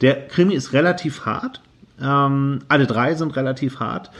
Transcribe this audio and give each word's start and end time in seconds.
Der 0.00 0.28
Krimi 0.28 0.54
ist 0.54 0.72
relativ 0.72 1.26
hart. 1.26 1.60
Ähm, 2.00 2.60
alle 2.68 2.86
drei 2.86 3.14
sind 3.14 3.36
relativ 3.36 3.80
hart. 3.80 4.10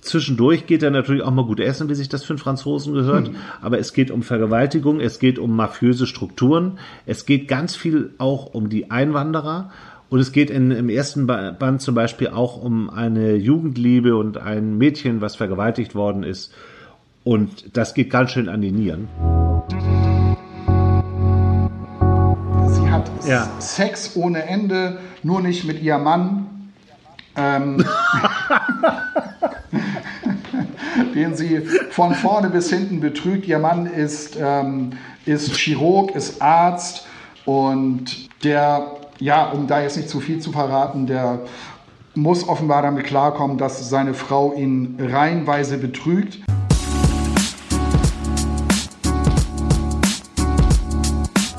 Zwischendurch 0.00 0.66
geht 0.66 0.82
er 0.82 0.90
natürlich 0.90 1.22
auch 1.22 1.30
mal 1.30 1.44
gut 1.44 1.60
essen, 1.60 1.88
wie 1.90 1.94
sich 1.94 2.08
das 2.08 2.24
für 2.24 2.32
einen 2.32 2.38
Franzosen 2.38 2.94
gehört. 2.94 3.28
Hm. 3.28 3.36
Aber 3.60 3.78
es 3.78 3.92
geht 3.92 4.10
um 4.10 4.22
Vergewaltigung, 4.22 4.98
es 5.00 5.18
geht 5.18 5.38
um 5.38 5.54
mafiöse 5.54 6.06
Strukturen, 6.06 6.78
es 7.04 7.26
geht 7.26 7.48
ganz 7.48 7.76
viel 7.76 8.14
auch 8.18 8.46
um 8.54 8.70
die 8.70 8.90
Einwanderer. 8.90 9.70
Und 10.08 10.18
es 10.18 10.32
geht 10.32 10.50
in, 10.50 10.72
im 10.72 10.88
ersten 10.88 11.26
Band 11.28 11.80
zum 11.80 11.94
Beispiel 11.94 12.28
auch 12.28 12.60
um 12.60 12.90
eine 12.90 13.36
Jugendliebe 13.36 14.16
und 14.16 14.38
ein 14.38 14.76
Mädchen, 14.76 15.20
was 15.20 15.36
vergewaltigt 15.36 15.94
worden 15.94 16.24
ist. 16.24 16.52
Und 17.22 17.76
das 17.76 17.94
geht 17.94 18.10
ganz 18.10 18.32
schön 18.32 18.48
an 18.48 18.60
die 18.60 18.72
Nieren. 18.72 19.08
Ja. 23.26 23.48
Sex 23.58 24.16
ohne 24.16 24.44
Ende, 24.44 24.98
nur 25.22 25.40
nicht 25.40 25.64
mit 25.64 25.82
ihrem 25.82 26.04
Mann. 26.04 26.46
Ähm, 27.36 27.84
den 31.14 31.34
sie 31.34 31.60
von 31.90 32.14
vorne 32.14 32.50
bis 32.50 32.70
hinten 32.70 33.00
betrügt. 33.00 33.46
Ihr 33.46 33.58
Mann 33.58 33.86
ist, 33.86 34.36
ähm, 34.40 34.90
ist 35.26 35.54
Chirurg, 35.56 36.14
ist 36.14 36.40
Arzt 36.42 37.06
und 37.44 38.28
der, 38.44 38.96
ja, 39.18 39.50
um 39.50 39.66
da 39.66 39.80
jetzt 39.80 39.96
nicht 39.96 40.08
zu 40.08 40.20
viel 40.20 40.40
zu 40.40 40.52
verraten, 40.52 41.06
der 41.06 41.40
muss 42.14 42.48
offenbar 42.48 42.82
damit 42.82 43.04
klarkommen, 43.04 43.56
dass 43.58 43.88
seine 43.88 44.14
Frau 44.14 44.52
ihn 44.54 44.98
reihenweise 45.00 45.78
betrügt. 45.78 46.38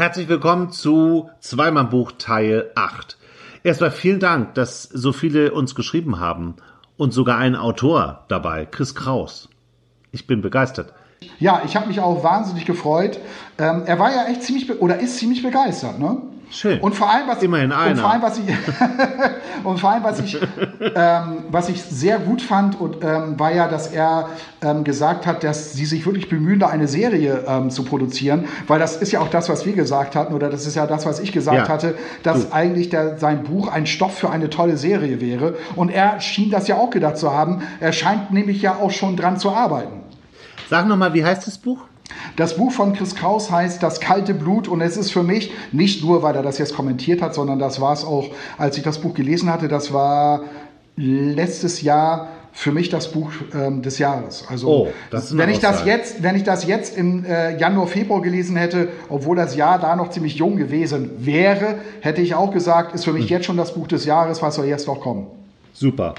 Herzlich 0.00 0.30
willkommen 0.30 0.70
zu 0.72 1.28
Zweimann-Buch 1.40 2.12
Teil 2.16 2.70
8. 2.74 3.18
Erstmal 3.62 3.90
vielen 3.90 4.18
Dank, 4.18 4.54
dass 4.54 4.84
so 4.84 5.12
viele 5.12 5.52
uns 5.52 5.74
geschrieben 5.74 6.18
haben 6.18 6.54
und 6.96 7.12
sogar 7.12 7.36
ein 7.36 7.54
Autor 7.54 8.24
dabei, 8.28 8.64
Chris 8.64 8.94
Kraus. 8.94 9.50
Ich 10.10 10.26
bin 10.26 10.40
begeistert. 10.40 10.94
Ja, 11.38 11.60
ich 11.66 11.76
habe 11.76 11.88
mich 11.88 12.00
auch 12.00 12.24
wahnsinnig 12.24 12.64
gefreut. 12.64 13.20
Ähm, 13.58 13.82
er 13.84 13.98
war 13.98 14.10
ja 14.10 14.24
echt 14.28 14.42
ziemlich 14.42 14.70
oder 14.80 14.98
ist 15.00 15.18
ziemlich 15.18 15.42
begeistert, 15.42 15.98
ne? 15.98 16.16
Schön. 16.50 16.80
Und 16.80 16.94
vor 16.94 17.08
allem, 17.08 17.28
was 17.28 17.42
immerhin 17.42 17.70
einer. 17.70 17.92
Und 17.92 17.98
vor 18.00 18.10
allem, 18.10 18.22
was 18.22 18.38
ich 18.38 18.44
und 19.64 19.78
vor 19.78 19.90
allem, 19.90 20.02
was 20.02 20.18
ich, 20.18 20.36
ähm, 20.80 21.44
was 21.48 21.68
ich 21.68 21.80
sehr 21.82 22.18
gut 22.18 22.42
fand, 22.42 22.80
und, 22.80 23.04
ähm, 23.04 23.38
war 23.38 23.54
ja, 23.54 23.68
dass 23.68 23.88
er 23.88 24.30
ähm, 24.60 24.82
gesagt 24.82 25.26
hat, 25.26 25.44
dass 25.44 25.72
sie 25.74 25.86
sich 25.86 26.04
wirklich 26.04 26.28
bemühen, 26.28 26.58
da 26.58 26.66
eine 26.66 26.88
Serie 26.88 27.44
ähm, 27.46 27.70
zu 27.70 27.84
produzieren, 27.84 28.46
weil 28.66 28.80
das 28.80 28.96
ist 28.96 29.12
ja 29.12 29.20
auch 29.20 29.28
das, 29.28 29.48
was 29.48 29.64
wir 29.64 29.74
gesagt 29.74 30.16
hatten, 30.16 30.34
oder 30.34 30.50
das 30.50 30.66
ist 30.66 30.74
ja 30.74 30.86
das, 30.86 31.06
was 31.06 31.20
ich 31.20 31.30
gesagt 31.32 31.56
ja. 31.56 31.68
hatte, 31.68 31.94
dass 32.24 32.48
du. 32.48 32.54
eigentlich 32.54 32.88
der, 32.88 33.16
sein 33.18 33.44
Buch 33.44 33.68
ein 33.68 33.86
Stoff 33.86 34.18
für 34.18 34.30
eine 34.30 34.50
tolle 34.50 34.76
Serie 34.76 35.20
wäre. 35.20 35.54
Und 35.76 35.90
er 35.90 36.20
schien 36.20 36.50
das 36.50 36.66
ja 36.66 36.76
auch 36.76 36.90
gedacht 36.90 37.16
zu 37.16 37.32
haben. 37.32 37.62
Er 37.78 37.92
scheint 37.92 38.32
nämlich 38.32 38.60
ja 38.60 38.74
auch 38.74 38.90
schon 38.90 39.16
dran 39.16 39.38
zu 39.38 39.50
arbeiten. 39.50 40.00
Sag 40.68 40.88
nochmal, 40.88 41.14
wie 41.14 41.24
heißt 41.24 41.46
das 41.46 41.58
Buch? 41.58 41.89
Das 42.36 42.56
Buch 42.56 42.72
von 42.72 42.94
Chris 42.94 43.14
Kraus 43.14 43.50
heißt 43.50 43.82
Das 43.82 44.00
kalte 44.00 44.34
Blut 44.34 44.68
und 44.68 44.80
es 44.80 44.96
ist 44.96 45.10
für 45.10 45.22
mich, 45.22 45.52
nicht 45.72 46.04
nur, 46.04 46.22
weil 46.22 46.34
er 46.34 46.42
das 46.42 46.58
jetzt 46.58 46.74
kommentiert 46.74 47.22
hat, 47.22 47.34
sondern 47.34 47.58
das 47.58 47.80
war 47.80 47.92
es 47.92 48.04
auch, 48.04 48.30
als 48.58 48.76
ich 48.76 48.82
das 48.82 48.98
Buch 49.00 49.14
gelesen 49.14 49.50
hatte, 49.50 49.68
das 49.68 49.92
war 49.92 50.42
letztes 50.96 51.82
Jahr 51.82 52.28
für 52.52 52.72
mich 52.72 52.88
das 52.88 53.12
Buch 53.12 53.30
ähm, 53.54 53.82
des 53.82 53.98
Jahres. 53.98 54.44
Also 54.48 54.68
oh, 54.68 54.88
wenn 55.30 55.48
ich 55.48 55.60
das 55.60 55.84
jetzt, 55.84 56.22
wenn 56.22 56.34
ich 56.34 56.42
das 56.42 56.66
jetzt 56.66 56.96
im 56.96 57.24
äh, 57.24 57.56
Januar, 57.58 57.86
Februar 57.86 58.20
gelesen 58.22 58.56
hätte, 58.56 58.88
obwohl 59.08 59.36
das 59.36 59.56
Jahr 59.56 59.78
da 59.78 59.94
noch 59.96 60.10
ziemlich 60.10 60.34
jung 60.34 60.56
gewesen 60.56 61.10
wäre, 61.18 61.76
hätte 62.00 62.20
ich 62.20 62.34
auch 62.34 62.52
gesagt, 62.52 62.94
ist 62.94 63.04
für 63.04 63.12
mich 63.12 63.24
hm. 63.24 63.30
jetzt 63.30 63.46
schon 63.46 63.56
das 63.56 63.74
Buch 63.74 63.86
des 63.86 64.04
Jahres, 64.04 64.42
was 64.42 64.56
soll 64.56 64.66
jetzt 64.66 64.86
noch 64.88 65.00
kommen. 65.00 65.28
Super. 65.72 66.14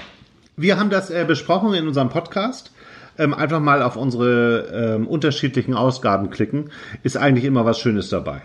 Wir 0.56 0.78
haben 0.78 0.90
das 0.90 1.10
äh, 1.10 1.24
besprochen 1.26 1.74
in 1.74 1.86
unserem 1.86 2.08
Podcast 2.08 2.70
ähm, 3.18 3.34
einfach 3.34 3.60
mal 3.60 3.82
auf 3.82 3.96
unsere 3.96 4.96
ähm, 4.96 5.06
unterschiedlichen 5.06 5.74
Ausgaben 5.74 6.30
klicken, 6.30 6.70
ist 7.02 7.16
eigentlich 7.16 7.44
immer 7.44 7.64
was 7.64 7.78
Schönes 7.78 8.08
dabei. 8.08 8.42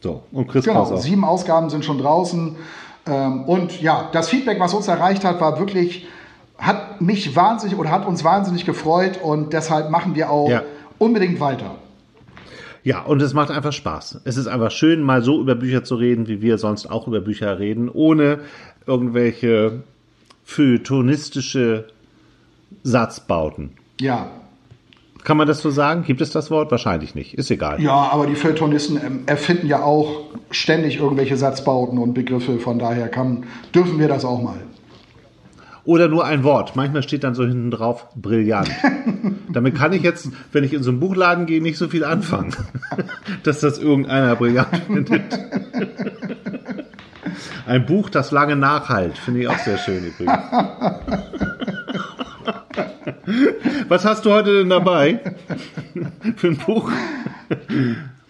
So, 0.00 0.22
und 0.32 0.48
Chris 0.48 0.64
Genau, 0.64 0.96
sieben 0.96 1.24
Ausgaben 1.24 1.70
sind 1.70 1.84
schon 1.84 1.98
draußen. 1.98 2.56
Ähm, 3.06 3.44
und 3.44 3.80
ja, 3.80 4.08
das 4.12 4.28
Feedback, 4.28 4.60
was 4.60 4.74
uns 4.74 4.88
erreicht 4.88 5.24
hat, 5.24 5.40
war 5.40 5.58
wirklich, 5.58 6.06
hat 6.58 7.00
mich 7.00 7.34
wahnsinnig 7.34 7.78
oder 7.78 7.90
hat 7.90 8.06
uns 8.06 8.24
wahnsinnig 8.24 8.64
gefreut 8.64 9.18
und 9.22 9.52
deshalb 9.52 9.90
machen 9.90 10.14
wir 10.14 10.30
auch 10.30 10.48
ja. 10.48 10.62
unbedingt 10.98 11.40
weiter. 11.40 11.76
Ja, 12.84 13.02
und 13.02 13.20
es 13.20 13.34
macht 13.34 13.50
einfach 13.50 13.72
Spaß. 13.72 14.20
Es 14.24 14.36
ist 14.36 14.46
einfach 14.46 14.70
schön, 14.70 15.02
mal 15.02 15.22
so 15.22 15.40
über 15.40 15.54
Bücher 15.54 15.84
zu 15.84 15.96
reden, 15.96 16.28
wie 16.28 16.40
wir 16.40 16.58
sonst 16.58 16.86
auch 16.86 17.06
über 17.06 17.20
Bücher 17.20 17.58
reden, 17.58 17.88
ohne 17.88 18.40
irgendwelche 18.86 19.82
feuilletonistische 20.44 21.88
Satzbauten. 22.82 23.72
Ja. 24.00 24.28
Kann 25.24 25.36
man 25.36 25.46
das 25.46 25.60
so 25.60 25.70
sagen? 25.70 26.04
Gibt 26.04 26.20
es 26.20 26.30
das 26.30 26.50
Wort? 26.50 26.70
Wahrscheinlich 26.70 27.14
nicht. 27.14 27.34
Ist 27.34 27.50
egal. 27.50 27.82
Ja, 27.82 27.92
aber 28.12 28.26
die 28.26 28.34
Feuilletonisten 28.34 29.00
ähm, 29.04 29.22
erfinden 29.26 29.66
ja 29.66 29.82
auch 29.82 30.22
ständig 30.50 30.98
irgendwelche 30.98 31.36
Satzbauten 31.36 31.98
und 31.98 32.14
Begriffe. 32.14 32.58
Von 32.58 32.78
daher 32.78 33.08
kann, 33.08 33.44
dürfen 33.74 33.98
wir 33.98 34.08
das 34.08 34.24
auch 34.24 34.40
mal. 34.40 34.58
Oder 35.84 36.08
nur 36.08 36.26
ein 36.26 36.44
Wort. 36.44 36.76
Manchmal 36.76 37.02
steht 37.02 37.24
dann 37.24 37.34
so 37.34 37.44
hinten 37.44 37.70
drauf 37.70 38.08
brillant. 38.14 38.70
Damit 39.52 39.74
kann 39.74 39.92
ich 39.94 40.02
jetzt, 40.02 40.28
wenn 40.52 40.62
ich 40.62 40.74
in 40.74 40.82
so 40.82 40.90
einen 40.90 41.00
Buchladen 41.00 41.46
gehe, 41.46 41.62
nicht 41.62 41.78
so 41.78 41.88
viel 41.88 42.04
anfangen, 42.04 42.54
dass 43.42 43.60
das 43.60 43.78
irgendeiner 43.78 44.36
brillant 44.36 44.76
findet. 44.86 45.22
Ein 47.66 47.86
Buch, 47.86 48.10
das 48.10 48.30
lange 48.32 48.56
nachhalt, 48.56 49.16
finde 49.16 49.40
ich 49.40 49.48
auch 49.48 49.58
sehr 49.58 49.78
schön 49.78 50.04
übrigens. 50.04 50.38
Was 53.88 54.04
hast 54.04 54.24
du 54.24 54.32
heute 54.32 54.58
denn 54.58 54.68
dabei 54.70 55.20
für 56.36 56.48
ein 56.48 56.58
Buch? 56.58 56.90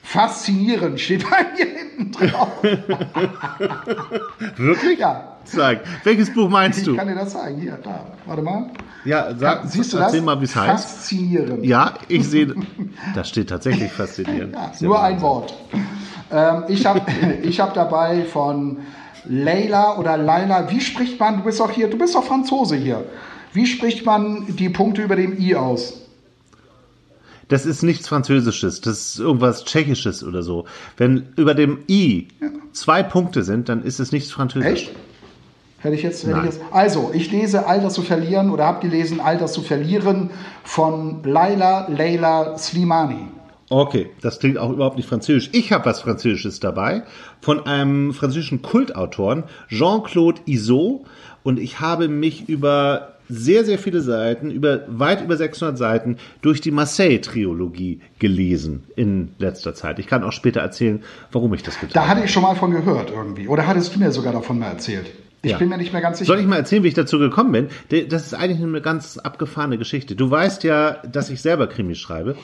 Faszinierend 0.03 1.01
steht 1.01 1.25
bei 1.29 1.45
mir 1.57 1.67
hinten 1.67 2.13
drauf. 2.13 2.63
Wirklich? 4.57 4.99
Ja. 4.99 5.37
Zeig. 5.45 5.81
Welches 6.05 6.33
Buch 6.33 6.49
meinst 6.49 6.87
du? 6.87 6.93
Ich 6.93 6.97
kann 6.97 7.09
dir 7.09 7.15
das 7.15 7.33
zeigen. 7.33 7.61
Hier, 7.61 7.79
da. 7.83 8.07
Warte 8.27 8.43
mal. 8.43 8.71
Ja, 9.05 9.35
sag, 9.37 9.61
Kann, 9.61 9.69
siehst 9.69 9.93
du 9.93 9.99
das? 9.99 10.19
mal, 10.21 10.41
wie 10.41 10.45
es 10.45 10.55
heißt. 10.55 10.85
Faszinierend. 10.85 11.65
Ja, 11.65 11.95
ich 12.09 12.29
sehe. 12.29 12.55
Da 13.15 13.25
steht 13.25 13.49
tatsächlich 13.49 13.91
faszinierend. 13.93 14.55
Ja, 14.55 14.73
nur 14.81 15.03
ein 15.03 15.21
Wort. 15.21 15.55
Ähm, 16.31 16.65
ich 16.69 16.85
habe 16.85 17.01
ich 17.43 17.61
hab 17.61 17.75
dabei 17.75 18.25
von 18.25 18.79
Leila 19.25 19.99
oder 19.99 20.17
Laila. 20.17 20.71
Wie 20.71 20.81
spricht 20.81 21.19
man? 21.19 21.39
Du 21.39 21.45
bist 21.45 21.61
doch 21.61 21.71
hier. 21.71 21.89
Du 21.89 21.97
bist 21.99 22.15
doch 22.15 22.25
Franzose 22.25 22.77
hier. 22.77 23.05
Wie 23.53 23.67
spricht 23.67 24.05
man 24.05 24.57
die 24.57 24.69
Punkte 24.69 25.03
über 25.03 25.17
dem 25.17 25.39
I 25.39 25.55
aus? 25.55 26.03
Das 27.49 27.65
ist 27.65 27.83
nichts 27.83 28.07
Französisches, 28.07 28.83
das 28.83 29.15
ist 29.15 29.21
irgendwas 29.21 29.65
Tschechisches 29.65 30.23
oder 30.23 30.43
so. 30.43 30.67
Wenn 30.99 31.29
über 31.37 31.55
dem 31.55 31.79
I 31.89 32.29
ja. 32.41 32.49
zwei 32.73 33.03
Punkte 33.03 33.43
sind, 33.43 33.71
dann 33.71 33.83
ist 33.83 34.01
es 34.01 34.13
nichts 34.13 34.31
Französisches. 34.31 34.89
Echt? 34.89 34.97
Hätte 35.81 35.95
ich 35.95 36.03
jetzt, 36.03 36.27
hätte 36.27 36.39
ich 36.41 36.45
jetzt. 36.45 36.61
Also, 36.73 37.13
ich 37.15 37.31
lese 37.31 37.67
All 37.67 37.81
das 37.81 37.95
zu 37.95 38.03
verlieren 38.03 38.51
oder 38.51 38.67
habe 38.67 38.81
gelesen 38.81 39.21
All 39.21 39.39
das 39.39 39.53
zu 39.53 39.63
verlieren 39.63 40.31
von 40.65 41.23
Laila 41.23 41.89
Leila 41.89 42.59
Slimani. 42.59 43.29
Okay, 43.71 44.11
das 44.21 44.41
klingt 44.41 44.59
auch 44.59 44.71
überhaupt 44.71 44.97
nicht 44.97 45.09
französisch. 45.09 45.51
Ich 45.53 45.73
habe 45.73 45.85
was 45.85 46.01
Französisches 46.01 46.59
dabei 46.59 47.05
von 47.41 47.67
einem 47.67 48.13
französischen 48.13 48.63
Kultautoren, 48.63 49.45
Jean-Claude 49.69 50.41
Isot. 50.47 51.03
Und 51.45 51.61
ich 51.61 51.79
habe 51.79 52.09
mich 52.09 52.49
über 52.49 53.18
sehr, 53.29 53.65
sehr 53.65 53.79
viele 53.79 54.01
Seiten, 54.01 54.51
über 54.51 54.83
weit 54.89 55.23
über 55.23 55.37
600 55.37 55.77
Seiten 55.77 56.17
durch 56.41 56.61
die 56.61 56.71
Marseille-Triologie 56.71 58.01
gelesen 58.19 58.85
in 58.97 59.31
letzter 59.39 59.75
Zeit. 59.75 59.99
Ich 59.99 60.07
kann 60.07 60.25
auch 60.25 60.33
später 60.33 60.61
erzählen, 60.61 61.03
warum 61.33 61.53
ich 61.55 61.63
das 61.63 61.75
getan 61.79 61.95
habe. 61.95 62.07
Da 62.07 62.09
hatte 62.09 62.25
ich 62.25 62.33
schon 62.33 62.43
mal 62.43 62.55
von 62.55 62.71
gehört 62.71 63.11
irgendwie. 63.11 63.49
Oder 63.49 63.67
hattest 63.67 63.95
du 63.95 63.99
mir 63.99 64.11
sogar 64.13 64.33
davon 64.33 64.59
mal 64.59 64.69
erzählt? 64.69 65.07
Ich 65.43 65.53
ja. 65.53 65.59
bin 65.59 65.69
mir 65.69 65.79
nicht 65.79 65.93
mehr 65.93 66.03
ganz 66.03 66.19
sicher. 66.19 66.27
Soll 66.27 66.41
ich 66.41 66.47
mal 66.47 66.57
erzählen, 66.57 66.83
wie 66.83 66.89
ich 66.89 66.95
dazu 66.95 67.19
gekommen 67.19 67.53
bin? 67.53 68.09
Das 68.09 68.27
ist 68.27 68.35
eigentlich 68.35 68.61
eine 68.61 68.81
ganz 68.81 69.19
abgefahrene 69.19 69.79
Geschichte. 69.79 70.17
Du 70.17 70.31
weißt 70.31 70.65
ja, 70.65 71.03
dass 71.11 71.31
ich 71.31 71.41
selber 71.41 71.69
Krimis 71.69 71.99
schreibe. 71.99 72.35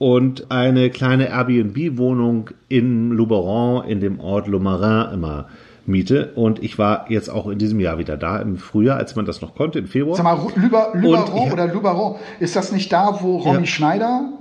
und 0.00 0.50
eine 0.50 0.88
kleine 0.88 1.28
Airbnb-Wohnung 1.28 2.50
in 2.68 3.10
Luberon 3.10 3.86
in 3.86 4.00
dem 4.00 4.18
Ort 4.18 4.46
Lomarin 4.46 5.12
immer 5.12 5.48
miete. 5.90 6.32
Und 6.34 6.62
ich 6.62 6.78
war 6.78 7.06
jetzt 7.10 7.28
auch 7.28 7.48
in 7.48 7.58
diesem 7.58 7.80
Jahr 7.80 7.98
wieder 7.98 8.16
da, 8.16 8.38
im 8.38 8.56
Frühjahr, 8.56 8.96
als 8.96 9.16
man 9.16 9.26
das 9.26 9.40
noch 9.40 9.54
konnte, 9.54 9.78
im 9.78 9.86
Februar. 9.86 10.16
Sag 10.16 10.24
mal, 10.24 10.38
Lüber, 10.56 10.94
oder 11.52 11.66
Luberon, 11.66 12.16
ist 12.38 12.56
das 12.56 12.72
nicht 12.72 12.92
da, 12.92 13.18
wo 13.20 13.38
Romy 13.38 13.60
ja. 13.60 13.66
Schneider 13.66 14.32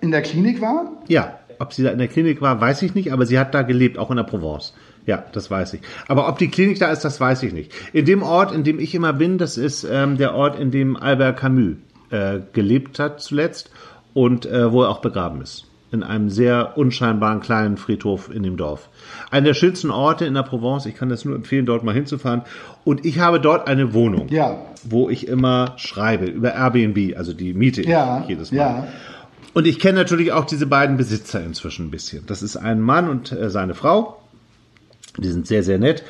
in 0.00 0.10
der 0.10 0.22
Klinik 0.22 0.60
war? 0.60 0.92
Ja, 1.08 1.38
ob 1.58 1.72
sie 1.72 1.82
da 1.82 1.90
in 1.90 1.98
der 1.98 2.08
Klinik 2.08 2.40
war, 2.40 2.60
weiß 2.60 2.82
ich 2.82 2.94
nicht, 2.94 3.12
aber 3.12 3.26
sie 3.26 3.38
hat 3.38 3.54
da 3.54 3.62
gelebt, 3.62 3.98
auch 3.98 4.10
in 4.10 4.16
der 4.16 4.24
Provence. 4.24 4.74
Ja, 5.06 5.22
das 5.32 5.50
weiß 5.50 5.74
ich. 5.74 5.80
Aber 6.08 6.28
ob 6.28 6.38
die 6.38 6.48
Klinik 6.48 6.78
da 6.78 6.90
ist, 6.90 7.04
das 7.04 7.20
weiß 7.20 7.42
ich 7.42 7.52
nicht. 7.52 7.72
In 7.92 8.06
dem 8.06 8.22
Ort, 8.22 8.52
in 8.52 8.64
dem 8.64 8.78
ich 8.78 8.94
immer 8.94 9.12
bin, 9.12 9.38
das 9.38 9.58
ist 9.58 9.84
ähm, 9.84 10.16
der 10.16 10.34
Ort, 10.34 10.58
in 10.58 10.70
dem 10.70 10.96
Albert 10.96 11.38
Camus 11.38 11.76
äh, 12.10 12.40
gelebt 12.52 12.98
hat 12.98 13.20
zuletzt 13.20 13.70
und 14.14 14.46
äh, 14.46 14.72
wo 14.72 14.82
er 14.82 14.90
auch 14.90 15.00
begraben 15.00 15.42
ist. 15.42 15.66
In 15.94 16.02
einem 16.02 16.28
sehr 16.28 16.76
unscheinbaren 16.76 17.38
kleinen 17.38 17.76
Friedhof 17.76 18.28
in 18.28 18.42
dem 18.42 18.56
Dorf. 18.56 18.88
Einer 19.30 19.46
der 19.46 19.54
schönsten 19.54 19.92
Orte 19.92 20.24
in 20.24 20.34
der 20.34 20.42
Provence. 20.42 20.86
Ich 20.86 20.96
kann 20.96 21.08
das 21.08 21.24
nur 21.24 21.36
empfehlen, 21.36 21.66
dort 21.66 21.84
mal 21.84 21.94
hinzufahren. 21.94 22.42
Und 22.82 23.06
ich 23.06 23.20
habe 23.20 23.38
dort 23.38 23.68
eine 23.68 23.94
Wohnung, 23.94 24.26
ja. 24.28 24.58
wo 24.82 25.08
ich 25.08 25.28
immer 25.28 25.74
schreibe 25.76 26.26
über 26.26 26.52
Airbnb, 26.52 27.16
also 27.16 27.32
die 27.32 27.54
miete 27.54 27.82
ja. 27.82 28.22
ich 28.22 28.28
jedes 28.28 28.50
Mal. 28.50 28.58
Ja. 28.58 28.88
Und 29.52 29.68
ich 29.68 29.78
kenne 29.78 29.96
natürlich 29.96 30.32
auch 30.32 30.46
diese 30.46 30.66
beiden 30.66 30.96
Besitzer 30.96 31.44
inzwischen 31.44 31.86
ein 31.86 31.90
bisschen. 31.92 32.26
Das 32.26 32.42
ist 32.42 32.56
ein 32.56 32.80
Mann 32.80 33.08
und 33.08 33.30
äh, 33.30 33.48
seine 33.48 33.74
Frau. 33.76 34.20
Die 35.16 35.28
sind 35.28 35.46
sehr, 35.46 35.62
sehr 35.62 35.78
nett. 35.78 36.02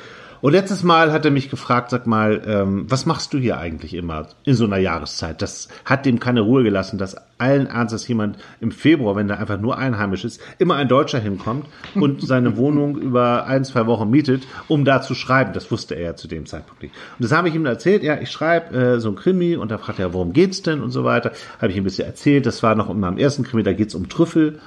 Und 0.44 0.52
letztes 0.52 0.82
Mal 0.82 1.10
hat 1.10 1.24
er 1.24 1.30
mich 1.30 1.48
gefragt, 1.48 1.88
sag 1.88 2.06
mal, 2.06 2.42
ähm, 2.46 2.84
was 2.86 3.06
machst 3.06 3.32
du 3.32 3.38
hier 3.38 3.56
eigentlich 3.56 3.94
immer 3.94 4.26
in 4.44 4.52
so 4.52 4.66
einer 4.66 4.76
Jahreszeit? 4.76 5.40
Das 5.40 5.68
hat 5.86 6.04
dem 6.04 6.20
keine 6.20 6.42
Ruhe 6.42 6.62
gelassen, 6.62 6.98
dass 6.98 7.16
allen 7.38 7.66
Ernstes 7.66 8.06
jemand 8.08 8.36
im 8.60 8.70
Februar, 8.70 9.16
wenn 9.16 9.26
da 9.26 9.36
einfach 9.36 9.58
nur 9.58 9.78
einheimisch 9.78 10.22
ist, 10.26 10.42
immer 10.58 10.74
ein 10.74 10.86
Deutscher 10.86 11.18
hinkommt 11.18 11.64
und 11.94 12.20
seine 12.20 12.56
Wohnung 12.58 12.98
über 12.98 13.46
ein, 13.46 13.64
zwei 13.64 13.86
Wochen 13.86 14.10
mietet, 14.10 14.46
um 14.68 14.84
da 14.84 15.00
zu 15.00 15.14
schreiben. 15.14 15.54
Das 15.54 15.70
wusste 15.70 15.94
er 15.94 16.02
ja 16.02 16.14
zu 16.14 16.28
dem 16.28 16.44
Zeitpunkt 16.44 16.82
nicht. 16.82 16.94
Und 17.18 17.24
das 17.24 17.32
habe 17.32 17.48
ich 17.48 17.54
ihm 17.54 17.64
erzählt, 17.64 18.02
ja, 18.02 18.20
ich 18.20 18.30
schreibe 18.30 18.76
äh, 18.76 19.00
so 19.00 19.08
ein 19.08 19.16
Krimi 19.16 19.56
und 19.56 19.70
da 19.70 19.78
fragt 19.78 19.98
er, 19.98 20.12
worum 20.12 20.34
geht's 20.34 20.60
denn 20.60 20.82
und 20.82 20.90
so 20.90 21.04
weiter. 21.04 21.32
Habe 21.56 21.70
ich 21.70 21.78
ihm 21.78 21.84
ein 21.84 21.84
bisschen 21.84 22.06
erzählt, 22.06 22.44
das 22.44 22.62
war 22.62 22.74
noch 22.74 22.90
in 22.90 23.00
meinem 23.00 23.16
ersten 23.16 23.44
Krimi, 23.44 23.62
da 23.62 23.72
geht's 23.72 23.94
um 23.94 24.10
Trüffel. 24.10 24.60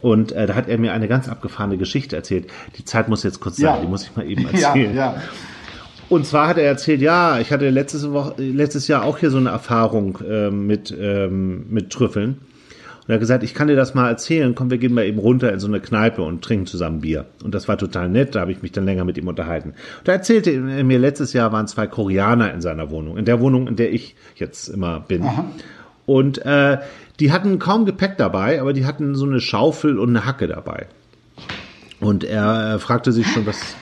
Und 0.00 0.32
äh, 0.32 0.46
da 0.46 0.54
hat 0.54 0.68
er 0.68 0.78
mir 0.78 0.92
eine 0.92 1.08
ganz 1.08 1.28
abgefahrene 1.28 1.78
Geschichte 1.78 2.16
erzählt. 2.16 2.48
Die 2.76 2.84
Zeit 2.84 3.08
muss 3.08 3.22
jetzt 3.22 3.40
kurz 3.40 3.56
sein, 3.56 3.76
ja. 3.76 3.80
die 3.80 3.86
muss 3.86 4.04
ich 4.04 4.16
mal 4.16 4.28
eben 4.28 4.46
erzählen. 4.52 4.94
Ja, 4.94 5.14
ja. 5.14 5.22
Und 6.08 6.24
zwar 6.24 6.48
hat 6.48 6.58
er 6.58 6.64
erzählt, 6.64 7.00
ja, 7.00 7.40
ich 7.40 7.50
hatte 7.50 7.68
letztes, 7.70 8.10
Woche, 8.12 8.34
letztes 8.40 8.86
Jahr 8.86 9.04
auch 9.04 9.18
hier 9.18 9.30
so 9.30 9.38
eine 9.38 9.50
Erfahrung 9.50 10.18
äh, 10.28 10.50
mit, 10.50 10.94
ähm, 10.96 11.66
mit 11.68 11.90
Trüffeln. 11.90 12.38
Und 13.06 13.12
er 13.12 13.14
hat 13.14 13.20
gesagt, 13.20 13.42
ich 13.44 13.54
kann 13.54 13.68
dir 13.68 13.76
das 13.76 13.94
mal 13.94 14.08
erzählen. 14.08 14.54
Komm, 14.54 14.70
wir 14.70 14.78
gehen 14.78 14.92
mal 14.92 15.04
eben 15.04 15.18
runter 15.18 15.52
in 15.52 15.60
so 15.60 15.68
eine 15.68 15.80
Kneipe 15.80 16.22
und 16.22 16.42
trinken 16.42 16.66
zusammen 16.66 17.00
Bier. 17.00 17.26
Und 17.42 17.54
das 17.54 17.68
war 17.68 17.78
total 17.78 18.08
nett. 18.08 18.34
Da 18.34 18.40
habe 18.40 18.52
ich 18.52 18.62
mich 18.62 18.72
dann 18.72 18.84
länger 18.84 19.04
mit 19.04 19.16
ihm 19.16 19.28
unterhalten. 19.28 19.70
Und 19.70 20.08
da 20.08 20.12
erzählte 20.12 20.50
er 20.50 20.84
mir, 20.84 20.98
letztes 20.98 21.32
Jahr 21.32 21.52
waren 21.52 21.68
zwei 21.68 21.86
Koreaner 21.86 22.52
in 22.52 22.60
seiner 22.60 22.90
Wohnung. 22.90 23.16
In 23.16 23.24
der 23.24 23.40
Wohnung, 23.40 23.68
in 23.68 23.76
der 23.76 23.92
ich 23.92 24.16
jetzt 24.34 24.68
immer 24.68 25.00
bin. 25.00 25.22
Aha. 25.22 25.44
Und 26.04 26.44
äh, 26.44 26.78
die 27.20 27.32
hatten 27.32 27.58
kaum 27.58 27.86
Gepäck 27.86 28.16
dabei, 28.16 28.60
aber 28.60 28.72
die 28.72 28.86
hatten 28.86 29.14
so 29.14 29.24
eine 29.24 29.40
Schaufel 29.40 29.98
und 29.98 30.10
eine 30.10 30.26
Hacke 30.26 30.48
dabei. 30.48 30.86
Und 32.00 32.24
er 32.24 32.74
äh, 32.74 32.78
fragte 32.78 33.12
sich 33.12 33.26
schon, 33.26 33.46
was, 33.46 33.74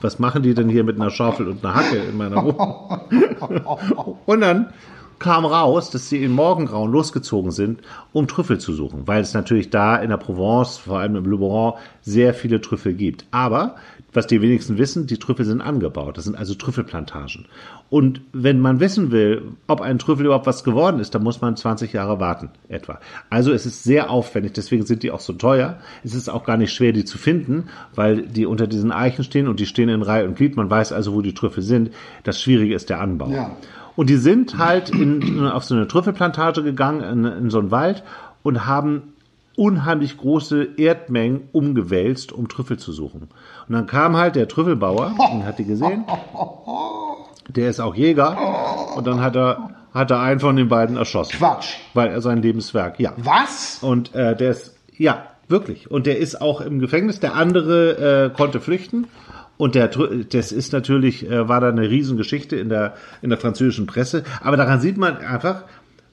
was 0.00 0.18
machen 0.18 0.42
die 0.42 0.54
denn 0.54 0.68
hier 0.68 0.84
mit 0.84 0.96
einer 0.96 1.10
Schaufel 1.10 1.48
und 1.48 1.64
einer 1.64 1.74
Hacke 1.74 1.96
in 1.96 2.16
meiner 2.16 2.44
Wohnung? 2.44 4.16
und 4.26 4.40
dann 4.40 4.72
kam 5.20 5.44
raus, 5.44 5.90
dass 5.90 6.08
sie 6.08 6.24
in 6.24 6.32
Morgengrauen 6.32 6.90
losgezogen 6.90 7.52
sind, 7.52 7.82
um 8.12 8.26
Trüffel 8.26 8.58
zu 8.58 8.72
suchen, 8.72 9.06
weil 9.06 9.20
es 9.20 9.34
natürlich 9.34 9.70
da 9.70 9.96
in 9.96 10.08
der 10.08 10.16
Provence, 10.16 10.78
vor 10.78 10.98
allem 10.98 11.14
im 11.14 11.26
Luberon, 11.26 11.74
sehr 12.00 12.34
viele 12.34 12.60
Trüffel 12.60 12.94
gibt. 12.94 13.26
Aber 13.30 13.76
was 14.12 14.26
die 14.26 14.42
wenigsten 14.42 14.78
wissen, 14.78 15.06
die 15.06 15.18
Trüffel 15.18 15.44
sind 15.44 15.60
angebaut. 15.60 16.16
Das 16.16 16.24
sind 16.24 16.36
also 16.36 16.54
Trüffelplantagen. 16.54 17.46
Und 17.88 18.20
wenn 18.32 18.60
man 18.60 18.80
wissen 18.80 19.10
will, 19.10 19.42
ob 19.66 19.80
ein 19.80 19.98
Trüffel 19.98 20.26
überhaupt 20.26 20.46
was 20.46 20.64
geworden 20.64 21.00
ist, 21.00 21.14
dann 21.14 21.22
muss 21.22 21.40
man 21.40 21.56
20 21.56 21.92
Jahre 21.92 22.20
warten, 22.20 22.50
etwa. 22.68 23.00
Also 23.28 23.52
es 23.52 23.66
ist 23.66 23.84
sehr 23.84 24.10
aufwendig, 24.10 24.52
deswegen 24.52 24.84
sind 24.86 25.02
die 25.02 25.10
auch 25.10 25.20
so 25.20 25.32
teuer. 25.32 25.78
Es 26.04 26.14
ist 26.14 26.28
auch 26.28 26.44
gar 26.44 26.56
nicht 26.56 26.72
schwer, 26.72 26.92
die 26.92 27.04
zu 27.04 27.18
finden, 27.18 27.68
weil 27.94 28.22
die 28.22 28.46
unter 28.46 28.66
diesen 28.66 28.92
Eichen 28.92 29.24
stehen 29.24 29.48
und 29.48 29.60
die 29.60 29.66
stehen 29.66 29.88
in 29.88 30.02
Reihe 30.02 30.26
und 30.26 30.36
Glied. 30.36 30.56
Man 30.56 30.70
weiß 30.70 30.92
also, 30.92 31.14
wo 31.14 31.22
die 31.22 31.34
Trüffel 31.34 31.62
sind. 31.62 31.90
Das 32.24 32.40
Schwierige 32.40 32.74
ist 32.74 32.90
der 32.90 33.00
Anbau. 33.00 33.30
Ja. 33.30 33.56
Und 33.96 34.08
die 34.08 34.16
sind 34.16 34.56
halt 34.58 34.90
in, 34.90 35.46
auf 35.46 35.64
so 35.64 35.74
eine 35.74 35.86
Trüffelplantage 35.86 36.62
gegangen, 36.62 37.02
in, 37.02 37.24
in 37.24 37.50
so 37.50 37.58
einen 37.58 37.70
Wald 37.70 38.02
und 38.42 38.66
haben 38.66 39.09
unheimlich 39.56 40.16
große 40.16 40.68
Erdmengen 40.76 41.48
umgewälzt, 41.52 42.32
um 42.32 42.48
Trüffel 42.48 42.78
zu 42.78 42.92
suchen. 42.92 43.28
Und 43.68 43.74
dann 43.74 43.86
kam 43.86 44.16
halt 44.16 44.36
der 44.36 44.48
Trüffelbauer, 44.48 45.14
den 45.32 45.44
hat 45.44 45.58
die 45.58 45.64
gesehen. 45.64 46.04
Der 47.48 47.70
ist 47.70 47.80
auch 47.80 47.94
Jäger. 47.94 48.36
Und 48.96 49.06
dann 49.06 49.20
hat 49.20 49.36
er, 49.36 49.70
hat 49.92 50.10
er 50.10 50.20
einen 50.20 50.40
von 50.40 50.56
den 50.56 50.68
beiden 50.68 50.96
erschossen. 50.96 51.36
Quatsch. 51.36 51.74
Weil 51.94 52.10
er 52.10 52.20
sein 52.20 52.42
Lebenswerk, 52.42 53.00
ja. 53.00 53.12
Was? 53.16 53.78
Und 53.82 54.14
äh, 54.14 54.36
der 54.36 54.50
ist, 54.50 54.76
ja, 54.96 55.26
wirklich. 55.48 55.90
Und 55.90 56.06
der 56.06 56.18
ist 56.18 56.40
auch 56.40 56.60
im 56.60 56.78
Gefängnis. 56.78 57.20
Der 57.20 57.34
andere 57.34 58.26
äh, 58.26 58.36
konnte 58.36 58.60
flüchten. 58.60 59.08
Und 59.56 59.74
der, 59.74 59.88
das 59.88 60.52
ist 60.52 60.72
natürlich, 60.72 61.28
äh, 61.28 61.48
war 61.48 61.60
da 61.60 61.68
eine 61.68 61.90
Riesengeschichte 61.90 62.56
in 62.56 62.70
der, 62.70 62.94
in 63.20 63.28
der 63.28 63.38
französischen 63.38 63.86
Presse. 63.86 64.24
Aber 64.40 64.56
daran 64.56 64.80
sieht 64.80 64.96
man 64.96 65.18
einfach, 65.18 65.64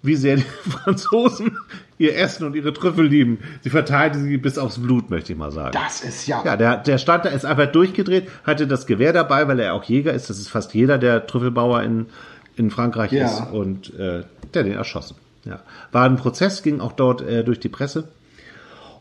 wie 0.02 0.16
sehr 0.16 0.36
die 0.38 0.42
Franzosen 0.70 1.58
ihr 1.98 2.16
Essen 2.16 2.46
und 2.46 2.56
ihre 2.56 2.74
Trüffel 2.74 3.08
lieben. 3.08 3.40
Sie 3.62 3.70
verteidigen 3.70 4.26
sie 4.26 4.38
bis 4.38 4.58
aufs 4.58 4.80
Blut, 4.80 5.10
möchte 5.10 5.34
ich 5.34 5.40
mal 5.40 5.52
sagen. 5.52 5.72
Das 5.74 6.02
ist 6.02 6.28
ja. 6.28 6.44
Ja, 6.46 6.56
der, 6.56 6.78
der 6.78 6.98
stand 6.98 7.26
da, 7.26 7.30
ist 7.30 7.46
einfach 7.46 7.72
durchgedreht, 7.72 8.30
hatte 8.44 8.68
das 8.68 8.86
Gewehr 8.86 9.14
dabei, 9.14 9.48
weil 9.48 9.60
er 9.60 9.74
auch 9.74 9.84
Jäger 9.84 10.14
ist. 10.14 10.30
Das 10.30 10.40
ist 10.40 10.50
fast 10.50 10.74
jeder, 10.74 10.98
der 10.98 11.26
Trüffelbauer 11.26 11.84
in, 11.84 12.08
in 12.56 12.72
Frankreich 12.72 13.12
ja. 13.12 13.26
ist. 13.26 13.52
Und 13.52 13.94
äh, 13.98 14.24
der 14.54 14.64
den 14.64 14.74
erschossen. 14.74 15.16
Ja. 15.46 15.62
War 15.92 16.06
ein 16.06 16.18
Prozess, 16.18 16.62
ging 16.62 16.82
auch 16.82 16.94
dort 16.94 17.22
äh, 17.22 17.44
durch 17.44 17.60
die 17.60 17.70
Presse. 17.70 18.10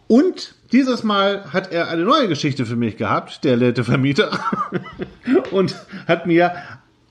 Und 0.09 0.55
dieses 0.73 1.03
Mal 1.03 1.53
hat 1.53 1.73
er 1.73 1.89
eine 1.89 2.03
neue 2.03 2.29
Geschichte 2.29 2.65
für 2.65 2.77
mich 2.77 2.97
gehabt, 2.97 3.45
der 3.45 3.57
nette 3.57 3.83
Vermieter, 3.83 4.31
und 5.51 5.75
hat 6.07 6.27
mir 6.27 6.53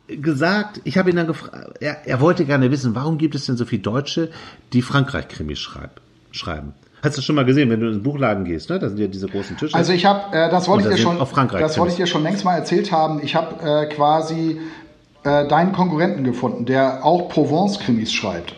gesagt, 0.08 0.82
ich 0.84 0.98
habe 0.98 1.10
ihn 1.10 1.16
dann 1.16 1.28
gefragt, 1.28 1.78
er, 1.80 2.06
er, 2.06 2.20
wollte 2.22 2.46
gerne 2.46 2.72
wissen, 2.72 2.96
warum 2.96 3.18
gibt 3.18 3.36
es 3.36 3.46
denn 3.46 3.58
so 3.58 3.66
viele 3.66 3.82
Deutsche, 3.82 4.30
die 4.74 4.82
Frankreich-Krimis 4.82 5.60
schreib, 5.60 6.02
schreiben? 6.32 6.74
Hast 7.02 7.18
du 7.18 7.22
schon 7.22 7.36
mal 7.36 7.46
gesehen, 7.46 7.70
wenn 7.70 7.80
du 7.80 7.88
in 7.88 7.94
den 7.94 8.04
Buchladen 8.04 8.46
gehst, 8.46 8.70
ne? 8.70 8.80
Da 8.80 8.90
sind 8.90 8.98
ja 8.98 9.08
diese 9.08 9.28
großen 9.28 9.58
Tische. 9.58 9.76
Also 9.76 9.94
ich 9.94 10.06
habe, 10.06 10.36
äh, 10.36 10.50
das 10.50 10.68
wollte 10.68 10.90
ich 10.90 10.96
dir 10.96 11.02
schon, 11.02 11.20
das 11.20 11.78
wollte 11.78 11.92
ich 11.92 11.98
dir 11.98 12.08
schon 12.08 12.24
längst 12.24 12.46
mal 12.46 12.56
erzählt 12.56 12.92
haben. 12.92 13.22
Ich 13.24 13.36
habe 13.36 13.64
äh, 13.64 13.94
quasi 13.94 14.60
äh, 15.24 15.48
deinen 15.48 15.72
Konkurrenten 15.72 16.24
gefunden, 16.24 16.66
der 16.66 17.06
auch 17.06 17.30
Provence-Krimis 17.30 18.12
schreibt. 18.12 18.56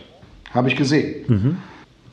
Habe 0.53 0.69
ich 0.69 0.75
gesehen. 0.75 1.25
Mhm. 1.27 1.57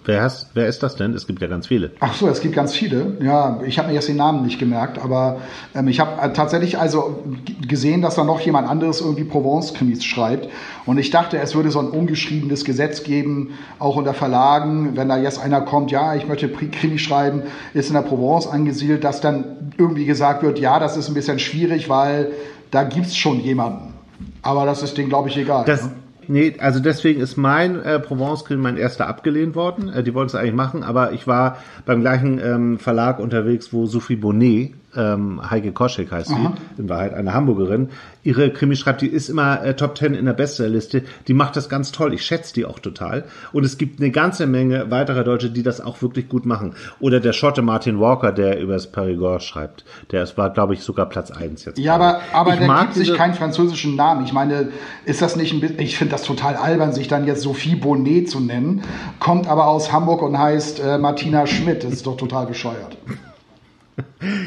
Wer, 0.07 0.23
hast, 0.23 0.49
wer 0.53 0.67
ist 0.67 0.83
das 0.83 0.97
denn? 0.97 1.15
Es 1.15 1.27
gibt 1.27 1.41
ja 1.41 1.49
ganz 1.49 1.67
viele. 1.67 1.93
Ach 2.01 2.13
so, 2.13 2.29
es 2.29 2.43
gibt 2.43 2.55
ganz 2.55 2.75
viele. 2.75 3.17
Ja, 3.21 3.61
ich 3.67 3.79
habe 3.79 3.89
mir 3.89 3.95
jetzt 3.95 4.09
den 4.09 4.17
Namen 4.17 4.45
nicht 4.45 4.59
gemerkt, 4.59 4.99
aber 4.99 5.39
ähm, 5.75 5.89
ich 5.89 5.99
habe 5.99 6.21
äh, 6.21 6.33
tatsächlich 6.35 6.79
also 6.79 7.25
gesehen, 7.67 8.03
dass 8.03 8.15
da 8.15 8.25
noch 8.25 8.41
jemand 8.41 8.69
anderes 8.69 9.01
irgendwie 9.01 9.25
Provence-Krimis 9.25 10.05
schreibt. 10.05 10.51
Und 10.85 10.99
ich 10.99 11.11
dachte, 11.11 11.39
es 11.39 11.55
würde 11.55 11.71
so 11.71 11.79
ein 11.79 11.89
ungeschriebenes 11.89 12.67
Gesetz 12.67 13.03
geben, 13.03 13.55
auch 13.79 13.97
unter 13.97 14.13
Verlagen, 14.13 14.95
wenn 14.95 15.09
da 15.09 15.17
jetzt 15.17 15.39
einer 15.39 15.63
kommt, 15.63 15.91
ja, 15.91 16.15
ich 16.15 16.29
möchte 16.29 16.51
Krimi 16.51 16.99
schreiben, 16.99 17.45
ist 17.73 17.89
in 17.89 17.95
der 17.95 18.03
Provence 18.03 18.47
angesiedelt, 18.47 19.05
dass 19.05 19.23
dann 19.23 19.73
irgendwie 19.79 20.05
gesagt 20.05 20.43
wird, 20.43 20.59
ja, 20.59 20.79
das 20.79 20.99
ist 20.99 21.09
ein 21.09 21.15
bisschen 21.15 21.39
schwierig, 21.39 21.89
weil 21.89 22.33
da 22.71 22.85
gibt's 22.85 23.17
schon 23.17 23.41
jemanden. 23.41 23.95
Aber 24.43 24.67
das 24.67 24.83
ist 24.83 24.99
denen, 24.99 25.09
glaube 25.09 25.31
ich, 25.31 25.37
egal. 25.39 25.65
Das, 25.65 25.85
ne? 25.85 25.93
Nee, 26.29 26.57
also 26.59 26.81
deswegen 26.81 27.21
ist 27.21 27.37
mein 27.37 27.83
äh, 27.83 27.99
Provence-Film 28.01 28.61
mein 28.61 28.77
erster 28.77 29.07
abgelehnt 29.07 29.55
worden. 29.55 29.89
Äh, 29.89 30.03
die 30.03 30.15
wollten 30.15 30.29
es 30.29 30.35
eigentlich 30.35 30.55
machen, 30.55 30.83
aber 30.83 31.13
ich 31.13 31.27
war 31.27 31.59
beim 31.87 32.01
gleichen 32.01 32.39
ähm, 32.39 32.79
Verlag 32.79 33.19
unterwegs, 33.19 33.73
wo 33.73 33.87
Sophie 33.87 34.17
Bonnet 34.17 34.73
ähm, 34.97 35.41
Heike 35.51 35.73
Koschek 35.73 36.11
heißt 36.11 36.29
sie, 36.29 36.51
in 36.79 36.89
Wahrheit 36.89 37.15
eine 37.15 37.35
Hamburgerin. 37.35 37.91
Ihre 38.23 38.51
Krimi 38.51 38.77
schreibt, 38.77 39.03
die 39.03 39.09
ist 39.09 39.29
immer 39.29 39.63
äh, 39.63 39.75
Top 39.75 39.95
Ten 39.95 40.15
in 40.15 40.25
der 40.25 40.33
Bestsellerliste. 40.33 41.03
Die 41.29 41.35
macht 41.35 41.57
das 41.57 41.69
ganz 41.69 41.93
toll. 41.93 42.15
Ich 42.15 42.25
schätze 42.25 42.55
die 42.55 42.65
auch 42.65 42.79
total. 42.79 43.25
Und 43.53 43.65
es 43.65 43.77
gibt 43.79 44.01
eine 44.01 44.11
ganze 44.11 44.47
Menge 44.47 44.91
weiterer 44.91 45.25
Deutsche, 45.25 45.51
die 45.51 45.63
das 45.63 45.81
auch 45.81 46.01
wirklich 46.03 46.29
gut 46.29 46.47
machen. 46.47 46.75
Oder 47.01 47.21
der 47.21 47.33
Schotte 47.33 47.63
Martin 47.63 48.01
Walker, 48.01 48.33
der 48.33 48.61
über 48.61 48.75
das 48.75 48.91
Perigord 48.91 49.43
schreibt. 49.43 49.85
Der 50.11 50.27
war, 50.37 50.51
glaube 50.51 50.75
ich, 50.75 50.81
sogar 50.81 51.09
Platz 51.09 51.31
eins 51.31 51.65
jetzt. 51.65 51.79
Ja, 51.79 51.95
aber, 51.95 52.21
aber 52.33 52.57
der 52.57 52.69
gibt 52.81 52.95
sich 52.95 53.15
keinen 53.15 53.35
französischen 53.35 53.97
Namen. 53.97 54.25
Ich 54.25 54.33
meine, 54.33 54.69
ist 55.05 55.21
das 55.21 55.37
nicht 55.37 55.53
ein 55.53 55.61
bisschen, 55.61 55.81
ich 55.81 55.99
finde 55.99 56.13
das 56.13 56.23
total 56.23 56.57
albern, 56.57 56.93
sich 56.93 57.09
dann 57.09 57.27
jetzt 57.27 57.43
Sophie 57.43 57.77
Bonnet 57.77 58.31
zu 58.31 58.41
nennen, 58.41 58.83
kommt 59.19 59.49
aber 59.49 59.67
aus 59.67 59.93
Hamburg 59.93 60.23
und 60.23 60.39
heißt 60.39 60.81
äh, 60.81 60.99
Martina 60.99 61.47
Schmidt. 61.47 61.85
Das 61.85 61.93
ist 61.93 62.07
doch 62.07 62.17
total 62.17 62.47
bescheuert. 62.47 62.97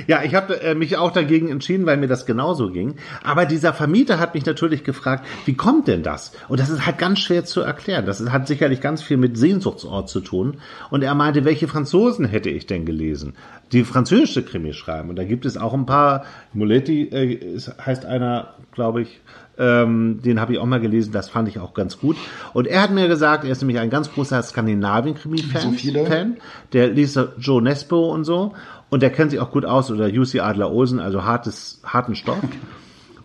Ja, 0.08 0.24
ich 0.24 0.36
habe 0.36 0.62
äh, 0.62 0.75
mich 0.75 0.98
auch 0.98 1.12
dagegen 1.12 1.50
entschieden, 1.50 1.86
weil 1.86 1.98
mir 1.98 2.08
das 2.08 2.25
genauso 2.25 2.70
ging. 2.72 2.96
Aber 3.24 3.46
dieser 3.46 3.74
Vermieter 3.74 4.20
hat 4.20 4.34
mich 4.34 4.46
natürlich 4.46 4.84
gefragt, 4.84 5.25
wie 5.46 5.54
kommt 5.54 5.88
denn 5.88 6.04
das? 6.04 6.32
Und 6.48 6.60
das 6.60 6.70
ist 6.70 6.86
halt 6.86 6.98
ganz 6.98 7.20
schwer 7.20 7.46
zu 7.46 7.62
erklären. 7.62 8.06
Das 8.06 8.22
hat 8.30 8.48
sicherlich 8.48 8.82
ganz 8.82 9.01
viel 9.01 9.18
mit 9.18 9.38
Sehnsuchtsort 9.38 10.10
zu 10.10 10.22
tun. 10.22 10.58
Und 10.89 11.04
er 11.04 11.16
meinte, 11.16 11.46
welche 11.46 11.68
Franzosen 11.68 12.25
hätte 12.25 12.50
ich 12.50 12.66
denn 12.66 12.86
gelesen? 12.86 13.36
Die 13.72 13.84
französische 13.84 14.44
Krimi 14.44 14.74
schreiben. 14.74 15.10
Und 15.10 15.16
da 15.18 15.24
gibt 15.24 15.46
es 15.46 15.58
auch 15.58 15.74
ein 15.74 15.86
paar. 15.86 16.25
Moletti 16.54 17.04
äh, 17.04 17.60
heißt 17.86 18.06
einer, 18.06 18.56
glaube 18.74 19.01
ich, 19.01 19.22
ähm, 19.60 20.22
den 20.24 20.39
habe 20.39 20.54
ich 20.54 20.60
auch 20.60 20.66
mal 20.66 20.80
gelesen, 20.80 21.12
das 21.12 21.30
fand 21.30 21.48
ich 21.48 21.60
auch 21.60 21.74
ganz 21.74 22.00
gut. 22.00 22.16
Und 22.54 22.68
er 22.68 22.82
hat 22.82 22.92
mir 22.92 23.08
gesagt, 23.08 23.44
er 23.44 23.51
ist 23.51 23.62
nämlich 23.62 23.80
ein 23.80 23.89
ganz 23.89 24.12
großer 24.12 24.42
Skandinavien-Krimi-Fan. 24.42 25.62
So 25.62 25.72
viele. 25.72 26.06
Fan. 26.06 26.38
Der 26.74 26.88
liest 26.88 27.20
Joe 27.39 27.62
Nesbo 27.62 28.12
und 28.12 28.24
so. 28.24 28.54
Und 28.89 29.01
der 29.01 29.10
kennt 29.10 29.32
sich 29.32 29.39
auch 29.39 29.51
gut 29.51 29.65
aus, 29.65 29.91
oder 29.91 30.06
UC 30.06 30.39
Adler 30.39 30.72
Olsen, 30.72 31.00
also 31.00 31.24
hartes, 31.24 31.82
harten 31.84 32.15
Stoff. 32.15 32.39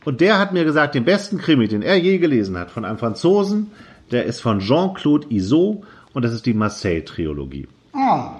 Und 0.04 0.20
der 0.20 0.38
hat 0.38 0.52
mir 0.52 0.64
gesagt, 0.64 0.94
den 0.94 1.04
besten 1.04 1.38
Krimi, 1.38 1.68
den 1.68 1.82
er 1.82 1.96
je 1.96 2.18
gelesen 2.18 2.58
hat, 2.58 2.70
von 2.70 2.84
einem 2.84 2.98
Franzosen, 2.98 3.70
der 4.10 4.24
ist 4.24 4.40
von 4.40 4.58
Jean-Claude 4.58 5.28
Isot 5.30 5.82
und 6.12 6.24
das 6.24 6.32
ist 6.32 6.46
die 6.46 6.54
Marseille-Trilogie. 6.54 7.68
Ah. 7.92 8.32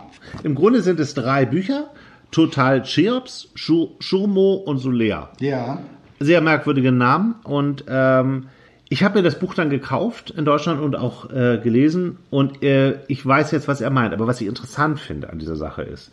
Im 0.42 0.54
Grunde 0.54 0.82
sind 0.82 1.00
es 1.00 1.14
drei 1.14 1.46
Bücher. 1.46 1.90
Total 2.30 2.82
Cheops, 2.82 3.50
Schurmo 3.54 4.54
und 4.54 4.78
Solea. 4.78 5.30
Ja. 5.40 5.78
Sehr 6.18 6.40
merkwürdige 6.40 6.90
Namen. 6.90 7.34
Und 7.44 7.84
ähm, 7.88 8.46
ich 8.88 9.04
habe 9.04 9.18
mir 9.18 9.22
das 9.22 9.38
Buch 9.38 9.54
dann 9.54 9.70
gekauft 9.70 10.30
in 10.30 10.44
Deutschland 10.44 10.80
und 10.80 10.96
auch 10.96 11.30
äh, 11.30 11.58
gelesen. 11.62 12.18
Und 12.30 12.62
äh, 12.62 13.00
ich 13.08 13.24
weiß 13.24 13.50
jetzt, 13.50 13.68
was 13.68 13.80
er 13.80 13.90
meint. 13.90 14.14
Aber 14.14 14.26
was 14.26 14.40
ich 14.40 14.46
interessant 14.46 14.98
finde 14.98 15.30
an 15.30 15.38
dieser 15.38 15.56
Sache 15.56 15.82
ist, 15.82 16.10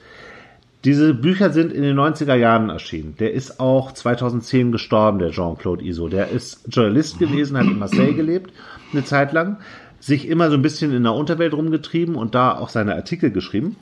diese 0.86 1.13
Bücher 1.13 1.51
sind 1.51 1.74
in 1.74 1.81
den 1.81 2.00
90er 2.00 2.36
Jahren 2.36 2.69
erschienen. 2.69 3.15
Der 3.19 3.33
ist 3.33 3.59
auch 3.59 3.91
2010 3.91 4.71
gestorben, 4.71 5.19
der 5.19 5.31
Jean-Claude 5.31 5.83
Iso. 5.83 6.07
Der 6.07 6.29
ist 6.29 6.62
Journalist 6.69 7.19
gewesen, 7.19 7.57
hat 7.57 7.65
in 7.65 7.79
Marseille 7.79 8.13
gelebt, 8.13 8.53
eine 8.93 9.03
Zeit 9.03 9.33
lang, 9.33 9.57
sich 10.00 10.27
immer 10.27 10.50
so 10.50 10.55
ein 10.55 10.62
bisschen 10.62 10.93
in 10.93 11.03
der 11.03 11.13
Unterwelt 11.13 11.53
rumgetrieben 11.53 12.15
und 12.15 12.33
da 12.33 12.57
auch 12.57 12.69
seine 12.69 12.95
Artikel 12.95 13.31
geschrieben. 13.31 13.75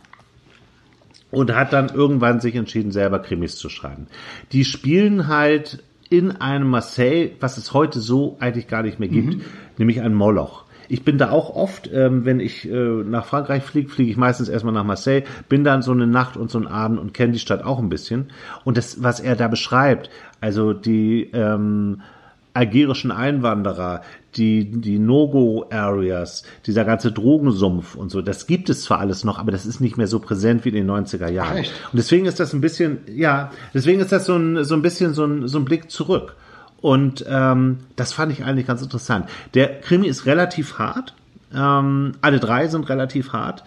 Und 1.29 1.53
hat 1.53 1.73
dann 1.73 1.89
irgendwann 1.89 2.39
sich 2.39 2.55
entschieden, 2.55 2.91
selber 2.91 3.19
Krimis 3.19 3.57
zu 3.57 3.67
schreiben. 3.67 4.07
Die 4.53 4.63
spielen 4.63 5.27
halt 5.27 5.83
in 6.09 6.31
einem 6.31 6.69
Marseille, 6.69 7.31
was 7.41 7.57
es 7.57 7.73
heute 7.73 7.99
so 7.99 8.37
eigentlich 8.39 8.69
gar 8.69 8.81
nicht 8.81 8.97
mehr 8.97 9.09
gibt, 9.09 9.35
mhm. 9.35 9.41
nämlich 9.77 10.01
ein 10.01 10.13
Moloch. 10.13 10.63
Ich 10.89 11.03
bin 11.03 11.17
da 11.17 11.31
auch 11.31 11.55
oft, 11.55 11.89
ähm, 11.93 12.25
wenn 12.25 12.39
ich 12.39 12.69
äh, 12.69 12.75
nach 12.75 13.25
Frankreich 13.25 13.63
fliege, 13.63 13.89
fliege 13.89 14.11
ich 14.11 14.17
meistens 14.17 14.49
erstmal 14.49 14.73
nach 14.73 14.83
Marseille, 14.83 15.23
bin 15.49 15.63
dann 15.63 15.81
so 15.81 15.91
eine 15.91 16.07
Nacht 16.07 16.37
und 16.37 16.49
so 16.49 16.57
einen 16.57 16.67
Abend 16.67 16.99
und 16.99 17.13
kenne 17.13 17.33
die 17.33 17.39
Stadt 17.39 17.63
auch 17.63 17.79
ein 17.79 17.89
bisschen. 17.89 18.27
Und 18.63 18.77
das, 18.77 19.03
was 19.03 19.19
er 19.19 19.35
da 19.35 19.47
beschreibt, 19.47 20.09
also 20.41 20.73
die 20.73 21.29
ähm, 21.33 22.01
algerischen 22.57 23.11
Einwanderer, 23.11 24.01
die, 24.35 24.69
die 24.69 24.99
No-Go-Areas, 24.99 26.43
dieser 26.65 26.85
ganze 26.85 27.11
Drogensumpf 27.11 27.95
und 27.95 28.09
so, 28.09 28.21
das 28.21 28.47
gibt 28.47 28.69
es 28.69 28.83
zwar 28.83 28.99
alles 28.99 29.23
noch, 29.23 29.37
aber 29.37 29.51
das 29.51 29.65
ist 29.65 29.79
nicht 29.79 29.97
mehr 29.97 30.07
so 30.07 30.19
präsent 30.19 30.65
wie 30.65 30.69
in 30.69 30.75
den 30.75 30.89
90er 30.89 31.29
Jahren. 31.29 31.57
Echt? 31.57 31.71
Und 31.91 31.97
deswegen 31.97 32.25
ist 32.25 32.39
das 32.39 32.53
ein 32.53 32.61
bisschen, 32.61 32.99
ja, 33.13 33.51
deswegen 33.73 33.99
ist 33.99 34.11
das 34.11 34.25
so 34.25 34.35
ein, 34.35 34.63
so 34.63 34.75
ein 34.75 34.81
bisschen 34.81 35.13
so 35.13 35.25
ein, 35.25 35.47
so 35.47 35.59
ein 35.59 35.65
Blick 35.65 35.91
zurück. 35.91 36.35
Und 36.81 37.25
ähm, 37.27 37.79
das 37.95 38.13
fand 38.13 38.31
ich 38.31 38.43
eigentlich 38.43 38.67
ganz 38.67 38.81
interessant. 38.81 39.27
Der 39.53 39.79
Krimi 39.81 40.07
ist 40.07 40.25
relativ 40.25 40.77
hart. 40.77 41.13
Ähm, 41.53 42.13
alle 42.21 42.39
drei 42.39 42.67
sind 42.67 42.87
relativ 42.89 43.33
hart. 43.33 43.63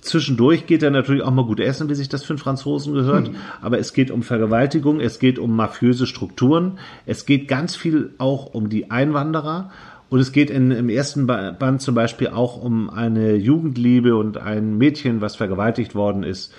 Zwischendurch 0.00 0.66
geht 0.66 0.82
er 0.82 0.90
natürlich 0.90 1.22
auch 1.22 1.32
mal 1.32 1.44
gut 1.44 1.58
essen, 1.58 1.88
wie 1.88 1.94
sich 1.94 2.08
das 2.08 2.22
für 2.22 2.32
einen 2.32 2.38
Franzosen 2.38 2.94
gehört. 2.94 3.28
Hm. 3.28 3.36
Aber 3.60 3.78
es 3.78 3.92
geht 3.92 4.10
um 4.10 4.22
Vergewaltigung, 4.22 5.00
es 5.00 5.18
geht 5.18 5.38
um 5.38 5.56
mafiöse 5.56 6.06
Strukturen, 6.06 6.78
es 7.06 7.26
geht 7.26 7.48
ganz 7.48 7.74
viel 7.74 8.10
auch 8.18 8.54
um 8.54 8.68
die 8.68 8.90
Einwanderer. 8.90 9.70
Und 10.08 10.20
es 10.20 10.30
geht 10.30 10.50
in, 10.50 10.70
im 10.70 10.88
ersten 10.88 11.26
Band 11.26 11.82
zum 11.82 11.96
Beispiel 11.96 12.28
auch 12.28 12.62
um 12.62 12.88
eine 12.88 13.34
Jugendliebe 13.34 14.14
und 14.14 14.38
ein 14.38 14.78
Mädchen, 14.78 15.20
was 15.20 15.34
vergewaltigt 15.34 15.96
worden 15.96 16.22
ist. 16.22 16.54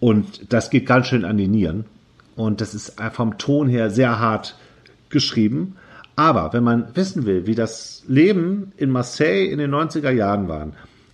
Und 0.00 0.52
das 0.52 0.68
geht 0.68 0.84
ganz 0.86 1.06
schön 1.06 1.24
an 1.24 1.36
die 1.36 1.46
Nieren. 1.46 1.84
Und 2.34 2.60
das 2.60 2.74
ist 2.74 3.00
vom 3.12 3.38
Ton 3.38 3.68
her 3.68 3.88
sehr 3.90 4.18
hart 4.18 4.56
geschrieben. 5.12 5.76
Aber 6.16 6.52
wenn 6.52 6.64
man 6.64 6.88
wissen 6.94 7.24
will, 7.24 7.46
wie 7.46 7.54
das 7.54 8.02
Leben 8.06 8.72
in 8.76 8.90
Marseille 8.90 9.46
in 9.46 9.58
den 9.58 9.72
90er 9.74 10.10
Jahren 10.10 10.48
war, 10.48 10.68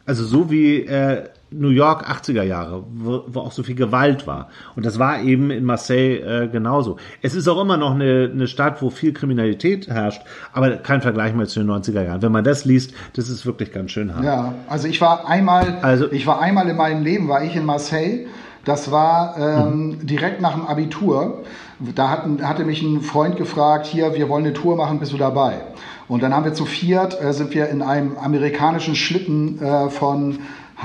also 0.06 0.24
so 0.24 0.50
wie 0.50 0.84
äh, 0.86 1.24
New 1.50 1.68
York 1.68 2.08
80er 2.08 2.42
Jahre, 2.42 2.84
wo, 2.90 3.24
wo, 3.26 3.40
auch 3.40 3.52
so 3.52 3.62
viel 3.62 3.74
Gewalt 3.74 4.26
war. 4.26 4.48
Und 4.76 4.84
das 4.84 4.98
war 4.98 5.22
eben 5.22 5.50
in 5.50 5.64
Marseille 5.64 6.18
äh, 6.18 6.48
genauso. 6.48 6.96
Es 7.22 7.34
ist 7.34 7.48
auch 7.48 7.60
immer 7.60 7.76
noch 7.76 7.94
eine, 7.94 8.30
eine 8.32 8.46
Stadt, 8.48 8.82
wo 8.82 8.90
viel 8.90 9.12
Kriminalität 9.12 9.88
herrscht, 9.88 10.22
aber 10.52 10.76
kein 10.76 11.00
Vergleich 11.00 11.34
mehr 11.34 11.46
zu 11.46 11.60
den 11.60 11.70
90er 11.70 12.02
Jahren. 12.02 12.22
Wenn 12.22 12.32
man 12.32 12.44
das 12.44 12.64
liest, 12.64 12.92
das 13.14 13.28
ist 13.28 13.46
wirklich 13.46 13.72
ganz 13.72 13.92
schön 13.92 14.14
hart. 14.14 14.24
Ja, 14.24 14.54
also 14.68 14.88
ich 14.88 15.00
war 15.00 15.26
einmal, 15.26 15.78
also, 15.82 16.10
ich 16.10 16.26
war 16.26 16.40
einmal 16.40 16.68
in 16.68 16.76
meinem 16.76 17.02
Leben, 17.02 17.28
war 17.28 17.42
ich 17.42 17.56
in 17.56 17.64
Marseille. 17.64 18.26
Das 18.64 18.90
war 18.90 19.36
ähm, 19.38 19.86
mhm. 19.86 20.06
direkt 20.06 20.42
nach 20.42 20.54
dem 20.54 20.66
Abitur. 20.66 21.44
Da 21.80 22.08
hatten, 22.10 22.46
hatte 22.46 22.64
mich 22.64 22.82
ein 22.82 23.02
Freund 23.02 23.36
gefragt, 23.36 23.86
hier, 23.86 24.14
wir 24.14 24.28
wollen 24.28 24.44
eine 24.44 24.52
Tour 24.52 24.76
machen, 24.76 24.98
bist 24.98 25.12
du 25.12 25.16
dabei? 25.16 25.60
Und 26.08 26.22
dann 26.22 26.34
haben 26.34 26.44
wir 26.44 26.54
zu 26.54 26.64
viert, 26.64 27.20
äh, 27.22 27.32
sind 27.32 27.54
wir 27.54 27.68
in 27.68 27.82
einem 27.82 28.16
amerikanischen 28.16 28.96
Schlitten 28.96 29.62
äh, 29.62 29.88
von 29.90 30.40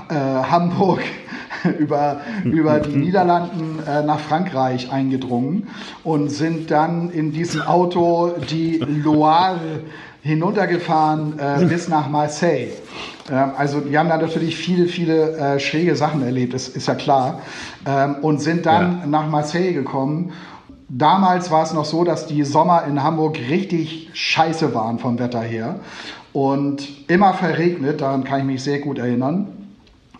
äh, 0.09 0.13
Hamburg 0.13 1.01
über, 1.79 2.21
über 2.43 2.79
die 2.79 2.95
Niederlanden 2.95 3.79
äh, 3.87 4.03
nach 4.03 4.19
Frankreich 4.19 4.91
eingedrungen 4.91 5.67
und 6.03 6.29
sind 6.29 6.69
dann 6.69 7.09
in 7.09 7.31
diesem 7.31 7.61
Auto 7.61 8.33
die 8.49 8.77
Loire 8.77 9.81
hinuntergefahren 10.21 11.39
äh, 11.39 11.65
bis 11.65 11.89
nach 11.89 12.07
Marseille. 12.09 12.69
Ähm, 13.31 13.51
also 13.57 13.79
die 13.81 13.97
haben 13.97 14.09
da 14.09 14.17
natürlich 14.17 14.55
viele, 14.55 14.87
viele 14.87 15.37
äh, 15.37 15.59
schräge 15.59 15.95
Sachen 15.95 16.23
erlebt, 16.23 16.53
ist, 16.53 16.75
ist 16.75 16.87
ja 16.87 16.95
klar. 16.95 17.41
Ähm, 17.85 18.15
und 18.21 18.41
sind 18.41 18.65
dann 18.65 18.99
ja. 19.01 19.05
nach 19.07 19.27
Marseille 19.27 19.73
gekommen 19.73 20.33
Damals 20.89 21.49
war 21.51 21.63
es 21.63 21.73
noch 21.73 21.85
so, 21.85 22.03
dass 22.03 22.27
die 22.27 22.43
Sommer 22.43 22.85
in 22.85 23.03
Hamburg 23.03 23.37
richtig 23.49 24.09
scheiße 24.13 24.73
waren 24.73 24.99
vom 24.99 25.17
Wetter 25.19 25.41
her 25.41 25.79
und 26.33 27.09
immer 27.09 27.33
verregnet, 27.33 28.01
daran 28.01 28.23
kann 28.23 28.39
ich 28.39 28.45
mich 28.45 28.63
sehr 28.63 28.79
gut 28.79 28.97
erinnern. 28.97 29.47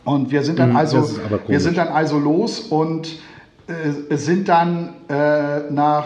Und 0.05 0.31
wir 0.31 0.43
sind 0.43 0.59
dann 0.59 0.71
mhm, 0.71 0.75
also, 0.75 1.09
wir 1.47 1.59
sind 1.59 1.77
dann 1.77 1.87
also 1.87 2.19
los 2.19 2.59
und 2.59 3.19
äh, 3.67 4.15
sind 4.17 4.49
dann 4.49 4.89
äh, 5.09 5.71
nach 5.71 6.05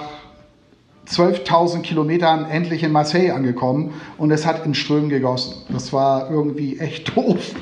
12.000 1.10 1.82
Kilometern 1.82 2.46
endlich 2.46 2.84
in 2.84 2.92
Marseille 2.92 3.32
angekommen 3.32 3.94
und 4.18 4.32
es 4.32 4.46
hat 4.46 4.66
in 4.66 4.74
Strömen 4.76 5.10
gegossen. 5.10 5.64
Das 5.70 5.94
war 5.94 6.30
irgendwie 6.30 6.80
echt 6.80 7.16
doof. 7.16 7.56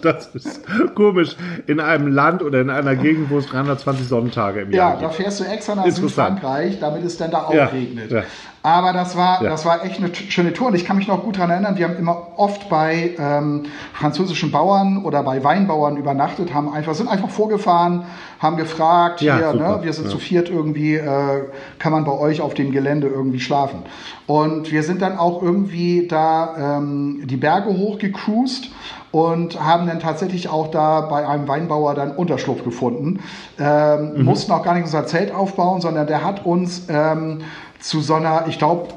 Das 0.10 0.34
ist 0.34 0.62
komisch. 0.94 1.36
In 1.66 1.80
einem 1.80 2.08
Land 2.08 2.42
oder 2.42 2.60
in 2.60 2.70
einer 2.70 2.96
Gegend, 2.96 3.30
wo 3.30 3.38
es 3.38 3.46
320 3.46 4.08
Sonnentage 4.08 4.62
im 4.62 4.72
Jahr 4.72 4.92
gibt. 4.92 5.02
Ja, 5.02 5.08
da 5.08 5.14
fährst 5.14 5.40
du 5.40 5.44
extra 5.44 5.74
nach 5.74 5.86
Südfrankreich, 5.86 6.78
damit 6.80 7.04
es 7.04 7.16
dann 7.16 7.30
da 7.30 7.44
auch 7.44 7.54
ja, 7.54 7.66
regnet. 7.66 8.10
Ja. 8.10 8.22
Aber 8.62 8.92
das 8.92 9.16
war, 9.16 9.42
ja. 9.42 9.48
das 9.48 9.64
war 9.64 9.84
echt 9.84 9.98
eine 9.98 10.14
schöne 10.14 10.52
Tour 10.52 10.68
und 10.68 10.74
ich 10.74 10.84
kann 10.84 10.98
mich 10.98 11.08
noch 11.08 11.22
gut 11.24 11.36
daran 11.36 11.50
erinnern, 11.50 11.78
wir 11.78 11.88
haben 11.88 11.96
immer 11.96 12.28
oft 12.36 12.68
bei 12.68 13.14
ähm, 13.18 13.64
französischen 13.94 14.50
Bauern 14.50 15.02
oder 15.02 15.22
bei 15.22 15.42
Weinbauern 15.42 15.96
übernachtet, 15.96 16.52
haben 16.52 16.70
einfach, 16.70 16.94
sind 16.94 17.08
einfach 17.08 17.30
vorgefahren, 17.30 18.04
haben 18.38 18.58
gefragt, 18.58 19.22
ja, 19.22 19.36
hier, 19.38 19.54
ne, 19.54 19.78
wir 19.82 19.92
sind 19.94 20.06
ja. 20.06 20.10
zu 20.10 20.18
viert 20.18 20.50
irgendwie, 20.50 20.96
äh, 20.96 21.44
kann 21.78 21.92
man 21.92 22.04
bei 22.04 22.12
euch 22.12 22.42
auf 22.42 22.52
dem 22.52 22.70
Gelände 22.70 23.06
irgendwie 23.06 23.40
schlafen. 23.40 23.82
Und 24.26 24.70
wir 24.70 24.82
sind 24.82 25.00
dann 25.00 25.16
auch 25.16 25.42
irgendwie 25.42 26.06
da 26.06 26.78
ähm, 26.78 27.22
die 27.24 27.38
Berge 27.38 27.70
hochgecruised 27.70 28.70
und 29.10 29.60
haben 29.60 29.86
dann 29.86 30.00
tatsächlich 30.00 30.48
auch 30.48 30.70
da 30.70 31.00
bei 31.00 31.26
einem 31.26 31.48
Weinbauer 31.48 31.94
dann 31.94 32.12
Unterschlupf 32.14 32.62
gefunden. 32.62 33.20
Ähm, 33.58 34.12
mhm. 34.16 34.24
Mussten 34.24 34.52
auch 34.52 34.62
gar 34.62 34.74
nicht 34.74 34.84
unser 34.84 35.06
Zelt 35.06 35.34
aufbauen, 35.34 35.80
sondern 35.80 36.06
der 36.06 36.22
hat 36.22 36.44
uns 36.46 36.86
ähm, 36.88 37.40
zu 37.80 38.00
so 38.00 38.14
einer, 38.14 38.46
ich 38.48 38.58
glaube, 38.58 38.88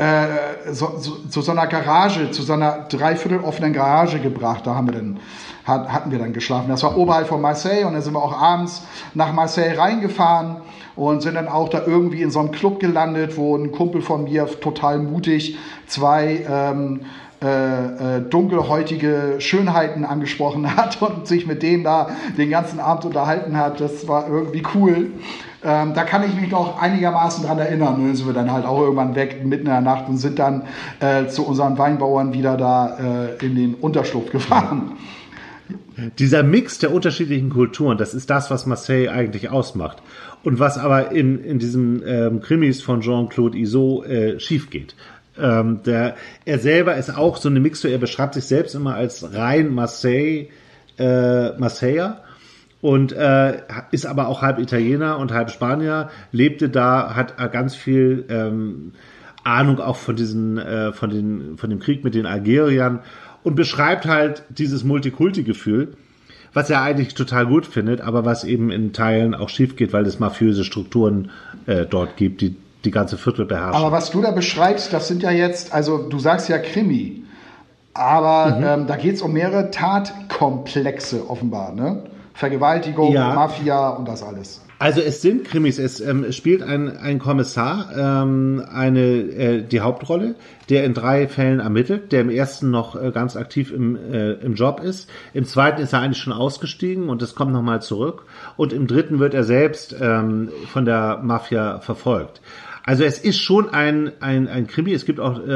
äh, 0.00 0.72
so, 0.72 0.94
so, 0.98 1.16
zu 1.28 1.42
so 1.42 1.52
einer 1.52 1.66
Garage, 1.66 2.30
zu 2.30 2.42
so 2.42 2.54
einer 2.54 2.86
dreiviertel 2.88 3.40
offenen 3.40 3.72
Garage 3.72 4.18
gebracht. 4.18 4.66
Da 4.66 4.74
haben 4.74 4.86
wir 4.86 4.94
dann, 4.94 5.20
hat, 5.64 5.92
hatten 5.92 6.10
wir 6.10 6.18
dann 6.18 6.32
geschlafen. 6.32 6.68
Das 6.68 6.82
war 6.82 6.96
oberhalb 6.96 7.28
von 7.28 7.40
Marseille 7.40 7.84
und 7.84 7.92
dann 7.92 8.02
sind 8.02 8.14
wir 8.14 8.22
auch 8.22 8.40
abends 8.40 8.82
nach 9.12 9.32
Marseille 9.32 9.76
reingefahren 9.76 10.56
und 10.96 11.22
sind 11.22 11.34
dann 11.34 11.48
auch 11.48 11.68
da 11.68 11.82
irgendwie 11.86 12.22
in 12.22 12.30
so 12.30 12.40
einem 12.40 12.50
Club 12.50 12.80
gelandet, 12.80 13.36
wo 13.36 13.56
ein 13.56 13.72
Kumpel 13.72 14.00
von 14.00 14.24
mir 14.24 14.46
total 14.60 14.98
mutig 14.98 15.58
zwei 15.86 16.46
ähm, 16.48 17.00
äh, 17.42 18.16
äh, 18.18 18.20
dunkelhäutige 18.20 19.36
Schönheiten 19.38 20.04
angesprochen 20.04 20.76
hat 20.76 21.00
und 21.00 21.26
sich 21.26 21.46
mit 21.46 21.62
denen 21.62 21.84
da 21.84 22.10
den 22.36 22.50
ganzen 22.50 22.80
Abend 22.80 23.06
unterhalten 23.06 23.56
hat. 23.56 23.80
Das 23.80 24.06
war 24.06 24.28
irgendwie 24.28 24.62
cool. 24.74 25.12
Ähm, 25.62 25.94
da 25.94 26.04
kann 26.04 26.22
ich 26.22 26.38
mich 26.38 26.50
noch 26.50 26.80
einigermaßen 26.80 27.44
dran 27.44 27.58
erinnern. 27.58 27.94
Und 27.94 28.08
dann 28.08 28.16
sind 28.16 28.26
wir 28.26 28.34
dann 28.34 28.52
halt 28.52 28.66
auch 28.66 28.80
irgendwann 28.80 29.14
weg 29.14 29.44
mitten 29.44 29.66
in 29.66 29.72
der 29.72 29.80
Nacht 29.80 30.08
und 30.08 30.18
sind 30.18 30.38
dann 30.38 30.64
äh, 31.00 31.28
zu 31.28 31.46
unseren 31.46 31.78
Weinbauern 31.78 32.34
wieder 32.34 32.58
da 32.58 32.98
äh, 32.98 33.44
in 33.46 33.54
den 33.54 33.74
Unterschlupf 33.74 34.30
gefahren. 34.30 34.92
dieser 36.18 36.42
Mix 36.42 36.78
der 36.78 36.92
unterschiedlichen 36.92 37.48
Kulturen, 37.48 37.96
das 37.98 38.12
ist 38.12 38.28
das, 38.28 38.50
was 38.50 38.66
Marseille 38.66 39.08
eigentlich 39.08 39.50
ausmacht. 39.50 40.02
Und 40.42 40.58
was 40.58 40.78
aber 40.78 41.12
in, 41.12 41.42
in 41.42 41.58
diesen 41.58 42.02
ähm, 42.06 42.40
Krimis 42.40 42.82
von 42.82 43.00
Jean-Claude 43.00 43.58
Iso 43.58 44.02
äh, 44.04 44.38
schief 44.40 44.70
geht. 44.70 44.94
Ähm, 45.38 45.82
der, 45.84 46.16
er 46.44 46.58
selber 46.58 46.96
ist 46.96 47.16
auch 47.16 47.36
so 47.36 47.48
eine 47.48 47.60
Mixtur, 47.60 47.90
er 47.90 47.98
beschreibt 47.98 48.34
sich 48.34 48.44
selbst 48.44 48.74
immer 48.74 48.94
als 48.94 49.34
rein 49.34 49.72
Marseille, 49.72 50.48
äh, 50.98 51.56
Marseiller 51.58 52.22
und 52.80 53.12
äh, 53.12 53.62
ist 53.90 54.06
aber 54.06 54.28
auch 54.28 54.42
halb 54.42 54.58
Italiener 54.58 55.18
und 55.18 55.32
halb 55.32 55.50
Spanier, 55.50 56.10
lebte 56.32 56.68
da, 56.68 57.14
hat 57.14 57.36
ganz 57.52 57.74
viel 57.74 58.24
ähm, 58.28 58.92
Ahnung 59.44 59.80
auch 59.80 59.96
von 59.96 60.16
diesen, 60.16 60.58
äh, 60.58 60.92
von 60.92 61.10
den, 61.10 61.56
von 61.56 61.70
dem 61.70 61.78
Krieg 61.78 62.04
mit 62.04 62.14
den 62.14 62.26
Algeriern 62.26 63.00
und 63.42 63.54
beschreibt 63.54 64.06
halt 64.06 64.44
dieses 64.50 64.84
Multikulti-Gefühl, 64.84 65.94
was 66.52 66.68
er 66.68 66.82
eigentlich 66.82 67.14
total 67.14 67.46
gut 67.46 67.66
findet, 67.66 68.00
aber 68.00 68.24
was 68.24 68.44
eben 68.44 68.70
in 68.70 68.92
Teilen 68.92 69.34
auch 69.34 69.48
schief 69.48 69.76
geht, 69.76 69.92
weil 69.92 70.04
es 70.04 70.18
mafiöse 70.18 70.64
Strukturen 70.64 71.30
äh, 71.66 71.86
dort 71.86 72.16
gibt, 72.16 72.40
die 72.40 72.56
die 72.84 72.90
ganze 72.90 73.18
Viertel 73.18 73.44
beherrschen. 73.44 73.74
Aber 73.74 73.92
was 73.92 74.10
du 74.10 74.22
da 74.22 74.30
beschreibst, 74.30 74.92
das 74.92 75.08
sind 75.08 75.22
ja 75.22 75.30
jetzt, 75.30 75.72
also 75.72 75.98
du 75.98 76.18
sagst 76.18 76.48
ja 76.48 76.58
Krimi, 76.58 77.24
aber 77.94 78.56
mhm. 78.56 78.64
ähm, 78.64 78.86
da 78.86 78.96
geht 78.96 79.16
es 79.16 79.22
um 79.22 79.32
mehrere 79.32 79.70
Tatkomplexe 79.70 81.28
offenbar, 81.28 81.72
ne? 81.72 82.04
Vergewaltigung, 82.34 83.12
ja. 83.12 83.34
Mafia 83.34 83.90
und 83.90 84.08
das 84.08 84.22
alles. 84.22 84.62
Also 84.80 85.02
es 85.02 85.20
sind 85.20 85.44
Krimis. 85.44 85.78
Es 85.78 86.00
ähm, 86.00 86.32
spielt 86.32 86.62
ein, 86.62 86.96
ein 86.96 87.18
Kommissar 87.18 87.90
ähm, 87.94 88.64
eine 88.72 89.00
äh, 89.00 89.62
die 89.62 89.80
Hauptrolle, 89.80 90.36
der 90.70 90.84
in 90.84 90.94
drei 90.94 91.28
Fällen 91.28 91.60
ermittelt, 91.60 92.12
der 92.12 92.22
im 92.22 92.30
ersten 92.30 92.70
noch 92.70 92.96
äh, 92.96 93.10
ganz 93.10 93.36
aktiv 93.36 93.72
im, 93.72 93.94
äh, 93.94 94.32
im 94.32 94.54
Job 94.54 94.80
ist. 94.80 95.10
Im 95.34 95.44
zweiten 95.44 95.82
ist 95.82 95.92
er 95.92 96.00
eigentlich 96.00 96.22
schon 96.22 96.32
ausgestiegen 96.32 97.10
und 97.10 97.20
es 97.20 97.34
kommt 97.34 97.52
nochmal 97.52 97.82
zurück. 97.82 98.22
Und 98.56 98.72
im 98.72 98.86
dritten 98.86 99.18
wird 99.18 99.34
er 99.34 99.44
selbst 99.44 99.94
ähm, 100.00 100.48
von 100.72 100.86
der 100.86 101.20
Mafia 101.22 101.80
verfolgt. 101.80 102.40
Also 102.84 103.04
es 103.04 103.18
ist 103.18 103.38
schon 103.38 103.68
ein, 103.70 104.12
ein, 104.20 104.48
ein 104.48 104.66
Krimi. 104.66 104.92
Es 104.92 105.04
gibt 105.04 105.20
auch 105.20 105.38
äh, 105.38 105.50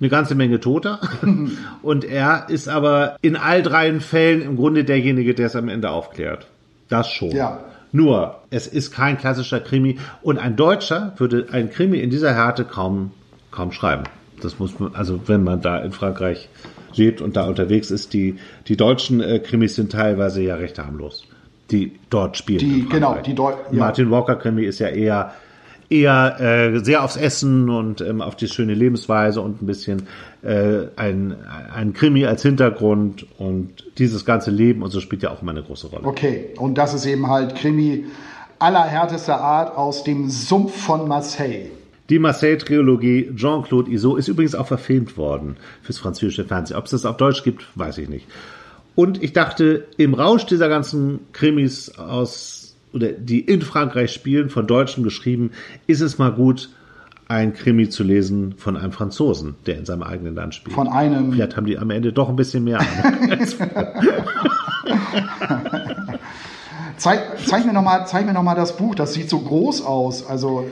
eine 0.00 0.08
ganze 0.08 0.34
Menge 0.34 0.60
Toter. 0.60 1.00
und 1.82 2.04
er 2.04 2.46
ist 2.48 2.68
aber 2.68 3.16
in 3.22 3.36
all 3.36 3.62
drei 3.62 3.92
Fällen 4.00 4.42
im 4.42 4.56
Grunde 4.56 4.84
derjenige, 4.84 5.34
der 5.34 5.46
es 5.46 5.56
am 5.56 5.68
Ende 5.68 5.90
aufklärt. 5.90 6.48
Das 6.88 7.08
schon. 7.10 7.30
Ja. 7.30 7.60
Nur, 7.92 8.40
es 8.50 8.66
ist 8.66 8.90
kein 8.90 9.18
klassischer 9.18 9.60
Krimi 9.60 9.98
und 10.20 10.38
ein 10.38 10.56
Deutscher 10.56 11.14
würde 11.16 11.46
ein 11.52 11.70
Krimi 11.70 12.00
in 12.00 12.10
dieser 12.10 12.34
Härte 12.34 12.64
kaum, 12.64 13.12
kaum 13.52 13.70
schreiben. 13.70 14.02
Das 14.42 14.58
muss 14.58 14.80
man, 14.80 14.96
also 14.96 15.20
wenn 15.26 15.44
man 15.44 15.60
da 15.60 15.78
in 15.78 15.92
Frankreich 15.92 16.48
lebt 16.96 17.20
und 17.20 17.36
da 17.36 17.46
unterwegs 17.46 17.92
ist, 17.92 18.12
die, 18.12 18.36
die 18.66 18.76
deutschen 18.76 19.20
äh, 19.20 19.38
Krimis 19.38 19.76
sind 19.76 19.92
teilweise 19.92 20.42
ja 20.42 20.56
recht 20.56 20.78
harmlos. 20.78 21.24
Die 21.70 21.92
dort 22.10 22.36
spielen. 22.36 22.58
Die, 22.58 22.86
genau, 22.88 23.16
die 23.24 23.34
Deu 23.34 23.52
ja. 23.70 23.78
Martin 23.78 24.10
Walker 24.10 24.36
Krimi 24.36 24.64
ist 24.64 24.80
ja 24.80 24.88
eher 24.88 25.32
eher 25.90 26.40
äh, 26.40 26.78
sehr 26.84 27.04
aufs 27.04 27.16
Essen 27.16 27.68
und 27.68 28.00
ähm, 28.00 28.20
auf 28.20 28.36
die 28.36 28.48
schöne 28.48 28.74
Lebensweise 28.74 29.40
und 29.40 29.62
ein 29.62 29.66
bisschen 29.66 30.04
äh, 30.42 30.86
ein, 30.96 31.36
ein 31.74 31.92
Krimi 31.92 32.26
als 32.26 32.42
Hintergrund 32.42 33.26
und 33.38 33.84
dieses 33.98 34.24
ganze 34.24 34.50
Leben 34.50 34.82
und 34.82 34.90
so 34.90 35.00
spielt 35.00 35.22
ja 35.22 35.30
auch 35.30 35.42
immer 35.42 35.52
eine 35.52 35.62
große 35.62 35.88
Rolle. 35.88 36.04
Okay, 36.06 36.50
und 36.58 36.76
das 36.78 36.94
ist 36.94 37.06
eben 37.06 37.28
halt 37.28 37.54
Krimi 37.54 38.06
allerhärtester 38.58 39.40
Art 39.40 39.76
aus 39.76 40.04
dem 40.04 40.30
Sumpf 40.30 40.74
von 40.74 41.06
Marseille. 41.08 41.70
Die 42.10 42.18
Marseille-Trilogie 42.18 43.32
Jean-Claude 43.34 43.90
Iso 43.90 44.16
ist 44.16 44.28
übrigens 44.28 44.54
auch 44.54 44.66
verfilmt 44.66 45.16
worden 45.16 45.56
fürs 45.82 45.98
französische 45.98 46.44
Fernsehen. 46.44 46.76
Ob 46.76 46.84
es 46.84 46.90
das 46.90 47.06
auf 47.06 47.16
Deutsch 47.16 47.42
gibt, 47.44 47.66
weiß 47.76 47.98
ich 47.98 48.08
nicht. 48.08 48.26
Und 48.94 49.22
ich 49.22 49.32
dachte, 49.32 49.86
im 49.96 50.14
Rausch 50.14 50.46
dieser 50.46 50.68
ganzen 50.68 51.20
Krimis 51.32 51.98
aus 51.98 52.63
oder 52.94 53.08
die 53.08 53.40
in 53.40 53.62
Frankreich 53.62 54.12
spielen, 54.12 54.50
von 54.50 54.66
Deutschen 54.66 55.04
geschrieben, 55.04 55.50
ist 55.86 56.00
es 56.00 56.18
mal 56.18 56.32
gut, 56.32 56.70
ein 57.26 57.54
Krimi 57.54 57.88
zu 57.88 58.02
lesen 58.02 58.54
von 58.56 58.76
einem 58.76 58.92
Franzosen, 58.92 59.54
der 59.66 59.78
in 59.78 59.86
seinem 59.86 60.02
eigenen 60.02 60.34
Land 60.34 60.54
spielt. 60.54 60.74
Von 60.74 60.88
einem. 60.88 61.32
Vielleicht 61.32 61.56
haben 61.56 61.66
die 61.66 61.78
am 61.78 61.90
Ende 61.90 62.12
doch 62.12 62.28
ein 62.28 62.36
bisschen 62.36 62.64
mehr 62.64 62.80
Ahnung. 62.80 63.38
zeig, 66.98 67.20
zeig, 67.46 67.64
mir 67.64 67.72
noch 67.72 67.82
mal, 67.82 68.04
zeig 68.06 68.26
mir 68.26 68.34
noch 68.34 68.42
mal 68.42 68.54
das 68.54 68.76
Buch. 68.76 68.94
Das 68.94 69.14
sieht 69.14 69.30
so 69.30 69.38
groß 69.38 69.82
aus. 69.82 70.26
Also 70.26 70.68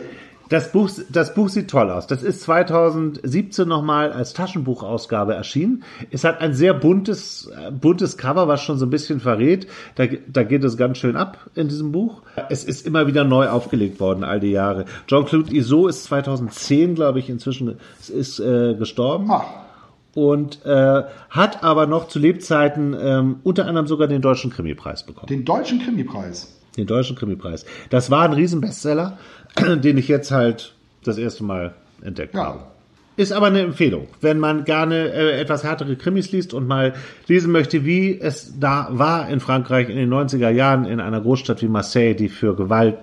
das 0.52 0.70
Buch, 0.70 0.90
das 1.08 1.34
Buch 1.34 1.48
sieht 1.48 1.70
toll 1.70 1.90
aus. 1.90 2.06
Das 2.06 2.22
ist 2.22 2.42
2017 2.42 3.66
nochmal 3.66 4.12
als 4.12 4.34
Taschenbuchausgabe 4.34 5.34
erschienen. 5.34 5.82
Es 6.10 6.24
hat 6.24 6.42
ein 6.42 6.52
sehr 6.52 6.74
buntes, 6.74 7.50
buntes 7.80 8.18
Cover, 8.18 8.48
was 8.48 8.62
schon 8.62 8.78
so 8.78 8.84
ein 8.84 8.90
bisschen 8.90 9.18
verrät. 9.18 9.66
Da, 9.94 10.04
da 10.26 10.42
geht 10.42 10.62
es 10.62 10.76
ganz 10.76 10.98
schön 10.98 11.16
ab 11.16 11.38
in 11.54 11.68
diesem 11.68 11.90
Buch. 11.90 12.20
Es 12.50 12.64
ist 12.64 12.86
immer 12.86 13.06
wieder 13.06 13.24
neu 13.24 13.48
aufgelegt 13.48 13.98
worden, 13.98 14.24
all 14.24 14.40
die 14.40 14.50
Jahre. 14.50 14.84
Jean-Claude 15.06 15.54
Iso 15.54 15.88
ist 15.88 16.04
2010, 16.04 16.96
glaube 16.96 17.18
ich, 17.18 17.30
inzwischen 17.30 17.78
ist, 18.12 18.38
äh, 18.38 18.74
gestorben. 18.74 19.30
Ah. 19.30 19.46
Und 20.14 20.66
äh, 20.66 21.04
hat 21.30 21.64
aber 21.64 21.86
noch 21.86 22.08
zu 22.08 22.18
Lebzeiten 22.18 22.94
ähm, 23.00 23.36
unter 23.42 23.66
anderem 23.66 23.86
sogar 23.86 24.06
den 24.06 24.20
Deutschen 24.20 24.50
Krimipreis 24.50 25.06
bekommen. 25.06 25.28
Den 25.28 25.46
Deutschen 25.46 25.78
Krimipreis? 25.78 26.58
Den 26.76 26.86
Deutschen 26.86 27.16
Krimipreis. 27.16 27.66
Das 27.90 28.10
war 28.10 28.22
ein 28.22 28.32
Riesenbestseller. 28.32 29.18
den 29.82 29.98
ich 29.98 30.08
jetzt 30.08 30.30
halt 30.30 30.74
das 31.04 31.18
erste 31.18 31.44
Mal 31.44 31.74
entdeckt 32.02 32.34
ja. 32.34 32.44
habe. 32.44 32.60
Ist 33.16 33.32
aber 33.32 33.48
eine 33.48 33.60
Empfehlung, 33.60 34.08
wenn 34.22 34.38
man 34.38 34.64
gerne 34.64 35.12
äh, 35.12 35.38
etwas 35.38 35.64
härtere 35.64 35.96
Krimis 35.96 36.32
liest 36.32 36.54
und 36.54 36.66
mal 36.66 36.94
lesen 37.28 37.52
möchte, 37.52 37.84
wie 37.84 38.18
es 38.18 38.58
da 38.58 38.88
war 38.90 39.28
in 39.28 39.40
Frankreich 39.40 39.90
in 39.90 39.96
den 39.96 40.10
90er 40.10 40.48
Jahren 40.48 40.86
in 40.86 40.98
einer 40.98 41.20
Großstadt 41.20 41.60
wie 41.60 41.68
Marseille, 41.68 42.14
die 42.14 42.30
für 42.30 42.56
Gewalt 42.56 42.96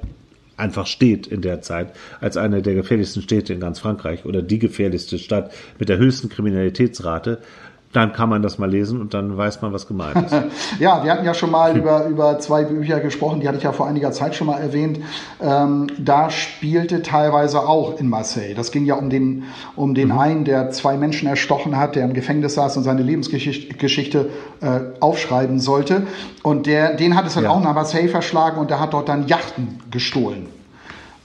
einfach 0.58 0.88
steht 0.88 1.28
in 1.28 1.42
der 1.42 1.62
Zeit 1.62 1.94
als 2.22 2.38
eine 2.38 2.62
der 2.62 2.74
gefährlichsten 2.74 3.22
Städte 3.22 3.54
in 3.54 3.60
ganz 3.60 3.80
Frankreich 3.80 4.26
oder 4.26 4.42
die 4.42 4.60
gefährlichste 4.60 5.18
Stadt 5.18 5.52
mit 5.78 5.90
der 5.90 5.98
höchsten 5.98 6.30
Kriminalitätsrate 6.30 7.40
dann 7.92 8.14
kann 8.14 8.30
man 8.30 8.44
das 8.44 8.60
mal 8.60 8.70
lesen 8.70 9.02
und 9.02 9.14
dann 9.16 9.36
weiß 9.36 9.62
man, 9.62 9.74
was 9.74 9.88
gemeint 9.88 10.16
ist. 10.26 10.36
ja, 10.80 11.04
wir 11.04 11.12
hatten 11.12 11.26
ja 11.26 11.34
schon 11.34 11.50
mal 11.50 11.76
über, 11.76 12.06
über 12.06 12.38
zwei 12.38 12.64
Bücher 12.64 13.00
gesprochen, 13.00 13.40
die 13.40 13.48
hatte 13.48 13.58
ich 13.58 13.64
ja 13.64 13.72
vor 13.72 13.88
einiger 13.88 14.12
Zeit 14.12 14.36
schon 14.36 14.46
mal 14.48 14.60
erwähnt. 14.60 15.00
Ähm, 15.42 15.88
da 15.98 16.30
spielte 16.30 17.02
teilweise 17.02 17.62
auch 17.68 18.00
in 18.00 18.08
Marseille. 18.08 18.54
Das 18.54 18.72
ging 18.72 18.86
ja 18.86 18.96
um 18.96 19.10
den, 19.10 19.46
um 19.76 19.96
den 19.96 20.10
mhm. 20.10 20.20
einen, 20.20 20.46
der 20.46 20.70
zwei 20.70 20.98
Menschen 20.98 21.28
erstochen 21.28 21.78
hat, 21.78 21.96
der 21.96 22.06
im 22.06 22.14
Gefängnis 22.14 22.54
saß 22.54 22.78
und 22.78 22.84
seine 22.84 23.02
Lebensgeschichte 23.02 24.30
äh, 24.62 24.80
aufschreiben 25.00 25.60
sollte. 25.60 26.04
Und 26.44 26.68
der, 26.68 26.96
den 26.96 27.16
hat 27.16 27.26
es 27.26 27.34
dann 27.34 27.46
ja. 27.46 27.50
auch 27.50 27.62
nach 27.62 27.74
Marseille 27.74 28.08
verschlagen 28.08 28.60
und 28.60 28.70
der 28.70 28.80
hat 28.80 28.94
dort 28.94 29.10
dann 29.10 29.28
Yachten 29.28 29.80
gestohlen. 29.90 30.59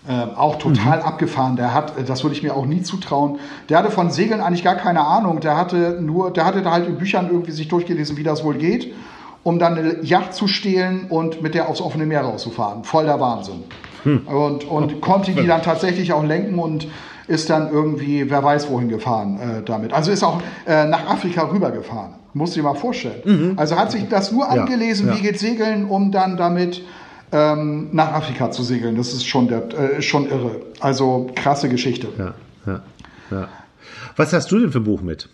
Äh, 0.07 0.37
auch 0.37 0.57
total 0.57 0.99
mhm. 0.99 1.05
abgefahren. 1.05 1.57
Der 1.57 1.73
hat, 1.73 1.95
das 2.07 2.25
würde 2.25 2.37
ich 2.37 2.43
mir 2.43 2.55
auch 2.55 2.67
nie 2.67 2.83
zutrauen. 2.83 3.39
Der 3.71 3.79
hatte 3.79 3.91
von 3.91 4.11
Segeln 4.11 4.43
eigentlich 4.43 4.63
gar 4.63 4.75
keine 4.75 5.01
Ahnung. 5.01 5.41
Der 5.41 5.57
hatte 5.57 5.99
nur, 5.99 6.31
der 6.31 6.45
hatte 6.45 6.61
da 6.61 6.73
halt 6.73 6.87
in 6.87 6.99
Büchern 6.99 7.29
irgendwie 7.31 7.53
sich 7.53 7.69
durchgelesen, 7.69 8.19
wie 8.19 8.23
das 8.23 8.45
wohl 8.45 8.57
geht, 8.57 8.93
um 9.45 9.59
dann 9.59 9.79
eine 9.79 10.03
Yacht 10.03 10.35
zu 10.35 10.47
stehlen 10.47 11.07
und 11.09 11.41
mit 11.41 11.55
der 11.55 11.71
aufs 11.71 11.81
offene 11.81 12.05
Meer 12.05 12.21
rauszufahren. 12.21 12.85
Voll 12.85 13.07
der 13.07 13.19
Wahnsinn. 13.19 13.65
Hm. 14.03 14.27
Und, 14.27 14.65
und 14.65 15.01
konnte 15.01 15.33
die 15.33 15.47
dann 15.47 15.63
tatsächlich 15.63 16.13
auch 16.13 16.23
lenken 16.23 16.59
und 16.59 16.87
ist 17.27 17.49
dann 17.49 17.73
irgendwie, 17.73 18.31
wer 18.31 18.45
weiß 18.45 18.69
wohin 18.69 18.91
gefahren 18.91 19.39
äh, 19.39 19.63
damit. 19.63 19.95
Also 19.95 20.11
ist 20.11 20.23
auch 20.23 20.43
äh, 20.67 20.85
nach 20.85 21.09
Afrika 21.09 21.51
rübergefahren. 21.51 22.13
Muss 22.35 22.55
ich 22.57 22.63
mal 22.63 22.75
vorstellen. 22.75 23.23
Mhm. 23.25 23.53
Also 23.57 23.77
hat 23.77 23.93
sich 23.93 24.09
das 24.09 24.33
nur 24.33 24.51
angelesen, 24.51 25.07
ja, 25.07 25.13
ja. 25.13 25.19
wie 25.19 25.23
geht 25.23 25.39
Segeln, 25.39 25.87
um 25.87 26.11
dann 26.11 26.37
damit 26.37 26.83
ähm, 27.33 27.89
nach 27.93 28.13
Afrika 28.13 28.51
zu 28.51 28.63
segeln. 28.63 28.97
Das 28.97 29.13
ist 29.13 29.27
schon, 29.27 29.49
der, 29.49 29.73
äh, 29.75 30.03
schon 30.03 30.29
irre. 30.29 30.63
Also 30.81 31.31
krasse 31.35 31.69
Geschichte. 31.69 32.09
Ja, 32.19 32.35
ja, 32.67 32.83
ja. 33.31 33.49
Was 34.17 34.33
hast 34.33 34.51
du 34.51 34.59
denn 34.59 34.71
für 34.71 34.79
ein 34.79 34.85
Buch 34.85 35.03
mit? 35.03 35.29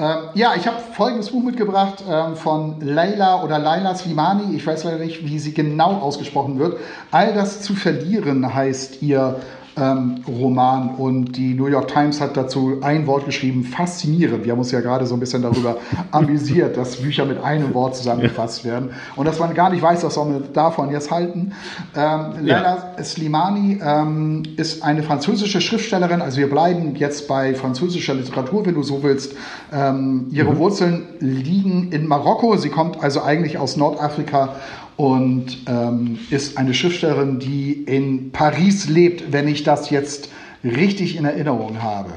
Ähm, 0.00 0.28
ja, 0.34 0.54
ich 0.54 0.66
habe 0.68 0.76
folgendes 0.92 1.30
Buch 1.30 1.42
mitgebracht 1.42 2.04
ähm, 2.08 2.36
von 2.36 2.80
Leila 2.80 3.42
oder 3.42 3.58
Laila 3.58 3.96
Slimani. 3.96 4.54
Ich 4.54 4.64
weiß 4.64 4.84
leider 4.84 4.98
nicht, 4.98 5.26
wie 5.26 5.40
sie 5.40 5.52
genau 5.52 5.94
ausgesprochen 5.98 6.60
wird. 6.60 6.78
All 7.10 7.34
das 7.34 7.62
zu 7.62 7.74
verlieren 7.74 8.54
heißt 8.54 9.02
ihr 9.02 9.40
ähm, 9.80 10.24
Roman. 10.26 10.94
Und 10.96 11.36
die 11.36 11.54
New 11.54 11.66
York 11.66 11.88
Times 11.88 12.20
hat 12.20 12.36
dazu 12.36 12.78
ein 12.82 13.06
Wort 13.06 13.26
geschrieben, 13.26 13.64
faszinierend. 13.64 14.44
Wir 14.44 14.52
haben 14.52 14.58
uns 14.58 14.72
ja 14.72 14.80
gerade 14.80 15.06
so 15.06 15.14
ein 15.14 15.20
bisschen 15.20 15.42
darüber 15.42 15.76
amüsiert, 16.10 16.76
dass 16.76 16.96
Bücher 16.96 17.24
mit 17.24 17.42
einem 17.42 17.74
Wort 17.74 17.96
zusammengefasst 17.96 18.64
werden. 18.64 18.90
Und 19.16 19.26
dass 19.26 19.38
man 19.38 19.54
gar 19.54 19.70
nicht 19.70 19.82
weiß, 19.82 20.04
was 20.04 20.14
soll 20.14 20.26
man 20.30 20.52
davon 20.52 20.90
jetzt 20.90 21.10
halten. 21.10 21.52
Ähm, 21.96 22.46
Leila 22.46 22.94
ja. 22.96 23.04
Slimani 23.04 23.80
ähm, 23.82 24.42
ist 24.56 24.82
eine 24.82 25.02
französische 25.02 25.60
Schriftstellerin. 25.60 26.20
Also 26.20 26.38
wir 26.38 26.50
bleiben 26.50 26.94
jetzt 26.96 27.28
bei 27.28 27.54
französischer 27.54 28.14
Literatur, 28.14 28.66
wenn 28.66 28.74
du 28.74 28.82
so 28.82 29.02
willst. 29.02 29.34
Ähm, 29.72 30.26
ihre 30.30 30.52
mhm. 30.52 30.58
Wurzeln 30.58 31.06
liegen 31.20 31.92
in 31.92 32.06
Marokko. 32.06 32.56
Sie 32.56 32.70
kommt 32.70 33.02
also 33.02 33.22
eigentlich 33.22 33.58
aus 33.58 33.76
Nordafrika 33.76 34.56
und 34.98 35.58
ähm, 35.68 36.18
ist 36.28 36.58
eine 36.58 36.74
Schriftstellerin, 36.74 37.38
die 37.38 37.72
in 37.72 38.32
Paris 38.32 38.88
lebt, 38.88 39.32
wenn 39.32 39.46
ich 39.46 39.62
das 39.62 39.90
jetzt 39.90 40.28
richtig 40.64 41.16
in 41.16 41.24
Erinnerung 41.24 41.80
habe. 41.80 42.10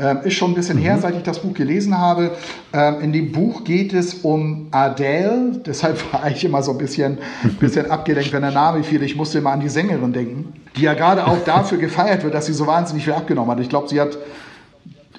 Ähm, 0.00 0.18
ist 0.24 0.34
schon 0.34 0.50
ein 0.50 0.54
bisschen 0.54 0.78
mhm. 0.78 0.82
her, 0.82 0.98
seit 0.98 1.14
ich 1.14 1.22
das 1.22 1.38
Buch 1.38 1.54
gelesen 1.54 1.96
habe. 1.96 2.32
Ähm, 2.72 3.00
in 3.02 3.12
dem 3.12 3.30
Buch 3.30 3.62
geht 3.62 3.92
es 3.94 4.14
um 4.14 4.66
Adele. 4.72 5.60
Deshalb 5.66 6.12
war 6.12 6.28
ich 6.28 6.44
immer 6.44 6.60
so 6.64 6.72
ein 6.72 6.78
bisschen, 6.78 7.18
bisschen 7.60 7.88
abgelenkt, 7.88 8.32
wenn 8.32 8.42
der 8.42 8.50
Name 8.50 8.82
fiel. 8.82 9.04
Ich 9.04 9.14
musste 9.14 9.38
immer 9.38 9.52
an 9.52 9.60
die 9.60 9.68
Sängerin 9.68 10.12
denken, 10.12 10.54
die 10.76 10.82
ja 10.82 10.94
gerade 10.94 11.28
auch 11.28 11.44
dafür 11.44 11.78
gefeiert 11.78 12.24
wird, 12.24 12.34
dass 12.34 12.46
sie 12.46 12.52
so 12.52 12.66
wahnsinnig 12.66 13.04
viel 13.04 13.12
abgenommen 13.12 13.52
hat. 13.52 13.60
Ich 13.60 13.68
glaube, 13.68 13.88
sie 13.88 14.00
hat 14.00 14.18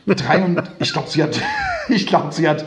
drei 0.06 0.44
und, 0.44 0.62
ich 0.80 0.92
glaube, 0.92 1.10
sie 1.10 1.24
hat, 1.24 1.40
ich 1.88 2.06
glaube, 2.08 2.34
sie 2.34 2.50
hat 2.50 2.66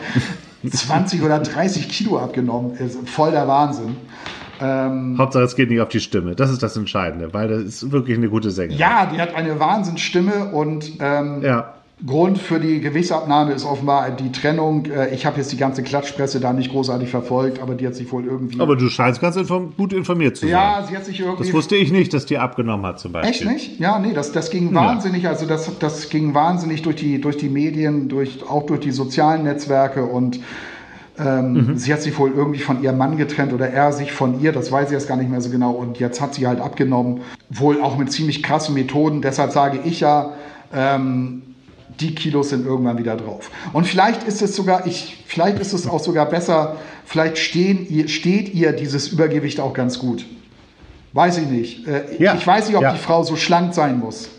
20 0.66 1.22
oder 1.22 1.38
30 1.38 1.90
Kilo 1.90 2.18
abgenommen. 2.18 2.78
Ist 2.78 3.06
voll 3.06 3.32
der 3.32 3.46
Wahnsinn. 3.46 3.96
Ähm, 4.60 5.16
Hauptsache, 5.18 5.44
es 5.44 5.56
geht 5.56 5.70
nicht 5.70 5.80
auf 5.80 5.88
die 5.88 6.00
Stimme. 6.00 6.34
Das 6.34 6.50
ist 6.50 6.62
das 6.62 6.76
Entscheidende, 6.76 7.32
weil 7.32 7.48
das 7.48 7.62
ist 7.62 7.92
wirklich 7.92 8.16
eine 8.16 8.28
gute 8.28 8.50
Sängerin. 8.50 8.78
Ja, 8.78 9.06
die 9.06 9.20
hat 9.20 9.34
eine 9.34 9.58
Wahnsinnsstimme 9.60 10.52
und 10.52 10.92
ähm, 11.00 11.42
ja. 11.42 11.74
Grund 12.06 12.38
für 12.38 12.60
die 12.60 12.80
Gewichtsabnahme 12.80 13.52
ist 13.52 13.64
offenbar 13.64 14.10
die 14.10 14.30
Trennung. 14.30 14.86
Äh, 14.86 15.12
ich 15.12 15.26
habe 15.26 15.38
jetzt 15.38 15.50
die 15.50 15.56
ganze 15.56 15.82
Klatschpresse 15.82 16.38
da 16.38 16.52
nicht 16.52 16.70
großartig 16.70 17.08
verfolgt, 17.08 17.60
aber 17.60 17.74
die 17.74 17.86
hat 17.86 17.96
sich 17.96 18.10
wohl 18.12 18.24
irgendwie. 18.24 18.60
Aber 18.60 18.76
du 18.76 18.88
scheinst 18.88 19.20
ganz 19.20 19.34
inform 19.34 19.74
gut 19.76 19.92
informiert 19.92 20.36
zu 20.36 20.42
sein. 20.42 20.50
Ja, 20.50 20.84
sie 20.88 20.96
hat 20.96 21.04
sich 21.04 21.18
irgendwie. 21.18 21.44
Das 21.44 21.52
wusste 21.52 21.74
ich 21.74 21.90
nicht, 21.90 22.14
dass 22.14 22.24
die 22.24 22.38
abgenommen 22.38 22.86
hat 22.86 23.00
zum 23.00 23.12
Beispiel. 23.12 23.48
Echt 23.48 23.52
nicht? 23.52 23.80
Ja, 23.80 23.98
nee, 23.98 24.12
das, 24.12 24.30
das 24.30 24.50
ging 24.50 24.72
wahnsinnig. 24.74 25.24
Ja. 25.24 25.30
Also 25.30 25.46
das, 25.46 25.76
das 25.78 26.08
ging 26.08 26.34
wahnsinnig 26.34 26.82
durch 26.82 26.96
die, 26.96 27.20
durch 27.20 27.36
die 27.36 27.48
Medien, 27.48 28.08
durch, 28.08 28.48
auch 28.48 28.66
durch 28.66 28.80
die 28.80 28.92
sozialen 28.92 29.42
Netzwerke 29.42 30.04
und 30.04 30.38
ähm, 31.18 31.52
mhm. 31.52 31.76
Sie 31.76 31.92
hat 31.92 32.02
sich 32.02 32.16
wohl 32.18 32.32
irgendwie 32.34 32.60
von 32.60 32.82
ihrem 32.82 32.96
Mann 32.96 33.16
getrennt 33.16 33.52
oder 33.52 33.68
er 33.68 33.92
sich 33.92 34.12
von 34.12 34.40
ihr, 34.40 34.52
das 34.52 34.70
weiß 34.70 34.88
ich 34.88 34.92
jetzt 34.92 35.08
gar 35.08 35.16
nicht 35.16 35.30
mehr 35.30 35.40
so 35.40 35.50
genau. 35.50 35.72
Und 35.72 35.98
jetzt 35.98 36.20
hat 36.20 36.34
sie 36.34 36.46
halt 36.46 36.60
abgenommen, 36.60 37.22
wohl 37.50 37.80
auch 37.80 37.96
mit 37.98 38.12
ziemlich 38.12 38.42
krassen 38.42 38.74
Methoden. 38.74 39.20
Deshalb 39.20 39.52
sage 39.52 39.80
ich 39.84 40.00
ja, 40.00 40.34
ähm, 40.72 41.42
die 42.00 42.14
Kilos 42.14 42.50
sind 42.50 42.64
irgendwann 42.64 42.98
wieder 42.98 43.16
drauf. 43.16 43.50
Und 43.72 43.86
vielleicht 43.86 44.22
ist 44.24 44.42
es 44.42 44.54
sogar, 44.54 44.86
ich, 44.86 45.24
vielleicht 45.26 45.58
ist 45.58 45.72
es 45.72 45.88
auch 45.88 46.00
sogar 46.00 46.26
besser, 46.26 46.76
vielleicht 47.04 47.38
stehen, 47.38 48.08
steht 48.08 48.54
ihr 48.54 48.72
dieses 48.72 49.08
Übergewicht 49.08 49.58
auch 49.58 49.72
ganz 49.72 49.98
gut. 49.98 50.24
Weiß 51.12 51.38
ich 51.38 51.48
nicht. 51.48 51.88
Äh, 51.88 52.04
ja. 52.18 52.34
Ich 52.34 52.46
weiß 52.46 52.68
nicht, 52.68 52.76
ob 52.76 52.82
ja. 52.82 52.92
die 52.92 52.98
Frau 52.98 53.24
so 53.24 53.34
schlank 53.34 53.74
sein 53.74 53.98
muss, 53.98 54.30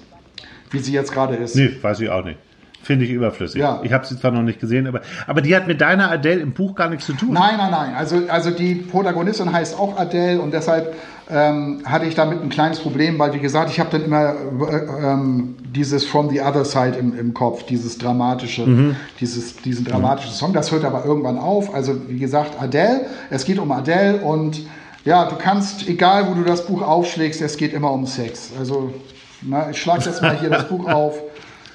wie 0.71 0.79
sie 0.79 0.93
jetzt 0.93 1.11
gerade 1.11 1.35
ist. 1.35 1.55
Nee, 1.55 1.71
weiß 1.81 1.99
ich 1.99 2.09
auch 2.09 2.23
nicht. 2.23 2.37
Finde 2.81 3.05
ich 3.05 3.11
überflüssig. 3.11 3.59
Ja. 3.59 3.81
Ich 3.83 3.93
habe 3.93 4.05
sie 4.05 4.17
zwar 4.17 4.31
noch 4.31 4.41
nicht 4.41 4.59
gesehen, 4.59 4.87
aber, 4.87 5.01
aber 5.27 5.41
die 5.41 5.55
hat 5.55 5.67
mit 5.67 5.81
deiner 5.81 6.09
Adele 6.09 6.41
im 6.41 6.53
Buch 6.53 6.75
gar 6.75 6.89
nichts 6.89 7.05
zu 7.05 7.13
tun. 7.13 7.33
Nein, 7.33 7.57
nein, 7.57 7.71
nein. 7.71 7.93
Also, 7.95 8.21
also 8.29 8.51
die 8.51 8.75
Protagonistin 8.75 9.51
heißt 9.51 9.77
auch 9.77 9.97
Adele 9.97 10.39
und 10.39 10.53
deshalb 10.53 10.95
ähm, 11.29 11.83
hatte 11.85 12.05
ich 12.05 12.15
damit 12.15 12.41
ein 12.41 12.49
kleines 12.49 12.79
Problem, 12.79 13.19
weil 13.19 13.33
wie 13.33 13.39
gesagt, 13.39 13.69
ich 13.69 13.79
habe 13.79 13.91
dann 13.91 14.03
immer 14.03 14.33
äh, 14.33 15.03
ähm, 15.03 15.57
dieses 15.75 16.05
From 16.05 16.29
the 16.29 16.41
Other 16.41 16.65
Side 16.65 16.97
im, 16.97 17.17
im 17.17 17.33
Kopf, 17.33 17.63
dieses 17.63 17.97
dramatische, 17.97 18.65
mhm. 18.65 18.95
dieses, 19.19 19.57
diesen 19.57 19.85
dramatischen 19.85 20.31
Song. 20.31 20.53
Das 20.53 20.71
hört 20.71 20.85
aber 20.85 21.05
irgendwann 21.05 21.37
auf. 21.37 21.73
Also 21.75 21.95
wie 22.07 22.17
gesagt, 22.17 22.59
Adele, 22.59 23.05
es 23.29 23.45
geht 23.45 23.59
um 23.59 23.71
Adele 23.71 24.17
und 24.17 24.61
ja, 25.05 25.25
du 25.25 25.35
kannst, 25.35 25.87
egal 25.87 26.27
wo 26.29 26.33
du 26.33 26.43
das 26.43 26.65
Buch 26.65 26.81
aufschlägst, 26.81 27.41
es 27.41 27.57
geht 27.57 27.73
immer 27.73 27.91
um 27.91 28.05
Sex. 28.05 28.51
Also 28.57 28.93
na, 29.41 29.69
ich 29.69 29.81
schlage 29.81 30.05
jetzt 30.05 30.21
mal 30.21 30.37
hier 30.37 30.49
das 30.49 30.67
Buch 30.67 30.87
auf. 30.87 31.21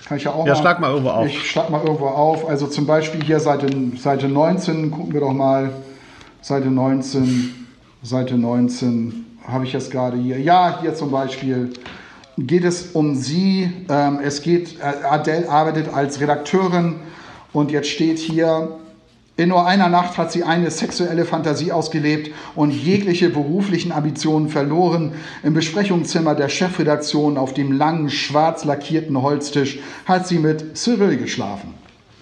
Kann 0.06 0.18
ich 0.18 0.24
ja 0.24 0.32
auch 0.32 0.46
ja, 0.46 0.52
mal, 0.52 0.60
schlag 0.60 0.80
mal 0.80 0.90
irgendwo 0.90 1.10
auf. 1.10 1.26
Ich 1.26 1.50
schlag 1.50 1.70
mal 1.70 1.82
irgendwo 1.82 2.06
auf. 2.06 2.46
Also 2.48 2.66
zum 2.66 2.86
Beispiel 2.86 3.22
hier 3.24 3.40
Seite, 3.40 3.68
Seite 3.96 4.28
19, 4.28 4.90
gucken 4.90 5.12
wir 5.12 5.20
doch 5.20 5.32
mal. 5.32 5.70
Seite 6.42 6.68
19, 6.68 7.66
Seite 8.02 8.36
19 8.36 9.38
habe 9.46 9.64
ich 9.64 9.72
jetzt 9.72 9.90
gerade 9.90 10.18
hier. 10.18 10.38
Ja, 10.38 10.80
hier 10.82 10.94
zum 10.94 11.10
Beispiel 11.10 11.72
geht 12.36 12.64
es 12.64 12.90
um 12.92 13.14
sie. 13.14 13.70
Ähm, 13.88 14.20
es 14.22 14.42
geht, 14.42 14.78
äh, 14.78 15.06
Adele 15.06 15.48
arbeitet 15.48 15.92
als 15.92 16.20
Redakteurin 16.20 16.96
und 17.54 17.70
jetzt 17.70 17.88
steht 17.88 18.18
hier, 18.18 18.76
in 19.36 19.48
nur 19.48 19.66
einer 19.66 19.88
Nacht 19.88 20.16
hat 20.16 20.30
sie 20.30 20.44
eine 20.44 20.70
sexuelle 20.70 21.24
Fantasie 21.24 21.72
ausgelebt 21.72 22.30
und 22.54 22.70
jegliche 22.70 23.30
beruflichen 23.30 23.90
Ambitionen 23.90 24.48
verloren. 24.48 25.14
Im 25.42 25.54
Besprechungszimmer 25.54 26.36
der 26.36 26.48
Chefredaktion 26.48 27.36
auf 27.36 27.52
dem 27.52 27.72
langen, 27.72 28.10
schwarz 28.10 28.64
lackierten 28.64 29.20
Holztisch 29.20 29.80
hat 30.06 30.28
sie 30.28 30.38
mit 30.38 30.76
Cyril 30.76 31.16
geschlafen. 31.16 31.74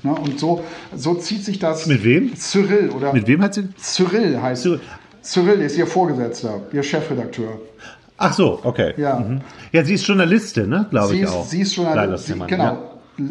Ja, 0.04 0.12
und 0.12 0.40
so, 0.40 0.64
so 0.96 1.14
zieht 1.14 1.44
sich 1.44 1.58
das. 1.58 1.86
Mit 1.86 2.02
wem? 2.02 2.34
Cyril, 2.34 2.90
oder? 2.90 3.12
Mit 3.12 3.26
wem 3.26 3.42
hat 3.42 3.54
sie? 3.54 3.68
Cyril 3.76 4.40
heißt. 4.40 4.62
Cyril, 4.62 4.80
Cyril 5.20 5.60
ist 5.60 5.76
ihr 5.76 5.86
Vorgesetzter, 5.86 6.62
ihr 6.72 6.82
Chefredakteur. 6.82 7.60
Ach 8.16 8.32
so, 8.32 8.58
okay. 8.62 8.94
Ja, 8.96 9.20
mhm. 9.20 9.42
ja 9.70 9.84
sie 9.84 9.94
ist 9.94 10.06
Journalistin, 10.06 10.68
ne? 10.68 10.86
glaube 10.90 11.14
ich 11.14 11.26
auch. 11.26 11.44
Sie 11.44 11.60
ist 11.60 11.76
Journalistin. 11.76 12.42
Genau. 12.46 12.64
Ja. 13.18 13.24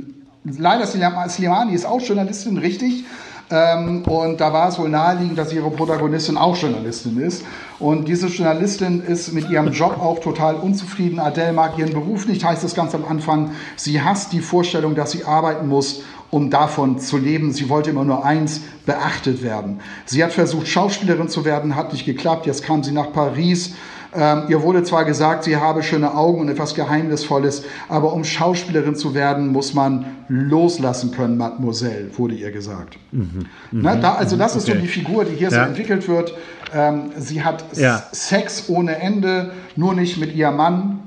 Leila 0.44 0.86
Slimani 0.86 1.74
ist 1.74 1.86
auch 1.86 2.02
Journalistin, 2.02 2.58
richtig. 2.58 3.04
Ähm, 3.52 4.04
und 4.04 4.40
da 4.40 4.54
war 4.54 4.70
es 4.70 4.80
wohl 4.80 4.90
naheliegend, 4.90 5.38
dass 5.38 5.52
ihre 5.52 5.70
Protagonistin 5.70 6.38
auch 6.38 6.56
Journalistin 6.56 7.20
ist. 7.20 7.44
Und 7.80 8.08
diese 8.08 8.28
Journalistin 8.28 9.02
ist 9.02 9.34
mit 9.34 9.50
ihrem 9.50 9.72
Job 9.72 10.00
auch 10.00 10.20
total 10.20 10.56
unzufrieden. 10.56 11.20
Adele 11.20 11.54
mag 11.54 11.78
ihren 11.78 11.94
Beruf 11.94 12.28
nicht, 12.28 12.44
heißt 12.44 12.64
es 12.64 12.76
ganz 12.76 12.96
am 12.96 13.06
Anfang. 13.06 13.52
Sie 13.76 14.02
hasst 14.02 14.32
die 14.34 14.40
Vorstellung, 14.40 14.96
dass 14.96 15.12
sie 15.12 15.26
arbeiten 15.26 15.68
muss, 15.68 16.02
um 16.30 16.50
davon 16.50 17.00
zu 17.00 17.18
leben. 17.18 17.52
Sie 17.52 17.70
wollte 17.70 17.90
immer 17.90 18.06
nur 18.06 18.24
eins, 18.24 18.62
beachtet 18.86 19.44
werden. 19.44 19.82
Sie 20.06 20.24
hat 20.24 20.32
versucht, 20.32 20.68
Schauspielerin 20.68 21.28
zu 21.28 21.44
werden, 21.44 21.76
hat 21.76 21.92
nicht 21.92 22.06
geklappt. 22.06 22.46
Jetzt 22.46 22.64
kam 22.64 22.84
sie 22.84 22.92
nach 22.92 23.12
Paris 23.12 23.74
ähm, 24.14 24.44
ihr 24.50 24.62
wurde 24.62 24.84
zwar 24.84 25.06
gesagt, 25.06 25.44
sie 25.44 25.58
habe 25.58 25.84
schöne 25.84 26.16
Augen 26.16 26.42
und 26.42 26.50
etwas 26.50 26.76
Geheimnisvolles, 26.76 27.64
aber 27.88 28.14
um 28.14 28.24
Schauspielerin 28.24 28.96
zu 28.96 29.14
werden, 29.14 29.48
muss 29.48 29.74
man 29.74 30.06
loslassen 30.28 31.12
können, 31.12 31.38
Mademoiselle, 31.38 32.18
wurde 32.18 32.36
ihr 32.36 32.52
gesagt. 32.52 32.98
Mhm. 33.12 33.46
Na, 33.72 33.96
da, 33.96 34.16
also 34.16 34.36
das 34.36 34.56
ist 34.56 34.68
okay. 34.68 34.78
so 34.78 34.82
die 34.82 34.88
Figur, 34.88 35.26
die 35.26 35.36
hier 35.36 35.50
ja. 35.50 35.64
so 35.64 35.70
entwickelt 35.70 36.08
wird. 36.08 36.34
Ähm, 36.74 37.12
sie 37.18 37.44
hat 37.44 37.64
ja. 37.78 38.04
Sex 38.12 38.66
ohne 38.68 38.98
Ende, 38.98 39.52
nur 39.76 39.94
nicht 39.94 40.18
mit 40.18 40.36
ihrem 40.36 40.58
Mann. 40.58 41.00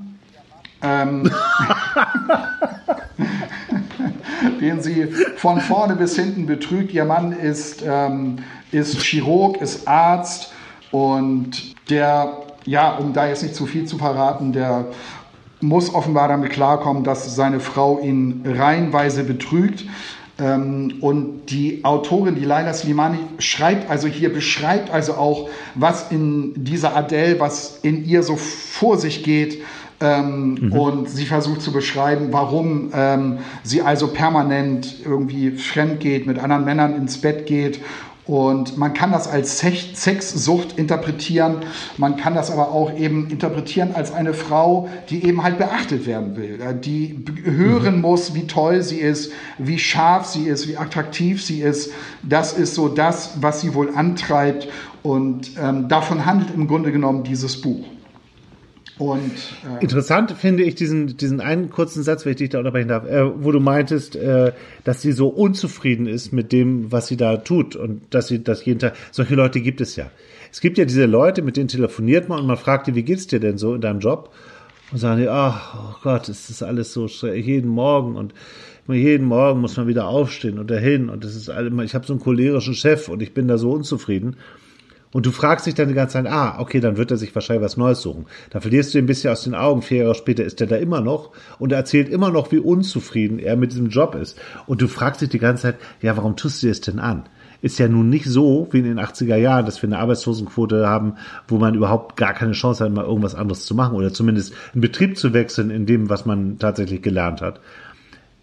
Ähm, 0.82 1.30
den 4.60 4.80
sie 4.80 5.06
von 5.36 5.60
vorne 5.60 5.96
bis 5.96 6.16
hinten 6.16 6.46
betrügt. 6.46 6.92
Ihr 6.92 7.04
Mann 7.04 7.32
ist, 7.32 7.82
ähm, 7.86 8.36
ist 8.72 9.00
Chirurg, 9.02 9.60
ist 9.60 9.86
Arzt 9.86 10.52
und 10.90 11.74
der 11.90 12.43
ja, 12.64 12.96
um 12.96 13.12
da 13.12 13.28
jetzt 13.28 13.42
nicht 13.42 13.54
zu 13.54 13.66
viel 13.66 13.84
zu 13.86 13.98
verraten, 13.98 14.52
der 14.52 14.86
muss 15.60 15.94
offenbar 15.94 16.28
damit 16.28 16.50
klarkommen, 16.50 17.04
dass 17.04 17.34
seine 17.34 17.60
Frau 17.60 18.00
ihn 18.00 18.42
reihenweise 18.44 19.24
betrügt. 19.24 19.84
Ähm, 20.38 20.94
und 21.00 21.46
die 21.46 21.84
Autorin, 21.84 22.34
die 22.34 22.44
Laila 22.44 22.74
Slimani, 22.74 23.18
schreibt 23.38 23.88
also 23.88 24.08
hier, 24.08 24.32
beschreibt 24.32 24.90
also 24.90 25.14
auch, 25.14 25.48
was 25.74 26.10
in 26.10 26.52
dieser 26.64 26.96
Adele, 26.96 27.38
was 27.38 27.78
in 27.82 28.04
ihr 28.04 28.22
so 28.22 28.36
vor 28.36 28.98
sich 28.98 29.22
geht. 29.22 29.62
Ähm, 30.00 30.58
mhm. 30.60 30.72
Und 30.72 31.08
sie 31.08 31.24
versucht 31.24 31.62
zu 31.62 31.72
beschreiben, 31.72 32.28
warum 32.32 32.90
ähm, 32.92 33.38
sie 33.62 33.80
also 33.80 34.08
permanent 34.08 34.96
irgendwie 35.04 35.52
fremd 35.52 36.00
geht, 36.00 36.26
mit 36.26 36.40
anderen 36.40 36.64
Männern 36.64 36.96
ins 36.96 37.18
Bett 37.18 37.46
geht 37.46 37.80
und 38.26 38.78
man 38.78 38.94
kann 38.94 39.12
das 39.12 39.28
als 39.28 39.58
Sexsucht 39.58 40.78
interpretieren, 40.78 41.58
man 41.98 42.16
kann 42.16 42.34
das 42.34 42.50
aber 42.50 42.72
auch 42.72 42.96
eben 42.96 43.28
interpretieren 43.28 43.90
als 43.94 44.12
eine 44.12 44.32
Frau, 44.32 44.88
die 45.10 45.26
eben 45.26 45.42
halt 45.42 45.58
beachtet 45.58 46.06
werden 46.06 46.34
will, 46.36 46.58
die 46.80 47.22
hören 47.44 47.96
mhm. 47.96 48.00
muss, 48.00 48.34
wie 48.34 48.46
toll 48.46 48.82
sie 48.82 48.98
ist, 48.98 49.32
wie 49.58 49.78
scharf 49.78 50.26
sie 50.26 50.44
ist, 50.44 50.66
wie 50.68 50.78
attraktiv 50.78 51.44
sie 51.44 51.60
ist. 51.60 51.92
Das 52.22 52.54
ist 52.54 52.74
so 52.74 52.88
das, 52.88 53.42
was 53.42 53.60
sie 53.60 53.74
wohl 53.74 53.94
antreibt 53.94 54.68
und 55.02 55.50
ähm, 55.60 55.88
davon 55.88 56.24
handelt 56.24 56.54
im 56.54 56.66
Grunde 56.66 56.92
genommen 56.92 57.24
dieses 57.24 57.60
Buch. 57.60 57.84
Und, 58.98 59.32
äh, 59.78 59.82
Interessant 59.82 60.32
finde 60.32 60.62
ich 60.62 60.76
diesen, 60.76 61.16
diesen 61.16 61.40
einen 61.40 61.70
kurzen 61.70 62.04
Satz, 62.04 62.24
wenn 62.24 62.32
ich 62.32 62.38
dich 62.38 62.50
da 62.50 62.58
unterbrechen 62.58 62.88
darf, 62.88 63.04
äh, 63.06 63.24
wo 63.42 63.50
du 63.50 63.58
meintest, 63.58 64.14
äh, 64.14 64.52
dass 64.84 65.02
sie 65.02 65.12
so 65.12 65.28
unzufrieden 65.28 66.06
ist 66.06 66.32
mit 66.32 66.52
dem, 66.52 66.92
was 66.92 67.08
sie 67.08 67.16
da 67.16 67.38
tut 67.38 67.74
und 67.74 68.02
dass 68.10 68.28
sie 68.28 68.44
das 68.44 68.64
jeden 68.64 68.78
Tag, 68.78 68.94
solche 69.10 69.34
Leute 69.34 69.60
gibt 69.60 69.80
es 69.80 69.96
ja. 69.96 70.10
Es 70.52 70.60
gibt 70.60 70.78
ja 70.78 70.84
diese 70.84 71.06
Leute, 71.06 71.42
mit 71.42 71.56
denen 71.56 71.66
telefoniert 71.66 72.28
man 72.28 72.38
und 72.38 72.46
man 72.46 72.56
fragt 72.56 72.86
die, 72.86 72.94
wie 72.94 73.02
geht's 73.02 73.26
dir 73.26 73.40
denn 73.40 73.58
so 73.58 73.74
in 73.74 73.80
deinem 73.80 73.98
Job? 73.98 74.32
Und 74.92 74.98
sagen 74.98 75.20
die, 75.20 75.28
ach 75.28 75.74
oh 75.74 75.96
Gott, 76.04 76.28
ist 76.28 76.62
alles 76.62 76.92
so 76.92 77.08
jeden 77.26 77.68
Morgen 77.68 78.14
und 78.14 78.32
jeden 78.86 79.26
Morgen 79.26 79.60
muss 79.60 79.76
man 79.76 79.88
wieder 79.88 80.06
aufstehen 80.06 80.58
und 80.58 80.70
dahin 80.70 81.08
und 81.08 81.24
das 81.24 81.34
ist 81.34 81.48
alles, 81.48 81.72
ich 81.84 81.94
habe 81.94 82.06
so 82.06 82.12
einen 82.12 82.20
cholerischen 82.20 82.74
Chef 82.74 83.08
und 83.08 83.22
ich 83.22 83.34
bin 83.34 83.48
da 83.48 83.58
so 83.58 83.72
unzufrieden. 83.72 84.36
Und 85.14 85.26
du 85.26 85.30
fragst 85.30 85.64
dich 85.64 85.74
dann 85.74 85.86
die 85.86 85.94
ganze 85.94 86.14
Zeit, 86.14 86.26
ah, 86.26 86.56
okay, 86.58 86.80
dann 86.80 86.96
wird 86.96 87.12
er 87.12 87.16
sich 87.16 87.32
wahrscheinlich 87.36 87.64
was 87.64 87.76
Neues 87.76 88.02
suchen. 88.02 88.26
Dann 88.50 88.62
verlierst 88.62 88.92
du 88.92 88.98
ihn 88.98 89.04
ein 89.04 89.06
bisschen 89.06 89.30
aus 89.30 89.44
den 89.44 89.54
Augen. 89.54 89.80
Vier 89.80 89.98
Jahre 89.98 90.16
später 90.16 90.42
ist 90.42 90.60
er 90.60 90.66
da 90.66 90.74
immer 90.74 91.00
noch 91.00 91.30
und 91.60 91.70
er 91.70 91.78
erzählt 91.78 92.08
immer 92.08 92.32
noch, 92.32 92.50
wie 92.50 92.58
unzufrieden 92.58 93.38
er 93.38 93.54
mit 93.54 93.70
diesem 93.70 93.90
Job 93.90 94.16
ist. 94.16 94.40
Und 94.66 94.82
du 94.82 94.88
fragst 94.88 95.20
dich 95.20 95.28
die 95.28 95.38
ganze 95.38 95.62
Zeit, 95.62 95.76
ja, 96.02 96.16
warum 96.16 96.34
tust 96.34 96.64
du 96.64 96.68
es 96.68 96.80
denn 96.80 96.98
an? 96.98 97.22
Ist 97.62 97.78
ja 97.78 97.86
nun 97.86 98.08
nicht 98.08 98.26
so 98.26 98.66
wie 98.72 98.80
in 98.80 98.84
den 98.86 98.98
80er 98.98 99.36
Jahren, 99.36 99.66
dass 99.66 99.80
wir 99.80 99.88
eine 99.88 100.00
Arbeitslosenquote 100.00 100.84
haben, 100.84 101.14
wo 101.46 101.58
man 101.58 101.76
überhaupt 101.76 102.16
gar 102.16 102.34
keine 102.34 102.52
Chance 102.52 102.82
hat, 102.82 102.92
mal 102.92 103.04
irgendwas 103.04 103.36
anderes 103.36 103.66
zu 103.66 103.76
machen 103.76 103.94
oder 103.94 104.12
zumindest 104.12 104.52
einen 104.72 104.80
Betrieb 104.80 105.16
zu 105.16 105.32
wechseln 105.32 105.70
in 105.70 105.86
dem, 105.86 106.10
was 106.10 106.26
man 106.26 106.58
tatsächlich 106.58 107.02
gelernt 107.02 107.40
hat 107.40 107.60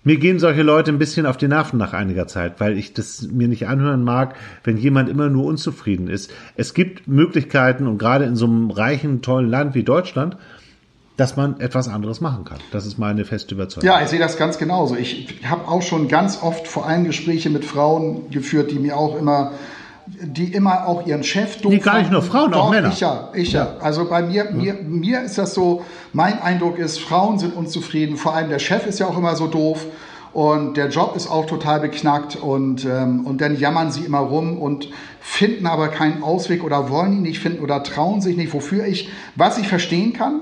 Mir 0.03 0.17
gehen 0.17 0.39
solche 0.39 0.63
Leute 0.63 0.91
ein 0.91 0.97
bisschen 0.97 1.27
auf 1.27 1.37
die 1.37 1.47
Nerven 1.47 1.77
nach 1.77 1.93
einiger 1.93 2.27
Zeit, 2.27 2.59
weil 2.59 2.75
ich 2.75 2.93
das 2.93 3.21
mir 3.31 3.47
nicht 3.47 3.67
anhören 3.67 4.03
mag, 4.03 4.35
wenn 4.63 4.77
jemand 4.77 5.09
immer 5.09 5.29
nur 5.29 5.45
unzufrieden 5.45 6.07
ist. 6.07 6.31
Es 6.55 6.73
gibt 6.73 7.07
Möglichkeiten 7.07 7.85
und 7.85 7.99
gerade 7.99 8.25
in 8.25 8.35
so 8.35 8.45
einem 8.45 8.71
reichen, 8.71 9.21
tollen 9.21 9.47
Land 9.47 9.75
wie 9.75 9.83
Deutschland, 9.83 10.37
dass 11.17 11.35
man 11.35 11.59
etwas 11.59 11.87
anderes 11.87 12.19
machen 12.19 12.45
kann. 12.45 12.57
Das 12.71 12.87
ist 12.87 12.97
meine 12.97 13.25
feste 13.25 13.53
Überzeugung. 13.53 13.87
Ja, 13.87 14.01
ich 14.01 14.07
sehe 14.07 14.17
das 14.17 14.37
ganz 14.37 14.57
genauso. 14.57 14.95
Ich 14.95 15.39
habe 15.47 15.67
auch 15.67 15.83
schon 15.83 16.07
ganz 16.07 16.41
oft 16.41 16.67
vor 16.67 16.87
allem 16.87 17.03
Gespräche 17.03 17.51
mit 17.51 17.63
Frauen 17.63 18.31
geführt, 18.31 18.71
die 18.71 18.79
mir 18.79 18.97
auch 18.97 19.19
immer 19.19 19.51
die 20.19 20.53
immer 20.53 20.87
auch 20.87 21.05
ihren 21.05 21.23
Chef 21.23 21.61
doof 21.61 21.71
Die 21.71 21.79
gar 21.79 21.99
nicht 21.99 22.11
nur 22.11 22.21
Frauen, 22.21 22.53
auch 22.53 22.69
Männer. 22.69 22.89
Ich 22.89 22.99
ja, 22.99 23.29
ich 23.33 23.53
ja. 23.53 23.65
ja. 23.65 23.75
Also 23.79 24.05
bei 24.05 24.21
mir, 24.21 24.51
mir, 24.51 24.73
mir 24.73 25.21
ist 25.21 25.37
das 25.37 25.53
so, 25.53 25.83
mein 26.13 26.41
Eindruck 26.41 26.77
ist, 26.77 26.99
Frauen 26.99 27.39
sind 27.39 27.55
unzufrieden, 27.55 28.17
vor 28.17 28.35
allem 28.35 28.49
der 28.49 28.59
Chef 28.59 28.85
ist 28.85 28.99
ja 28.99 29.07
auch 29.07 29.17
immer 29.17 29.35
so 29.35 29.47
doof 29.47 29.85
und 30.33 30.77
der 30.77 30.89
Job 30.89 31.15
ist 31.15 31.29
auch 31.29 31.45
total 31.45 31.79
beknackt 31.81 32.35
und, 32.35 32.85
ähm, 32.85 33.25
und 33.25 33.41
dann 33.41 33.57
jammern 33.57 33.91
sie 33.91 34.05
immer 34.05 34.19
rum 34.19 34.57
und 34.57 34.89
finden 35.19 35.67
aber 35.67 35.89
keinen 35.89 36.23
Ausweg 36.23 36.63
oder 36.63 36.89
wollen 36.89 37.13
ihn 37.13 37.21
nicht 37.23 37.39
finden 37.39 37.61
oder 37.61 37.83
trauen 37.83 38.21
sich 38.21 38.37
nicht, 38.37 38.53
wofür 38.53 38.85
ich, 38.85 39.09
was 39.35 39.57
ich 39.57 39.67
verstehen 39.67 40.13
kann, 40.13 40.39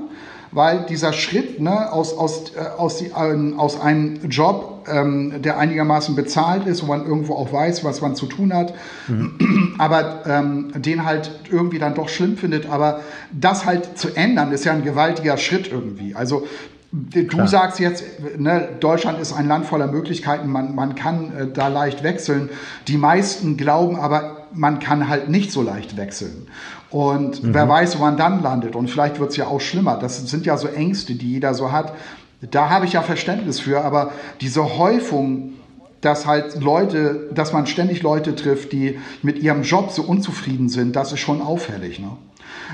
weil 0.52 0.86
dieser 0.88 1.14
Schritt 1.14 1.60
ne, 1.60 1.92
aus, 1.92 2.18
aus, 2.18 2.52
äh, 2.56 2.60
aus, 2.78 2.98
die, 2.98 3.08
äh, 3.08 3.56
aus 3.58 3.80
einem 3.80 4.30
Job, 4.30 4.88
ähm, 4.88 5.42
der 5.42 5.58
einigermaßen 5.58 6.16
bezahlt 6.16 6.66
ist, 6.66 6.84
wo 6.84 6.88
man 6.88 7.06
irgendwo 7.06 7.36
auch 7.36 7.54
weiß, 7.54 7.84
was 7.84 8.02
man 8.02 8.16
zu 8.16 8.26
tun 8.26 8.54
hat, 8.54 8.74
mhm. 9.08 9.76
aber 9.78 10.24
ähm, 10.26 10.72
den 10.76 11.06
halt 11.06 11.32
irgendwie 11.52 11.80
dann 11.80 11.94
doch 11.94 12.10
schlimm 12.10 12.38
findet. 12.38 12.70
Aber 12.70 13.02
das 13.32 13.66
halt 13.66 13.98
zu 13.98 14.16
ändern, 14.16 14.52
ist 14.52 14.66
ja 14.66 14.74
ein 14.74 14.84
gewaltiger 14.84 15.38
Schritt 15.38 15.72
irgendwie. 15.72 16.16
Also 16.16 16.48
Du 16.92 17.28
Klar. 17.28 17.48
sagst 17.48 17.80
jetzt, 17.80 18.04
ne, 18.40 18.68
Deutschland 18.80 19.20
ist 19.20 19.32
ein 19.32 19.48
Land 19.48 19.68
voller 19.68 19.86
Möglichkeiten, 19.86 20.50
man, 20.50 20.74
man 20.74 20.96
kann 20.96 21.32
äh, 21.38 21.48
da 21.48 21.68
leicht 21.68 22.02
wechseln. 22.02 22.50
Die 22.88 22.98
meisten 22.98 23.58
glauben 23.58 23.96
aber, 23.96 24.48
man 24.54 24.80
kann 24.80 25.08
halt 25.08 25.30
nicht 25.30 25.52
so 25.52 25.62
leicht 25.62 25.98
wechseln. 25.98 26.48
Und 26.92 27.44
mhm. 27.44 27.54
wer 27.54 27.70
weiß, 27.70 27.98
wo 27.98 28.02
man 28.02 28.18
dann 28.18 28.42
landet. 28.42 28.76
Und 28.76 28.90
vielleicht 28.90 29.20
wird 29.20 29.32
es 29.32 29.38
ja 29.38 29.48
auch 29.48 29.62
schlimmer. 29.62 29.98
Das 29.98 30.18
sind 30.28 30.46
ja 30.46 30.58
so 30.58 30.68
Ängste, 30.68 31.16
die 31.16 31.34
jeder 31.34 31.54
so 31.54 31.72
hat. 31.72 31.94
Da 32.42 32.70
habe 32.70 32.86
ich 32.86 32.94
ja 32.94 33.02
Verständnis 33.02 33.60
für. 33.60 33.84
Aber 33.84 34.12
diese 34.42 34.78
Häufung, 34.78 35.54
dass 36.02 36.26
halt 36.26 36.62
Leute, 36.62 37.30
dass 37.34 37.54
man 37.54 37.68
ständig 37.68 38.02
Leute 38.02 38.36
trifft, 38.36 38.72
die 38.72 39.00
mit 39.22 39.40
ihrem 39.40 39.64
Job 39.64 39.92
so 39.92 40.02
unzufrieden 40.04 40.70
sind, 40.70 40.96
das 40.96 41.12
ist 41.12 41.20
schon 41.20 41.42
auffällig. 41.42 42.00
Ne? 42.00 42.10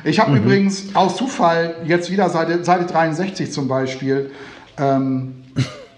Ich 0.04 0.20
habe 0.20 0.32
mhm. 0.32 0.38
übrigens 0.38 0.96
aus 0.96 1.18
Zufall 1.18 1.76
jetzt 1.86 2.12
wieder 2.12 2.30
Seite, 2.30 2.64
Seite 2.64 2.86
63 2.86 3.52
zum 3.52 3.68
Beispiel 3.68 4.32
ähm, 4.78 5.44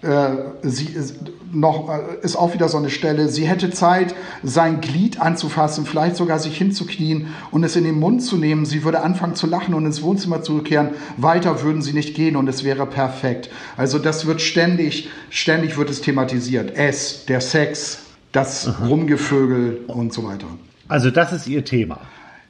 äh, 0.02 0.28
sie 0.62 0.86
ist 0.86 1.16
noch 1.52 1.88
äh, 1.88 2.24
ist 2.24 2.36
auch 2.36 2.54
wieder 2.54 2.68
so 2.68 2.78
eine 2.78 2.90
Stelle. 2.90 3.28
Sie 3.28 3.46
hätte 3.46 3.70
Zeit, 3.70 4.14
sein 4.42 4.80
Glied 4.80 5.20
anzufassen, 5.20 5.86
vielleicht 5.86 6.16
sogar 6.16 6.38
sich 6.38 6.56
hinzuknien 6.56 7.28
und 7.50 7.64
es 7.64 7.74
in 7.74 7.84
den 7.84 7.98
Mund 7.98 8.22
zu 8.22 8.36
nehmen. 8.36 8.64
Sie 8.64 8.84
würde 8.84 9.00
anfangen 9.00 9.34
zu 9.34 9.46
lachen 9.46 9.74
und 9.74 9.86
ins 9.86 10.02
Wohnzimmer 10.02 10.42
zurückkehren. 10.42 10.90
Weiter 11.16 11.62
würden 11.62 11.82
sie 11.82 11.92
nicht 11.92 12.14
gehen 12.14 12.36
und 12.36 12.48
es 12.48 12.64
wäre 12.64 12.86
perfekt. 12.86 13.50
Also 13.76 13.98
das 13.98 14.26
wird 14.26 14.40
ständig, 14.40 15.08
ständig 15.30 15.76
wird 15.76 15.90
es 15.90 16.00
thematisiert. 16.00 16.72
Es, 16.76 17.26
der 17.26 17.40
Sex, 17.40 18.00
das 18.32 18.68
Aha. 18.68 18.86
Rumgevögel 18.86 19.80
und 19.88 20.12
so 20.12 20.24
weiter. 20.24 20.46
Also 20.86 21.10
das 21.10 21.32
ist 21.32 21.48
ihr 21.48 21.64
Thema. 21.64 22.00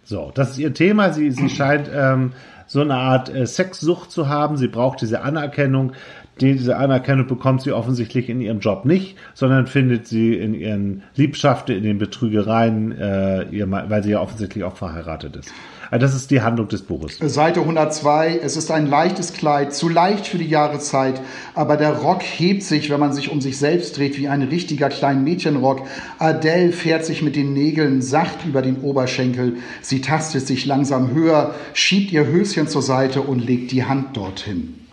So, 0.05 0.33
das 0.35 0.51
ist 0.53 0.59
ihr 0.59 0.75
Thema. 0.75 1.13
Sie, 1.13 1.31
sie 1.31 1.49
scheint 1.51 1.91
ähm, 1.93 2.33
so 2.67 2.81
eine 2.81 2.95
Art 2.95 3.35
äh, 3.35 3.47
Sexsucht 3.47 4.11
zu 4.11 4.29
haben. 4.29 4.57
Sie 4.57 4.69
braucht 4.69 5.01
diese 5.01 5.23
Anerkennung 5.23 5.93
diese 6.41 6.77
Anerkennung 6.77 7.27
bekommt 7.27 7.63
sie 7.63 7.73
offensichtlich 7.73 8.29
in 8.29 8.41
ihrem 8.41 8.61
Job 8.61 8.85
nicht, 8.85 9.17
sondern 9.35 9.67
findet 9.67 10.07
sie 10.07 10.35
in 10.35 10.55
ihren 10.55 11.03
Liebschaften, 11.15 11.77
in 11.77 11.83
den 11.83 11.99
Betrügereien, 11.99 12.93
äh, 12.93 13.43
ihr, 13.51 13.71
weil 13.71 14.03
sie 14.03 14.11
ja 14.11 14.21
offensichtlich 14.21 14.65
auch 14.65 14.77
verheiratet 14.77 15.37
ist. 15.37 15.53
Also 15.91 16.05
das 16.05 16.15
ist 16.15 16.31
die 16.31 16.43
Handlung 16.43 16.69
des 16.69 16.83
Buches. 16.83 17.19
Seite 17.19 17.61
102. 17.61 18.41
Es 18.43 18.57
ist 18.57 18.71
ein 18.71 18.89
leichtes 18.89 19.33
Kleid, 19.33 19.73
zu 19.73 19.89
leicht 19.89 20.27
für 20.27 20.39
die 20.39 20.49
Jahreszeit, 20.49 21.21
aber 21.55 21.77
der 21.77 21.93
Rock 21.93 22.23
hebt 22.23 22.63
sich, 22.63 22.91
wenn 22.91 23.01
man 23.01 23.13
sich 23.13 23.31
um 23.31 23.41
sich 23.41 23.59
selbst 23.59 23.97
dreht, 23.97 24.19
wie 24.19 24.29
ein 24.29 24.43
richtiger 24.43 24.89
klein 24.91 25.25
Mädchenrock. 25.25 25.87
Adele 26.19 26.73
fährt 26.73 27.05
sich 27.05 27.23
mit 27.23 27.37
den 27.37 27.53
Nägeln 27.55 28.03
sacht 28.03 28.45
über 28.47 28.63
den 28.63 28.81
Oberschenkel. 28.83 29.57
Sie 29.81 30.01
tastet 30.01 30.47
sich 30.47 30.67
langsam 30.67 31.15
höher, 31.15 31.55
schiebt 31.73 32.13
ihr 32.13 32.27
Höschen 32.27 32.69
zur 32.69 32.83
Seite 32.83 33.23
und 33.23 33.45
legt 33.45 33.73
die 33.73 33.85
Hand 33.85 34.17
dorthin. 34.17 34.88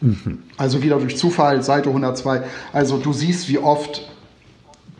Mhm. 0.00 0.42
Also 0.56 0.82
wieder 0.82 0.98
durch 0.98 1.16
Zufall, 1.16 1.62
Seite 1.62 1.88
102. 1.88 2.42
Also 2.72 2.98
du 2.98 3.12
siehst, 3.12 3.48
wie 3.48 3.58
oft 3.58 4.08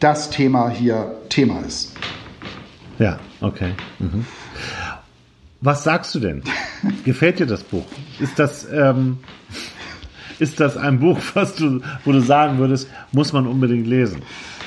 das 0.01 0.31
Thema 0.31 0.69
hier 0.69 1.17
Thema 1.29 1.61
ist. 1.61 1.97
Ja, 2.99 3.19
okay. 3.41 3.73
Mhm. 3.99 4.25
Was 5.61 5.85
sagst 5.85 6.15
du 6.15 6.21
denn? 6.21 6.43
Gefällt 7.05 7.41
dir 7.41 7.47
das 7.47 7.63
Buch? 7.65 7.85
Ist 8.21 8.39
das, 8.39 8.67
ähm, 8.73 9.19
ist 10.39 10.61
das 10.61 10.77
ein 10.77 11.01
Buch, 11.01 11.19
was 11.35 11.55
du, 11.57 11.81
wo 12.05 12.13
du 12.13 12.21
sagen 12.21 12.59
würdest, 12.59 12.89
muss 13.13 13.33
man 13.33 13.47
unbedingt 13.47 13.87
lesen? 13.87 14.23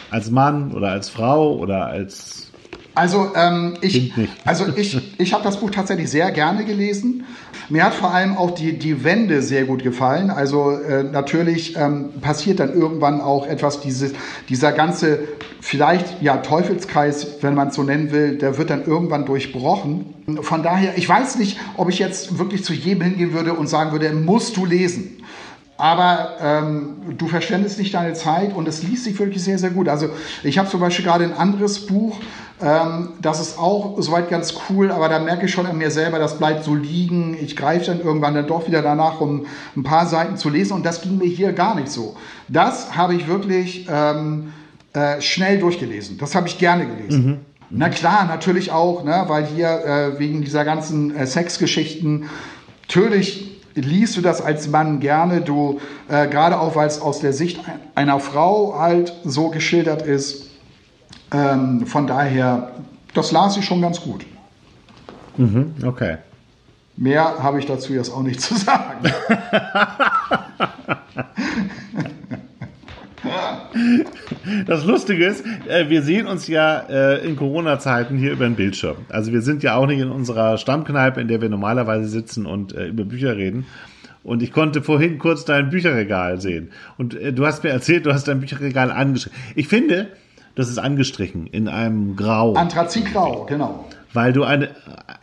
Als 0.09 0.29
Mann 0.29 0.73
oder 0.73 0.89
als 0.91 1.09
Frau 1.09 1.55
oder 1.55 1.85
als 1.85 2.51
also 2.93 3.31
ähm, 3.35 3.77
ich, 3.81 4.11
also 4.43 4.67
ich, 4.75 4.97
ich 5.17 5.33
habe 5.33 5.43
das 5.43 5.61
Buch 5.61 5.71
tatsächlich 5.71 6.09
sehr 6.09 6.29
gerne 6.31 6.65
gelesen. 6.65 7.23
Mir 7.71 7.85
hat 7.85 7.93
vor 7.93 8.13
allem 8.13 8.35
auch 8.35 8.51
die, 8.51 8.77
die 8.77 9.05
Wende 9.05 9.41
sehr 9.41 9.63
gut 9.63 9.81
gefallen. 9.81 10.29
Also 10.29 10.71
äh, 10.71 11.03
natürlich 11.03 11.77
ähm, 11.77 12.09
passiert 12.19 12.59
dann 12.59 12.73
irgendwann 12.73 13.21
auch 13.21 13.47
etwas, 13.47 13.79
dieses, 13.79 14.11
dieser 14.49 14.73
ganze 14.73 15.19
vielleicht 15.61 16.21
ja 16.21 16.37
Teufelskreis, 16.37 17.37
wenn 17.39 17.55
man 17.55 17.69
es 17.69 17.75
so 17.75 17.83
nennen 17.83 18.11
will, 18.11 18.37
der 18.37 18.57
wird 18.57 18.71
dann 18.71 18.83
irgendwann 18.83 19.25
durchbrochen. 19.25 20.13
Von 20.41 20.63
daher, 20.63 20.97
ich 20.97 21.07
weiß 21.07 21.37
nicht, 21.37 21.57
ob 21.77 21.87
ich 21.87 21.97
jetzt 21.97 22.37
wirklich 22.37 22.65
zu 22.65 22.73
jedem 22.73 23.03
hingehen 23.03 23.31
würde 23.31 23.53
und 23.53 23.67
sagen 23.67 23.93
würde, 23.93 24.11
musst 24.11 24.57
du 24.57 24.65
lesen. 24.65 25.23
Aber 25.77 26.35
ähm, 26.41 27.15
du 27.17 27.27
verschwendest 27.27 27.79
nicht 27.79 27.93
deine 27.93 28.13
Zeit 28.13 28.53
und 28.53 28.67
es 28.67 28.83
liest 28.83 29.05
sich 29.05 29.17
wirklich 29.17 29.41
sehr, 29.41 29.57
sehr 29.57 29.69
gut. 29.69 29.87
Also 29.87 30.09
ich 30.43 30.57
habe 30.59 30.69
zum 30.69 30.81
Beispiel 30.81 31.05
gerade 31.05 31.23
ein 31.23 31.33
anderes 31.33 31.85
Buch, 31.85 32.19
das 32.61 33.39
ist 33.41 33.57
auch 33.57 33.95
soweit 33.99 34.29
ganz 34.29 34.53
cool, 34.69 34.91
aber 34.91 35.09
da 35.09 35.17
merke 35.17 35.47
ich 35.47 35.51
schon 35.51 35.65
an 35.65 35.79
mir 35.79 35.89
selber, 35.89 36.19
das 36.19 36.37
bleibt 36.37 36.63
so 36.63 36.75
liegen. 36.75 37.35
Ich 37.41 37.55
greife 37.55 37.87
dann 37.87 38.01
irgendwann 38.01 38.35
dann 38.35 38.45
doch 38.45 38.67
wieder 38.67 38.83
danach, 38.83 39.19
um 39.19 39.47
ein 39.75 39.81
paar 39.81 40.05
Seiten 40.05 40.37
zu 40.37 40.49
lesen 40.49 40.73
und 40.73 40.85
das 40.85 41.01
ging 41.01 41.17
mir 41.17 41.27
hier 41.27 41.53
gar 41.53 41.73
nicht 41.73 41.89
so. 41.89 42.15
Das 42.47 42.95
habe 42.95 43.15
ich 43.15 43.27
wirklich 43.27 43.87
ähm, 43.91 44.53
äh, 44.93 45.21
schnell 45.21 45.57
durchgelesen. 45.57 46.17
Das 46.19 46.35
habe 46.35 46.47
ich 46.47 46.59
gerne 46.59 46.85
gelesen. 46.85 47.25
Mhm. 47.25 47.39
Na 47.71 47.89
klar, 47.89 48.25
natürlich 48.25 48.71
auch, 48.71 49.03
ne, 49.03 49.23
weil 49.27 49.45
hier 49.45 49.69
äh, 49.69 50.19
wegen 50.19 50.43
dieser 50.43 50.65
ganzen 50.65 51.15
äh, 51.15 51.25
Sexgeschichten, 51.25 52.25
natürlich 52.81 53.61
liest 53.75 54.17
du 54.17 54.21
das 54.21 54.41
als 54.41 54.67
Mann 54.67 54.99
gerne, 54.99 55.41
du 55.41 55.79
äh, 56.09 56.27
gerade 56.27 56.59
auch, 56.59 56.75
weil 56.75 56.87
es 56.87 57.01
aus 57.01 57.19
der 57.21 57.31
Sicht 57.31 57.61
einer 57.95 58.19
Frau 58.19 58.77
halt 58.77 59.13
so 59.23 59.49
geschildert 59.49 60.01
ist. 60.01 60.50
Ähm, 61.33 61.85
von 61.85 62.07
daher, 62.07 62.71
das 63.13 63.31
las 63.31 63.57
ich 63.57 63.65
schon 63.65 63.81
ganz 63.81 64.01
gut. 64.01 64.25
Mhm, 65.37 65.73
okay. 65.85 66.17
Mehr 66.97 67.41
habe 67.41 67.59
ich 67.59 67.65
dazu 67.65 67.93
jetzt 67.93 68.11
auch 68.11 68.21
nicht 68.21 68.41
zu 68.41 68.55
sagen. 68.55 68.99
Das 74.65 74.85
Lustige 74.85 75.25
ist, 75.25 75.45
äh, 75.67 75.89
wir 75.89 76.01
sehen 76.01 76.27
uns 76.27 76.47
ja 76.47 76.79
äh, 76.89 77.25
in 77.25 77.35
Corona-Zeiten 77.35 78.17
hier 78.17 78.31
über 78.31 78.45
den 78.45 78.55
Bildschirm. 78.55 78.97
Also 79.09 79.31
wir 79.31 79.41
sind 79.41 79.63
ja 79.63 79.75
auch 79.75 79.85
nicht 79.85 79.99
in 79.99 80.09
unserer 80.09 80.57
Stammkneipe, 80.57 81.21
in 81.21 81.27
der 81.27 81.41
wir 81.41 81.49
normalerweise 81.49 82.07
sitzen 82.07 82.45
und 82.45 82.73
äh, 82.73 82.87
über 82.87 83.05
Bücher 83.05 83.37
reden. 83.37 83.65
Und 84.23 84.43
ich 84.43 84.51
konnte 84.51 84.81
vorhin 84.81 85.17
kurz 85.17 85.45
dein 85.45 85.69
Bücherregal 85.69 86.39
sehen. 86.39 86.69
Und 86.97 87.17
du 87.19 87.45
hast 87.45 87.63
mir 87.63 87.71
erzählt, 87.71 88.05
du 88.05 88.13
hast 88.13 88.27
dein 88.27 88.39
Bücherregal 88.39 88.91
angestrichen. 88.91 89.39
Ich 89.55 89.67
finde, 89.67 90.09
das 90.55 90.69
ist 90.69 90.77
angestrichen 90.77 91.47
in 91.47 91.67
einem 91.67 92.15
Grau. 92.15 92.53
Anthrazitgrau, 92.53 93.45
genau 93.45 93.85
weil 94.13 94.33
du 94.33 94.43
eine 94.43 94.69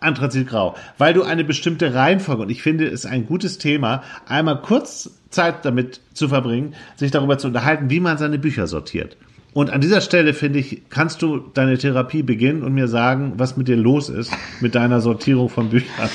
Anthrazitgrau, 0.01 0.75
weil 0.97 1.15
du 1.15 1.23
eine 1.23 1.45
bestimmte 1.45 1.95
Reihenfolge 1.95 2.43
und 2.43 2.51
ich 2.51 2.63
finde 2.63 2.87
es 2.87 3.07
ein 3.07 3.27
gutes 3.27 3.59
Thema, 3.59 4.03
einmal 4.27 4.63
kurz 4.63 5.11
Zeit 5.31 5.65
damit 5.65 6.01
zu 6.15 6.29
verbringen, 6.29 6.75
sich 6.97 7.11
darüber 7.11 7.39
zu 7.39 7.49
unterhalten, 7.49 7.91
wie 7.91 8.01
man 8.01 8.19
seine 8.19 8.39
Bücher 8.39 8.67
sortiert. 8.67 9.17
Und 9.55 9.71
an 9.71 9.81
dieser 9.81 10.01
Stelle 10.01 10.35
finde 10.35 10.59
ich, 10.59 10.83
kannst 10.89 11.23
du 11.23 11.39
deine 11.39 11.79
Therapie 11.79 12.23
beginnen 12.23 12.63
und 12.63 12.75
mir 12.75 12.87
sagen, 12.87 13.35
was 13.37 13.57
mit 13.57 13.69
dir 13.69 13.77
los 13.77 14.09
ist 14.09 14.33
mit 14.61 14.75
deiner 14.75 15.01
Sortierung 15.01 15.49
von 15.49 15.71
Büchern. 15.71 16.11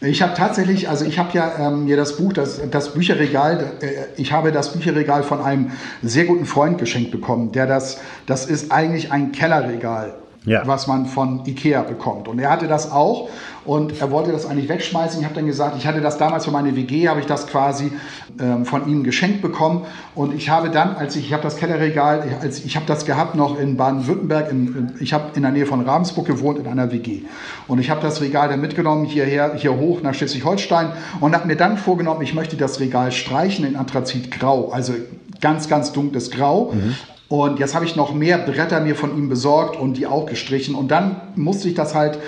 Ich 0.00 0.22
habe 0.22 0.34
tatsächlich, 0.34 0.88
also 0.88 1.04
ich 1.04 1.18
habe 1.18 1.30
ja 1.32 1.68
ähm, 1.68 1.84
mir 1.86 1.96
das 1.96 2.16
Buch, 2.16 2.32
das, 2.32 2.60
das 2.70 2.94
Bücherregal, 2.94 3.72
äh, 3.80 4.20
ich 4.20 4.30
habe 4.30 4.52
das 4.52 4.72
Bücherregal 4.72 5.24
von 5.24 5.40
einem 5.40 5.72
sehr 6.02 6.24
guten 6.26 6.46
Freund 6.46 6.78
geschenkt 6.78 7.10
bekommen, 7.10 7.50
der 7.50 7.66
das, 7.66 7.98
das 8.26 8.46
ist 8.46 8.70
eigentlich 8.70 9.10
ein 9.10 9.32
Kellerregal 9.32 10.14
ja. 10.48 10.62
was 10.66 10.86
man 10.86 11.06
von 11.06 11.42
Ikea 11.46 11.82
bekommt. 11.82 12.28
Und 12.28 12.38
er 12.38 12.50
hatte 12.50 12.66
das 12.66 12.90
auch 12.90 13.28
und 13.64 14.00
er 14.00 14.10
wollte 14.10 14.32
das 14.32 14.46
eigentlich 14.46 14.68
wegschmeißen. 14.68 15.20
Ich 15.20 15.26
habe 15.26 15.34
dann 15.34 15.46
gesagt, 15.46 15.76
ich 15.76 15.86
hatte 15.86 16.00
das 16.00 16.16
damals 16.16 16.46
für 16.46 16.50
meine 16.50 16.74
WG, 16.74 17.08
habe 17.08 17.20
ich 17.20 17.26
das 17.26 17.46
quasi 17.46 17.92
ähm, 18.40 18.64
von 18.64 18.88
ihm 18.88 19.04
geschenkt 19.04 19.42
bekommen. 19.42 19.84
Und 20.14 20.34
ich 20.34 20.48
habe 20.48 20.70
dann, 20.70 20.96
als 20.96 21.16
ich, 21.16 21.26
ich 21.26 21.32
habe 21.32 21.42
das 21.42 21.56
Kellerregal, 21.56 22.24
als 22.40 22.64
ich 22.64 22.76
habe 22.76 22.86
das 22.86 23.04
gehabt 23.04 23.34
noch 23.34 23.58
in 23.58 23.76
Baden-Württemberg, 23.76 24.54
ich 25.00 25.12
habe 25.12 25.24
in 25.34 25.42
der 25.42 25.50
Nähe 25.50 25.66
von 25.66 25.82
Ravensburg 25.82 26.26
gewohnt 26.26 26.58
in 26.58 26.66
einer 26.66 26.90
WG. 26.90 27.22
Und 27.66 27.78
ich 27.78 27.90
habe 27.90 28.00
das 28.00 28.20
Regal 28.22 28.48
dann 28.48 28.60
mitgenommen 28.60 29.04
hierher, 29.04 29.54
hier 29.54 29.76
hoch 29.76 30.00
nach 30.02 30.14
Schleswig-Holstein 30.14 30.92
und 31.20 31.34
habe 31.34 31.46
mir 31.46 31.56
dann 31.56 31.76
vorgenommen, 31.76 32.22
ich 32.22 32.34
möchte 32.34 32.56
das 32.56 32.80
Regal 32.80 33.12
streichen 33.12 33.66
in 33.66 33.76
Anthrazitgrau, 33.76 34.70
also 34.70 34.94
ganz, 35.40 35.68
ganz 35.68 35.92
dunkles 35.92 36.30
Grau. 36.30 36.72
Mhm. 36.72 36.94
Und 37.28 37.58
jetzt 37.58 37.74
habe 37.74 37.84
ich 37.84 37.94
noch 37.94 38.14
mehr 38.14 38.38
Bretter 38.38 38.80
mir 38.80 38.96
von 38.96 39.16
ihm 39.16 39.28
besorgt 39.28 39.76
und 39.76 39.98
die 39.98 40.06
auch 40.06 40.26
gestrichen. 40.26 40.74
Und 40.74 40.88
dann 40.88 41.20
musste 41.36 41.68
ich 41.68 41.74
das 41.74 41.94
halt 41.94 42.18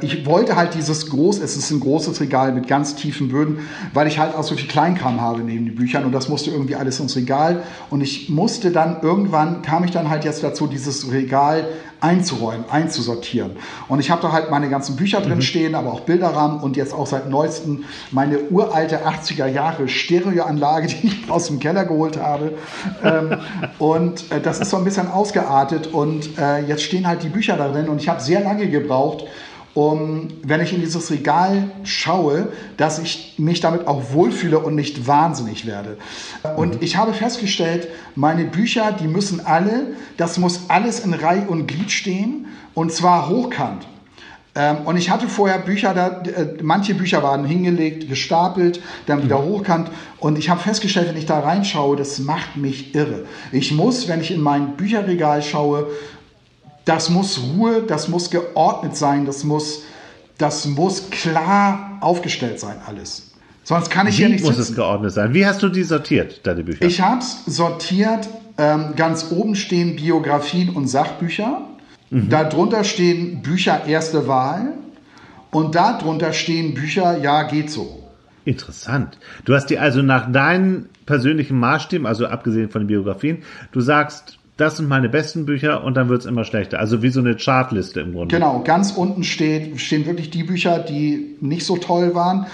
ich 0.00 0.26
wollte 0.26 0.56
halt 0.56 0.74
dieses 0.74 1.08
groß, 1.10 1.38
es 1.38 1.56
ist 1.56 1.70
ein 1.70 1.78
großes 1.78 2.20
Regal 2.20 2.52
mit 2.52 2.66
ganz 2.66 2.96
tiefen 2.96 3.28
Böden, 3.28 3.60
weil 3.94 4.08
ich 4.08 4.18
halt 4.18 4.34
auch 4.34 4.42
so 4.42 4.56
viel 4.56 4.66
Kleinkram 4.66 5.20
habe 5.20 5.42
neben 5.42 5.66
den 5.66 5.76
Büchern 5.76 6.04
und 6.04 6.12
das 6.12 6.28
musste 6.28 6.50
irgendwie 6.50 6.74
alles 6.74 6.98
ins 6.98 7.14
Regal 7.14 7.62
und 7.88 8.00
ich 8.00 8.28
musste 8.28 8.72
dann 8.72 9.00
irgendwann 9.02 9.62
kam 9.62 9.84
ich 9.84 9.92
dann 9.92 10.10
halt 10.10 10.24
jetzt 10.24 10.42
dazu, 10.42 10.66
dieses 10.66 11.12
Regal 11.12 11.68
einzuräumen, 12.00 12.64
einzusortieren. 12.70 13.52
Und 13.88 14.00
ich 14.00 14.10
habe 14.10 14.22
da 14.22 14.32
halt 14.32 14.50
meine 14.50 14.68
ganzen 14.68 14.96
Bücher 14.96 15.20
drin 15.20 15.36
mhm. 15.36 15.42
stehen, 15.42 15.74
aber 15.74 15.92
auch 15.92 16.00
Bilderrahmen 16.00 16.60
und 16.60 16.76
jetzt 16.76 16.94
auch 16.94 17.06
seit 17.06 17.28
neuestem 17.28 17.84
meine 18.10 18.38
uralte 18.50 19.06
80er 19.06 19.46
Jahre 19.46 19.88
Stereoanlage, 19.88 20.86
die 21.02 21.06
ich 21.06 21.30
aus 21.30 21.46
dem 21.46 21.60
Keller 21.60 21.84
geholt 21.84 22.18
habe. 22.20 22.54
ähm, 23.04 23.36
und 23.78 24.30
äh, 24.32 24.40
das 24.40 24.60
ist 24.60 24.70
so 24.70 24.78
ein 24.78 24.84
bisschen 24.84 25.08
ausgeartet 25.08 25.88
und 25.88 26.38
äh, 26.38 26.60
jetzt 26.60 26.82
stehen 26.82 27.06
halt 27.06 27.22
die 27.22 27.28
Bücher 27.28 27.56
da 27.56 27.68
drin 27.68 27.88
und 27.88 28.00
ich 28.00 28.08
habe 28.08 28.20
sehr 28.20 28.40
lange 28.40 28.68
gebraucht, 28.68 29.24
um, 29.74 30.28
wenn 30.42 30.60
ich 30.60 30.72
in 30.72 30.80
dieses 30.80 31.10
Regal 31.10 31.70
schaue, 31.84 32.48
dass 32.76 32.98
ich 32.98 33.34
mich 33.38 33.60
damit 33.60 33.86
auch 33.86 34.12
wohlfühle 34.12 34.58
und 34.58 34.74
nicht 34.74 35.06
wahnsinnig 35.06 35.66
werde. 35.66 35.96
Und 36.56 36.76
mhm. 36.76 36.78
ich 36.82 36.96
habe 36.96 37.12
festgestellt, 37.12 37.88
meine 38.16 38.44
Bücher, 38.44 38.92
die 38.92 39.06
müssen 39.06 39.44
alle, 39.44 39.94
das 40.16 40.38
muss 40.38 40.62
alles 40.68 41.00
in 41.00 41.14
Reihe 41.14 41.46
und 41.46 41.66
Glied 41.66 41.90
stehen 41.90 42.46
und 42.74 42.92
zwar 42.92 43.28
hochkant. 43.28 43.86
Ähm, 44.56 44.78
und 44.84 44.96
ich 44.96 45.10
hatte 45.10 45.28
vorher 45.28 45.58
Bücher, 45.58 45.94
da, 45.94 46.22
äh, 46.22 46.56
manche 46.60 46.94
Bücher 46.94 47.22
waren 47.22 47.44
hingelegt, 47.44 48.08
gestapelt, 48.08 48.82
dann 49.06 49.22
wieder 49.22 49.40
mhm. 49.40 49.44
hochkant. 49.44 49.90
Und 50.18 50.38
ich 50.38 50.50
habe 50.50 50.60
festgestellt, 50.60 51.08
wenn 51.08 51.16
ich 51.16 51.26
da 51.26 51.38
reinschaue, 51.38 51.96
das 51.96 52.18
macht 52.18 52.56
mich 52.56 52.94
irre. 52.94 53.26
Ich 53.52 53.72
muss, 53.72 54.08
wenn 54.08 54.20
ich 54.20 54.32
in 54.32 54.40
mein 54.40 54.76
Bücherregal 54.76 55.42
schaue, 55.42 55.86
das 56.84 57.10
muss 57.10 57.40
Ruhe, 57.40 57.82
das 57.86 58.08
muss 58.08 58.30
geordnet 58.30 58.96
sein, 58.96 59.26
das 59.26 59.44
muss, 59.44 59.82
das 60.38 60.66
muss 60.66 61.10
klar 61.10 61.98
aufgestellt 62.00 62.60
sein, 62.60 62.76
alles. 62.86 63.30
Sonst 63.62 63.90
kann 63.90 64.08
ich 64.08 64.18
Wie 64.18 64.22
ja 64.22 64.28
nicht 64.28 64.42
muss 64.42 64.56
sitzen. 64.56 64.72
es 64.72 64.76
geordnet 64.76 65.12
sein? 65.12 65.34
Wie 65.34 65.46
hast 65.46 65.62
du 65.62 65.68
die 65.68 65.84
sortiert, 65.84 66.46
deine 66.46 66.64
Bücher? 66.64 66.84
Ich 66.84 67.00
habe 67.00 67.20
es 67.20 67.44
sortiert. 67.46 68.28
Ähm, 68.58 68.94
ganz 68.96 69.30
oben 69.30 69.54
stehen 69.54 69.96
Biografien 69.96 70.70
und 70.70 70.88
Sachbücher. 70.88 71.62
Mhm. 72.10 72.28
Darunter 72.28 72.84
stehen 72.84 73.42
Bücher 73.42 73.86
erste 73.86 74.26
Wahl. 74.26 74.74
Und 75.50 75.74
darunter 75.74 76.32
stehen 76.32 76.74
Bücher, 76.74 77.18
ja, 77.18 77.44
geht 77.44 77.70
so. 77.70 78.08
Interessant. 78.44 79.18
Du 79.44 79.54
hast 79.54 79.66
die 79.66 79.78
also 79.78 80.02
nach 80.02 80.30
deinen 80.32 80.88
persönlichen 81.06 81.58
Maßstäben, 81.58 82.06
also 82.06 82.26
abgesehen 82.26 82.70
von 82.70 82.82
den 82.82 82.88
Biografien, 82.88 83.42
du 83.72 83.80
sagst, 83.80 84.39
das 84.60 84.76
sind 84.76 84.88
meine 84.88 85.08
besten 85.08 85.46
Bücher 85.46 85.82
und 85.84 85.94
dann 85.94 86.08
wird 86.08 86.20
es 86.20 86.26
immer 86.26 86.44
schlechter. 86.44 86.78
Also 86.78 87.02
wie 87.02 87.08
so 87.08 87.20
eine 87.20 87.36
Chartliste 87.36 88.00
im 88.00 88.12
Grunde. 88.12 88.34
Genau, 88.34 88.62
ganz 88.62 88.92
unten 88.92 89.24
steht, 89.24 89.80
stehen 89.80 90.06
wirklich 90.06 90.30
die 90.30 90.44
Bücher, 90.44 90.78
die 90.78 91.36
nicht 91.40 91.64
so 91.64 91.76
toll 91.76 92.14
waren. 92.14 92.46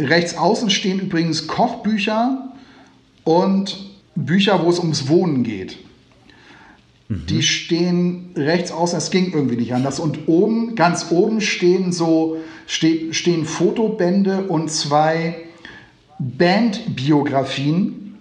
Rechts 0.00 0.36
außen 0.36 0.70
stehen 0.70 0.98
übrigens 0.98 1.46
Kochbücher 1.46 2.52
und 3.24 3.78
Bücher, 4.14 4.64
wo 4.64 4.70
es 4.70 4.78
ums 4.78 5.08
Wohnen 5.08 5.44
geht. 5.44 5.78
Mhm. 7.08 7.26
Die 7.26 7.42
stehen 7.42 8.30
rechts 8.36 8.72
außen, 8.72 8.98
es 8.98 9.10
ging 9.10 9.32
irgendwie 9.32 9.56
nicht 9.56 9.72
anders. 9.72 10.00
Und 10.00 10.26
oben, 10.26 10.74
ganz 10.74 11.06
oben 11.10 11.40
stehen 11.40 11.92
so, 11.92 12.38
ste 12.66 13.14
stehen 13.14 13.44
Fotobände 13.44 14.42
und 14.48 14.70
zwei 14.70 15.36
Bandbiografien, 16.18 18.18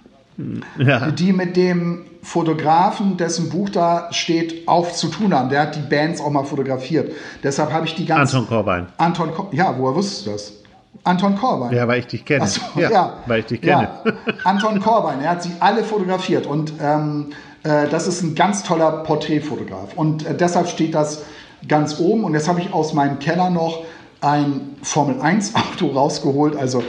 ja. 0.78 1.12
die 1.12 1.34
mit 1.34 1.58
dem 1.58 2.02
Fotografen, 2.26 3.18
dessen 3.18 3.50
Buch 3.50 3.70
da 3.70 4.08
steht, 4.12 4.68
auch 4.68 4.92
zu 4.92 5.10
tun 5.10 5.32
haben. 5.32 5.50
Der 5.50 5.62
hat 5.62 5.76
die 5.76 5.82
Bands 5.82 6.20
auch 6.20 6.32
mal 6.32 6.44
fotografiert. 6.44 7.12
Deshalb 7.44 7.72
habe 7.72 7.86
ich 7.86 7.94
die 7.94 8.06
ganze. 8.06 8.38
Anton 8.38 8.50
Korbein. 8.50 8.88
Anton 8.98 9.32
Kor 9.32 9.50
Ja, 9.52 9.76
woher 9.78 9.96
wusstest 9.96 10.26
du 10.26 10.32
das? 10.32 10.54
Anton 11.04 11.36
Korbein. 11.38 11.72
Ja, 11.72 11.88
weil 11.88 12.00
ich 12.00 12.08
dich 12.08 12.26
kenne. 12.26 12.48
So, 12.48 12.62
ja, 12.78 12.90
ja, 12.90 13.14
weil 13.28 13.42
ich 13.42 13.46
dich 13.46 13.62
kenne. 13.62 13.90
Ja. 14.04 14.14
Anton 14.44 14.80
Korbein, 14.80 15.22
er 15.22 15.30
hat 15.30 15.44
sie 15.44 15.52
alle 15.60 15.84
fotografiert 15.84 16.48
und 16.48 16.74
ähm, 16.82 17.28
äh, 17.62 17.88
das 17.90 18.08
ist 18.08 18.24
ein 18.24 18.34
ganz 18.34 18.64
toller 18.64 19.04
Porträtfotograf. 19.04 19.94
Und 19.96 20.26
äh, 20.26 20.36
deshalb 20.36 20.68
steht 20.68 20.96
das 20.96 21.26
ganz 21.68 22.00
oben. 22.00 22.24
Und 22.24 22.34
jetzt 22.34 22.48
habe 22.48 22.60
ich 22.60 22.74
aus 22.74 22.94
meinem 22.94 23.20
Keller 23.20 23.52
noch 23.52 23.84
ein 24.20 24.78
Formel 24.82 25.22
1 25.22 25.54
Auto 25.54 25.88
rausgeholt, 25.90 26.56
also 26.56 26.82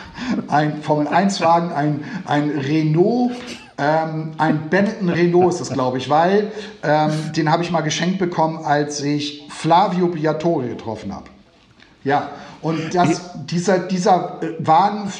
ein 0.48 0.82
Formel 0.82 1.08
1 1.08 1.40
Wagen, 1.40 1.72
ein, 1.72 2.04
ein 2.26 2.50
Renault 2.50 3.32
ähm, 3.76 4.32
ein 4.38 4.70
Benetton 4.70 5.08
Renault 5.08 5.54
ist 5.54 5.60
es, 5.60 5.70
glaube 5.70 5.98
ich, 5.98 6.08
weil 6.08 6.52
ähm, 6.82 7.10
den 7.36 7.50
habe 7.50 7.62
ich 7.62 7.70
mal 7.70 7.80
geschenkt 7.80 8.18
bekommen, 8.18 8.64
als 8.64 9.02
ich 9.02 9.46
Flavio 9.48 10.08
Briatore 10.08 10.68
getroffen 10.68 11.12
habe. 11.12 11.26
Ja, 12.04 12.30
und 12.60 12.94
das, 12.94 13.32
dieser, 13.46 13.78
dieser 13.78 14.38
äh, 14.42 14.54
Wagen 14.58 15.10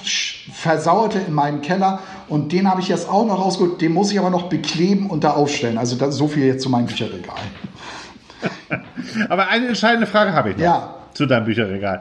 versauerte 0.53 1.19
in 1.19 1.35
meinem 1.35 1.62
Keller 1.62 2.01
und 2.29 2.53
den 2.53 2.71
habe 2.71 2.81
ich 2.81 2.88
jetzt 2.88 3.09
auch 3.09 3.27
noch 3.27 3.38
rausgeholt. 3.38 3.81
Den 3.81 3.93
muss 3.93 4.12
ich 4.12 4.19
aber 4.19 4.31
noch 4.31 4.49
bekleben 4.49 5.11
und 5.11 5.25
da 5.25 5.33
aufstellen. 5.33 5.77
Also 5.77 5.97
das, 5.97 6.17
so 6.17 6.29
viel 6.29 6.45
jetzt 6.45 6.62
zu 6.62 6.71
meinem 6.71 6.87
Bücherregal. 6.87 7.35
aber 9.29 9.49
eine 9.49 9.69
entscheidende 9.69 10.07
Frage 10.07 10.33
habe 10.33 10.51
ich 10.51 10.57
noch 10.57 10.64
ja. 10.64 10.95
zu 11.12 11.27
deinem 11.27 11.47
Bücherregal. 11.47 12.01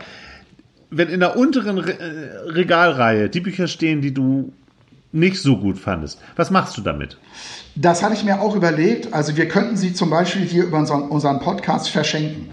Wenn 0.91 1.09
in 1.09 1.19
der 1.19 1.35
unteren 1.35 1.79
Re 1.79 1.97
äh, 1.99 2.51
Regalreihe 2.51 3.29
die 3.29 3.41
Bücher 3.41 3.67
stehen, 3.67 4.01
die 4.01 4.13
du 4.13 4.53
nicht 5.13 5.41
so 5.41 5.57
gut 5.57 5.77
fandest. 5.77 6.19
Was 6.35 6.51
machst 6.51 6.77
du 6.77 6.81
damit? 6.81 7.17
Das 7.75 8.03
hatte 8.03 8.13
ich 8.13 8.23
mir 8.23 8.41
auch 8.41 8.55
überlegt. 8.55 9.13
Also 9.13 9.37
wir 9.37 9.47
könnten 9.47 9.77
sie 9.77 9.93
zum 9.93 10.09
Beispiel 10.09 10.41
hier 10.41 10.65
über 10.65 10.77
unseren, 10.77 11.39
Podcast 11.39 11.89
verschenken. 11.89 12.49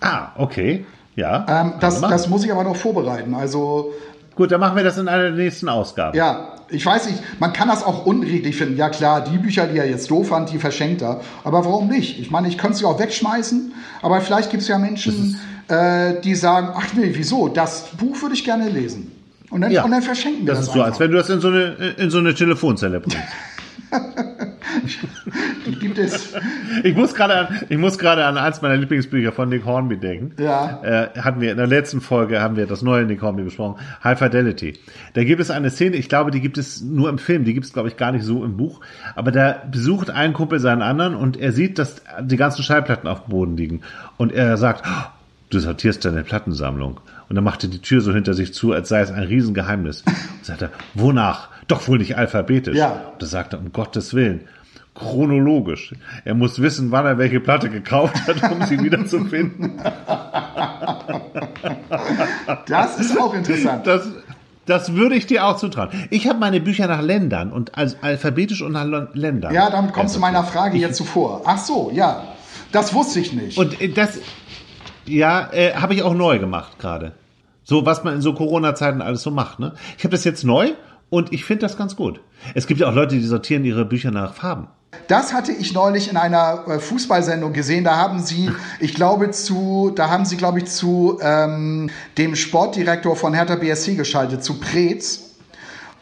Ah, 0.00 0.28
okay. 0.36 0.84
Ja. 1.16 1.46
Ähm, 1.48 1.74
das, 1.80 2.00
das 2.00 2.28
muss 2.28 2.44
ich 2.44 2.52
aber 2.52 2.64
noch 2.64 2.76
vorbereiten. 2.76 3.34
Also 3.34 3.92
Gut, 4.36 4.52
dann 4.52 4.60
machen 4.60 4.76
wir 4.76 4.84
das 4.84 4.96
in 4.98 5.08
einer 5.08 5.24
der 5.24 5.32
nächsten 5.32 5.68
Ausgaben. 5.68 6.16
Ja, 6.16 6.54
ich 6.68 6.84
weiß 6.86 7.10
nicht, 7.10 7.20
man 7.40 7.52
kann 7.52 7.68
das 7.68 7.84
auch 7.84 8.06
unredlich 8.06 8.56
finden. 8.56 8.76
Ja 8.76 8.88
klar, 8.88 9.22
die 9.22 9.38
Bücher, 9.38 9.66
die 9.66 9.78
er 9.78 9.88
jetzt 9.88 10.10
doof 10.10 10.28
fand, 10.28 10.50
die 10.50 10.58
verschenkt 10.58 11.02
er. 11.02 11.20
Aber 11.44 11.64
warum 11.64 11.88
nicht? 11.88 12.18
Ich 12.18 12.30
meine, 12.30 12.48
ich 12.48 12.56
könnte 12.56 12.78
sie 12.78 12.84
auch 12.84 12.98
wegschmeißen, 12.98 13.72
aber 14.02 14.20
vielleicht 14.20 14.50
gibt 14.50 14.62
es 14.62 14.68
ja 14.68 14.78
Menschen, 14.78 15.38
äh, 15.68 16.20
die 16.22 16.34
sagen, 16.34 16.70
ach 16.74 16.86
nee, 16.94 17.10
wieso? 17.12 17.48
Das 17.48 17.88
Buch 17.96 18.22
würde 18.22 18.34
ich 18.34 18.44
gerne 18.44 18.68
lesen. 18.68 19.12
Und 19.50 19.62
dann, 19.62 19.70
ja. 19.70 19.84
und 19.84 19.90
dann 19.90 20.02
verschenken 20.02 20.46
wir 20.46 20.54
das. 20.54 20.60
Das 20.60 20.68
ist 20.68 20.74
so, 20.74 20.82
als 20.82 21.00
wenn 21.00 21.10
du 21.10 21.16
das 21.16 21.28
in 21.28 21.40
so 21.40 21.48
eine, 21.48 21.94
in 21.98 22.10
so 22.10 22.18
eine 22.18 22.34
Telefonzelle 22.34 23.00
bringst. 23.00 23.18
gibt 25.80 25.98
es. 25.98 26.34
Ich 26.84 26.96
muss 26.96 27.14
gerade 27.14 27.34
an, 27.34 27.60
ich 27.68 27.78
muss 27.78 27.98
gerade 27.98 28.24
an 28.24 28.36
eins 28.36 28.62
meiner 28.62 28.76
Lieblingsbücher 28.76 29.32
von 29.32 29.48
Nick 29.48 29.64
Hornby 29.64 29.96
denken. 29.96 30.40
Ja. 30.40 30.80
Äh, 30.82 31.20
hatten 31.20 31.40
wir 31.40 31.50
in 31.50 31.56
der 31.56 31.66
letzten 31.66 32.00
Folge 32.00 32.40
haben 32.40 32.56
wir 32.56 32.66
das 32.66 32.82
neue 32.82 33.04
Nick 33.04 33.22
Hornby 33.22 33.42
besprochen. 33.42 33.80
High 34.04 34.18
Fidelity. 34.18 34.78
Da 35.14 35.24
gibt 35.24 35.40
es 35.40 35.50
eine 35.50 35.70
Szene, 35.70 35.96
ich 35.96 36.08
glaube, 36.08 36.30
die 36.30 36.40
gibt 36.40 36.58
es 36.58 36.80
nur 36.80 37.08
im 37.08 37.18
Film, 37.18 37.44
die 37.44 37.54
gibt 37.54 37.66
es, 37.66 37.72
glaube 37.72 37.88
ich, 37.88 37.96
gar 37.96 38.12
nicht 38.12 38.24
so 38.24 38.44
im 38.44 38.56
Buch. 38.56 38.80
Aber 39.16 39.32
da 39.32 39.62
besucht 39.70 40.10
ein 40.10 40.32
Kumpel 40.32 40.60
seinen 40.60 40.82
anderen 40.82 41.14
und 41.14 41.36
er 41.36 41.52
sieht, 41.52 41.78
dass 41.78 42.02
die 42.20 42.36
ganzen 42.36 42.62
Schallplatten 42.62 43.08
auf 43.08 43.24
dem 43.24 43.30
Boden 43.30 43.56
liegen. 43.56 43.80
Und 44.16 44.32
er 44.32 44.56
sagt, 44.56 44.84
oh, 44.86 45.19
du 45.50 45.58
sortierst 45.58 46.04
deine 46.04 46.24
Plattensammlung. 46.24 47.00
Und 47.28 47.36
dann 47.36 47.44
machte 47.44 47.68
die 47.68 47.80
Tür 47.80 48.00
so 48.00 48.12
hinter 48.12 48.34
sich 48.34 48.54
zu, 48.54 48.72
als 48.72 48.88
sei 48.88 49.00
es 49.00 49.10
ein 49.10 49.24
Riesengeheimnis. 49.24 50.02
Und 50.06 50.44
sagte, 50.44 50.70
wonach? 50.94 51.48
Doch 51.68 51.86
wohl 51.86 51.98
nicht 51.98 52.16
alphabetisch. 52.16 52.76
Ja. 52.76 53.10
Und 53.12 53.22
da 53.22 53.26
sagte 53.26 53.56
er, 53.56 53.60
um 53.60 53.72
Gottes 53.72 54.14
Willen, 54.14 54.48
chronologisch. 54.94 55.94
Er 56.24 56.34
muss 56.34 56.60
wissen, 56.60 56.90
wann 56.90 57.06
er 57.06 57.18
welche 57.18 57.40
Platte 57.40 57.70
gekauft 57.70 58.16
hat, 58.26 58.50
um 58.50 58.66
sie 58.66 58.82
wieder 58.82 59.06
zu 59.06 59.24
finden. 59.26 59.80
Das 62.66 62.98
ist 62.98 63.18
auch 63.18 63.34
interessant. 63.34 63.86
Das, 63.86 64.08
das 64.66 64.94
würde 64.94 65.14
ich 65.14 65.26
dir 65.26 65.46
auch 65.46 65.56
zutrauen. 65.56 65.90
Ich 66.10 66.28
habe 66.28 66.38
meine 66.38 66.60
Bücher 66.60 66.86
nach 66.86 67.02
Ländern 67.02 67.52
und 67.52 67.76
also 67.78 67.96
alphabetisch 68.02 68.62
und 68.62 68.72
nach 68.72 69.14
Ländern. 69.14 69.54
Ja, 69.54 69.70
damit 69.70 69.92
kommst 69.92 70.16
du 70.16 70.20
meiner 70.20 70.44
Frage 70.44 70.78
jetzt 70.78 70.96
zuvor. 70.96 71.42
Ach 71.44 71.58
so, 71.58 71.90
ja. 71.94 72.24
Das 72.72 72.94
wusste 72.94 73.20
ich 73.20 73.32
nicht. 73.32 73.58
Und 73.58 73.76
das, 73.96 74.18
ja, 75.10 75.52
äh, 75.52 75.74
habe 75.74 75.94
ich 75.94 76.02
auch 76.02 76.14
neu 76.14 76.38
gemacht 76.38 76.78
gerade. 76.78 77.12
So, 77.64 77.86
was 77.86 78.04
man 78.04 78.14
in 78.14 78.20
so 78.20 78.32
Corona-Zeiten 78.34 79.02
alles 79.02 79.22
so 79.22 79.30
macht. 79.30 79.58
Ne? 79.58 79.74
Ich 79.98 80.04
habe 80.04 80.12
das 80.12 80.24
jetzt 80.24 80.44
neu 80.44 80.72
und 81.10 81.32
ich 81.32 81.44
finde 81.44 81.62
das 81.62 81.76
ganz 81.76 81.96
gut. 81.96 82.20
Es 82.54 82.66
gibt 82.66 82.80
ja 82.80 82.88
auch 82.88 82.94
Leute, 82.94 83.16
die 83.16 83.22
sortieren 83.22 83.64
ihre 83.64 83.84
Bücher 83.84 84.10
nach 84.10 84.34
Farben. 84.34 84.68
das 85.08 85.32
hatte 85.32 85.52
ich 85.52 85.72
neulich 85.72 86.10
in 86.10 86.16
einer 86.16 86.64
äh, 86.66 86.78
Fußballsendung 86.78 87.52
gesehen. 87.52 87.84
Da 87.84 87.96
haben 87.96 88.20
sie, 88.20 88.50
ich 88.80 88.94
glaube 88.94 89.30
zu, 89.30 89.92
da 89.94 90.08
haben 90.08 90.24
sie, 90.24 90.36
glaube 90.36 90.58
ich, 90.58 90.66
zu 90.66 91.18
ähm, 91.22 91.90
dem 92.18 92.34
Sportdirektor 92.34 93.14
von 93.14 93.34
Hertha 93.34 93.56
BSC 93.56 93.94
geschaltet, 93.94 94.42
zu 94.42 94.58
Preetz. 94.58 95.26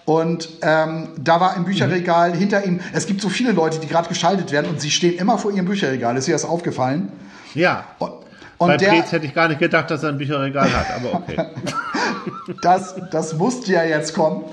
Und 0.04 0.48
ähm, 0.62 1.08
da 1.18 1.38
war 1.38 1.54
im 1.56 1.64
Bücherregal 1.64 2.30
mhm. 2.30 2.38
hinter 2.38 2.64
ihm, 2.64 2.80
es 2.94 3.04
gibt 3.04 3.20
so 3.20 3.28
viele 3.28 3.52
Leute, 3.52 3.78
die 3.78 3.88
gerade 3.88 4.08
geschaltet 4.08 4.52
werden 4.52 4.70
und 4.70 4.80
sie 4.80 4.90
stehen 4.90 5.18
immer 5.18 5.36
vor 5.36 5.50
ihrem 5.50 5.66
Bücherregal. 5.66 6.16
Ist 6.16 6.28
dir 6.28 6.32
das 6.32 6.46
aufgefallen? 6.46 7.12
Ja. 7.54 7.84
Und, 7.98 8.12
und 8.58 8.68
Bei 8.68 8.76
der, 8.76 8.90
hätte 8.90 9.24
ich 9.24 9.34
gar 9.34 9.46
nicht 9.46 9.60
gedacht, 9.60 9.88
dass 9.88 10.02
er 10.02 10.08
ein 10.08 10.18
Bücherregal 10.18 10.68
hat, 10.72 10.86
aber 10.96 11.14
okay. 11.14 11.36
das, 12.62 12.96
das 13.12 13.34
musste 13.34 13.72
ja 13.72 13.84
jetzt 13.84 14.14
kommen. 14.14 14.44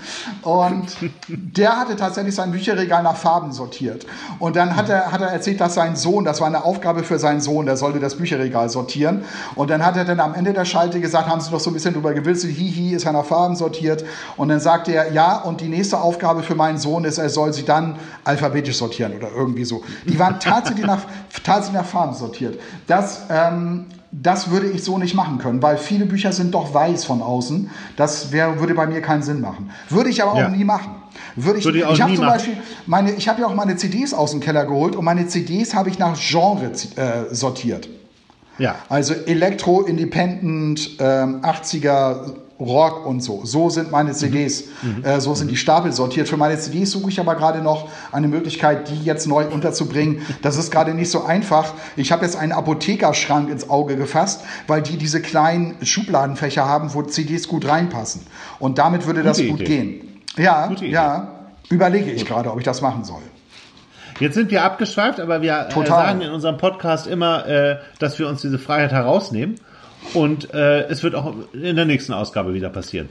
Und 0.44 0.86
der 1.28 1.80
hatte 1.80 1.96
tatsächlich 1.96 2.36
sein 2.36 2.52
Bücherregal 2.52 3.02
nach 3.02 3.16
Farben 3.16 3.52
sortiert. 3.52 4.06
Und 4.38 4.56
dann 4.56 4.76
hat 4.76 4.90
er, 4.90 5.12
hat 5.12 5.22
er 5.22 5.30
erzählt, 5.30 5.60
dass 5.60 5.74
sein 5.74 5.96
Sohn, 5.96 6.24
das 6.24 6.40
war 6.40 6.48
eine 6.48 6.64
Aufgabe 6.64 7.04
für 7.04 7.18
seinen 7.18 7.42
Sohn, 7.42 7.66
der 7.66 7.78
sollte 7.78 8.00
das 8.00 8.16
Bücherregal 8.16 8.70
sortieren. 8.70 9.24
Und 9.56 9.72
dann 9.72 9.84
hat 9.84 9.98
er 9.98 10.06
dann 10.06 10.20
am 10.20 10.36
Ende 10.36 10.54
der 10.54 10.66
Schalte 10.66 11.00
gesagt, 11.02 11.28
haben 11.28 11.42
sie 11.42 11.50
doch 11.50 11.60
so 11.60 11.72
ein 11.72 11.74
bisschen 11.74 11.96
drüber 11.96 12.14
gewilzt, 12.14 12.46
hihi, 12.46 12.94
ist 12.94 13.06
er 13.06 13.14
nach 13.14 13.26
Farben 13.26 13.56
sortiert. 13.56 14.06
Und 14.38 14.50
dann 14.50 14.60
sagte 14.60 14.94
er, 14.94 15.14
ja, 15.14 15.38
und 15.38 15.62
die 15.62 15.70
nächste 15.70 16.00
Aufgabe 16.00 16.44
für 16.44 16.56
meinen 16.56 16.78
Sohn 16.78 17.06
ist, 17.06 17.18
er 17.18 17.30
soll 17.30 17.54
sie 17.54 17.66
dann 17.66 17.98
alphabetisch 18.24 18.78
sortieren 18.78 19.14
oder 19.16 19.30
irgendwie 19.36 19.66
so. 19.66 19.84
Die 20.06 20.20
waren 20.20 20.40
tatsächlich 20.40 20.86
nach, 20.86 21.02
tatsächlich 21.44 21.82
nach 21.82 21.88
Farben 21.88 22.14
sortiert. 22.14 22.60
Das 22.86 23.24
ähm, 23.32 23.86
das 24.22 24.50
würde 24.50 24.70
ich 24.70 24.84
so 24.84 24.98
nicht 24.98 25.14
machen 25.14 25.38
können, 25.38 25.62
weil 25.62 25.78
viele 25.78 26.06
Bücher 26.06 26.32
sind 26.32 26.54
doch 26.54 26.74
weiß 26.74 27.06
von 27.06 27.22
außen. 27.22 27.70
Das 27.98 28.32
wär, 28.32 28.60
würde 28.60 28.74
bei 28.74 28.88
mir 28.88 29.02
keinen 29.02 29.24
Sinn 29.24 29.42
machen. 29.42 29.72
Würde 29.90 30.10
ich 30.10 30.22
aber 30.22 30.34
auch 30.34 30.38
ja. 30.38 30.50
nie 30.50 30.64
machen. 30.64 30.96
Würde 31.36 31.60
ich, 31.60 31.66
würde 31.66 31.80
ich, 31.80 31.90
ich 31.90 32.02
habe 32.02 32.16
zum 32.16 32.26
Beispiel 32.26 32.58
meine, 32.86 33.12
ich 33.12 33.28
habe 33.28 33.42
ja 33.42 33.48
auch 33.48 33.56
meine 33.56 33.76
CDs 33.76 34.14
aus 34.14 34.32
dem 34.32 34.40
Keller 34.40 34.66
geholt 34.66 34.96
und 34.96 35.06
meine 35.06 35.28
CDs 35.28 35.74
habe 35.74 35.90
ich 35.90 36.00
nach 36.00 36.18
Genre 36.18 36.72
äh, 36.96 37.34
sortiert. 37.34 37.90
Ja. 38.58 38.76
Also 38.90 39.14
Elektro, 39.14 39.82
Independent, 39.82 40.92
ähm, 41.00 41.42
80er, 41.42 42.36
Rock 42.60 43.06
und 43.06 43.22
so. 43.22 43.42
So 43.44 43.70
sind 43.70 43.92
meine 43.92 44.14
CDs, 44.14 44.66
mhm. 44.82 45.04
äh, 45.04 45.20
so 45.20 45.36
sind 45.36 45.52
die 45.52 45.58
Stapel 45.58 45.92
sortiert. 45.92 46.30
Für 46.30 46.38
meine 46.38 46.58
CDs 46.58 46.92
suche 46.92 47.10
ich 47.10 47.20
aber 47.20 47.36
gerade 47.36 47.62
noch 47.62 47.90
eine 48.14 48.28
Möglichkeit, 48.28 48.90
die 48.90 49.04
jetzt 49.04 49.28
neu 49.28 49.46
unterzubringen. 49.46 50.22
Das 50.42 50.56
ist 50.56 50.72
gerade 50.72 50.94
nicht 50.94 51.12
so 51.12 51.26
einfach. 51.26 51.74
Ich 51.98 52.12
habe 52.14 52.24
jetzt 52.24 52.38
einen 52.38 52.54
Apothekerschrank 52.54 53.50
ins 53.50 53.70
Auge 53.70 53.98
gefasst, 53.98 54.42
weil 54.68 54.82
die 54.82 54.98
diese 54.98 55.22
kleinen 55.22 55.86
Schubladenfächer 55.86 56.66
haben, 56.66 56.94
wo 56.94 57.02
CDs 57.02 57.48
gut 57.48 57.68
reinpassen. 57.68 58.22
Und 58.60 58.78
damit 58.78 59.06
würde 59.06 59.22
das 59.22 59.38
Gute 59.38 59.50
gut 59.50 59.62
Idee. 59.62 59.78
gehen. 59.78 60.22
Ja, 60.38 60.72
ja. 60.82 61.32
Überlege 61.70 62.12
ich 62.12 62.26
gerade, 62.26 62.52
ob 62.52 62.60
ich 62.60 62.66
das 62.66 62.82
machen 62.82 63.04
soll. 63.04 63.22
Jetzt 64.20 64.36
sind 64.36 64.50
wir 64.50 64.64
abgeschweift, 64.64 65.20
aber 65.20 65.42
wir 65.42 65.68
äh, 65.70 65.86
sagen 65.86 66.22
in 66.22 66.32
unserem 66.32 66.58
Podcast 66.58 67.06
immer, 67.06 67.46
äh, 67.48 67.78
dass 68.00 68.18
wir 68.18 68.30
uns 68.30 68.42
diese 68.42 68.60
Freiheit 68.60 68.94
herausnehmen. 68.94 69.56
Und 70.14 70.54
äh, 70.54 70.88
es 70.88 71.04
wird 71.04 71.16
auch 71.16 71.34
in 71.54 71.76
der 71.76 71.86
nächsten 71.86 72.14
Ausgabe 72.14 72.54
wieder 72.54 72.70
passieren. 72.70 73.10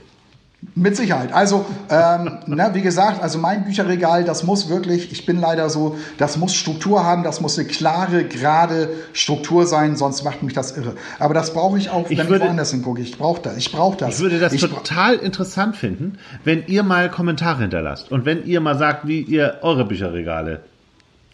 Mit 0.73 0.95
Sicherheit. 0.95 1.31
Also, 1.31 1.65
ähm, 1.89 2.39
ne, 2.47 2.71
wie 2.73 2.81
gesagt, 2.81 3.21
also 3.21 3.37
mein 3.37 3.65
Bücherregal, 3.65 4.23
das 4.23 4.43
muss 4.43 4.67
wirklich, 4.67 5.11
ich 5.11 5.25
bin 5.25 5.39
leider 5.39 5.69
so, 5.69 5.97
das 6.17 6.37
muss 6.37 6.55
Struktur 6.55 7.03
haben, 7.03 7.23
das 7.23 7.39
muss 7.39 7.59
eine 7.59 7.67
klare, 7.67 8.23
gerade 8.23 8.89
Struktur 9.13 9.67
sein, 9.67 9.95
sonst 9.95 10.23
macht 10.23 10.41
mich 10.41 10.53
das 10.53 10.75
irre. 10.75 10.95
Aber 11.19 11.33
das 11.33 11.53
brauche 11.53 11.77
ich 11.77 11.89
auch, 11.89 12.09
wenn 12.09 12.17
ich, 12.17 12.27
würde, 12.27 12.35
ich 12.37 12.49
woanders 12.49 12.71
hingucke. 12.71 13.01
Ich 13.01 13.17
brauche 13.17 13.41
das. 13.41 13.57
Ich 13.57 13.71
brauche 13.71 13.97
das. 13.97 14.15
Ich 14.15 14.21
würde 14.21 14.39
das 14.39 14.53
ich 14.53 14.61
total 14.61 15.15
interessant 15.15 15.75
finden, 15.75 16.17
wenn 16.43 16.65
ihr 16.65 16.83
mal 16.83 17.11
Kommentare 17.11 17.61
hinterlasst 17.61 18.11
und 18.11 18.25
wenn 18.25 18.45
ihr 18.45 18.59
mal 18.59 18.77
sagt, 18.77 19.07
wie 19.07 19.21
ihr 19.21 19.59
eure 19.61 19.85
Bücherregale 19.85 20.61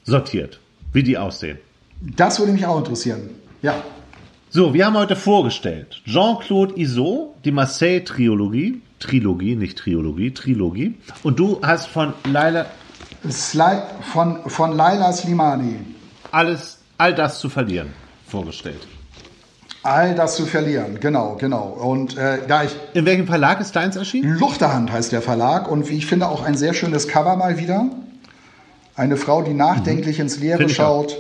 sortiert, 0.04 0.60
wie 0.92 1.04
die 1.04 1.18
aussehen. 1.18 1.58
Das 2.02 2.40
würde 2.40 2.52
mich 2.52 2.66
auch 2.66 2.78
interessieren. 2.78 3.30
Ja. 3.62 3.76
So, 4.54 4.74
wir 4.74 4.86
haben 4.86 4.98
heute 4.98 5.16
vorgestellt 5.16 6.02
Jean-Claude 6.04 6.78
Iso, 6.78 7.36
die 7.46 7.54
Marseille-Trilogie. 7.54 8.82
Trilogie, 9.00 9.56
nicht 9.56 9.78
Triologie, 9.78 10.32
Trilogie. 10.32 10.96
Und 11.24 11.40
du 11.40 11.62
hast 11.64 11.88
von 11.88 12.14
Laila. 12.30 12.66
Sli 13.30 13.78
von, 14.12 14.50
von 14.50 14.76
Laila 14.76 15.14
Slimani. 15.14 15.78
Alles, 16.32 16.80
all 16.98 17.16
das 17.16 17.40
zu 17.40 17.48
verlieren, 17.48 17.94
vorgestellt. 18.28 18.86
All 19.84 20.16
das 20.16 20.36
zu 20.36 20.46
verlieren, 20.46 21.00
genau, 21.00 21.38
genau. 21.40 21.68
Und 21.68 22.18
äh, 22.18 22.40
da 22.46 22.66
ich. 22.66 22.76
In 22.94 23.06
welchem 23.06 23.28
Verlag 23.28 23.62
ist 23.62 23.74
deins 23.78 23.96
erschienen? 23.96 24.38
Luchterhand 24.38 24.92
heißt 24.92 25.14
der 25.14 25.22
Verlag 25.22 25.72
und 25.72 25.90
wie 25.90 25.96
ich 25.96 26.08
finde 26.08 26.28
auch 26.28 26.44
ein 26.44 26.58
sehr 26.58 26.74
schönes 26.74 27.08
Cover 27.08 27.38
mal 27.38 27.58
wieder. 27.58 27.86
Eine 28.98 29.16
Frau, 29.16 29.44
die 29.44 29.54
nachdenklich 29.54 30.18
mhm. 30.18 30.24
ins 30.24 30.40
Leere 30.40 30.68
schaut 30.68 31.16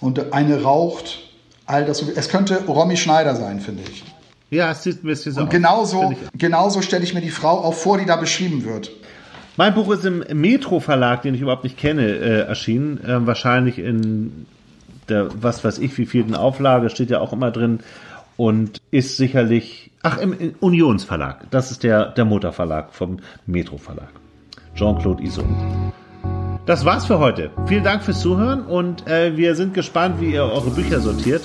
und 0.00 0.32
eine 0.32 0.60
raucht 0.64 1.27
all 1.68 1.84
das. 1.84 2.02
Es 2.02 2.28
könnte 2.28 2.64
Romy 2.66 2.96
Schneider 2.96 3.36
sein, 3.36 3.60
finde 3.60 3.82
ich. 3.90 4.04
Ja, 4.50 4.70
es 4.70 4.82
sieht 4.82 5.04
ein 5.04 5.06
bisschen 5.06 5.32
so 5.32 5.40
Und 5.42 5.48
aus. 5.48 5.52
genauso, 5.52 6.14
genauso 6.34 6.82
stelle 6.82 7.04
ich 7.04 7.14
mir 7.14 7.20
die 7.20 7.30
Frau 7.30 7.62
auch 7.62 7.74
vor, 7.74 7.98
die 7.98 8.06
da 8.06 8.16
beschrieben 8.16 8.64
wird. 8.64 8.90
Mein 9.56 9.74
Buch 9.74 9.90
ist 9.92 10.04
im 10.04 10.24
Metro 10.40 10.80
Verlag, 10.80 11.22
den 11.22 11.34
ich 11.34 11.40
überhaupt 11.40 11.64
nicht 11.64 11.76
kenne, 11.76 12.06
äh, 12.06 12.40
erschienen. 12.40 13.04
Äh, 13.04 13.26
wahrscheinlich 13.26 13.78
in 13.78 14.46
der, 15.08 15.28
was 15.42 15.64
weiß 15.64 15.78
ich, 15.78 15.96
wie 15.98 16.06
vierten 16.06 16.34
Auflage, 16.34 16.90
steht 16.90 17.10
ja 17.10 17.20
auch 17.20 17.32
immer 17.32 17.50
drin. 17.50 17.80
Und 18.36 18.80
ist 18.92 19.16
sicherlich, 19.16 19.90
ach, 20.02 20.18
im, 20.18 20.32
im 20.38 20.54
Unionsverlag. 20.60 21.50
Das 21.50 21.72
ist 21.72 21.82
der, 21.82 22.06
der 22.06 22.24
Motorverlag 22.24 22.94
vom 22.94 23.18
Metro 23.46 23.78
Verlag. 23.78 24.10
Jean-Claude 24.76 25.24
Ison. 25.24 25.92
Das 26.68 26.84
war's 26.84 27.06
für 27.06 27.18
heute. 27.18 27.50
Vielen 27.64 27.82
Dank 27.82 28.02
fürs 28.02 28.20
Zuhören 28.20 28.60
und 28.66 29.06
äh, 29.06 29.34
wir 29.38 29.54
sind 29.54 29.72
gespannt, 29.72 30.20
wie 30.20 30.34
ihr 30.34 30.44
eure 30.44 30.68
Bücher 30.68 31.00
sortiert. 31.00 31.40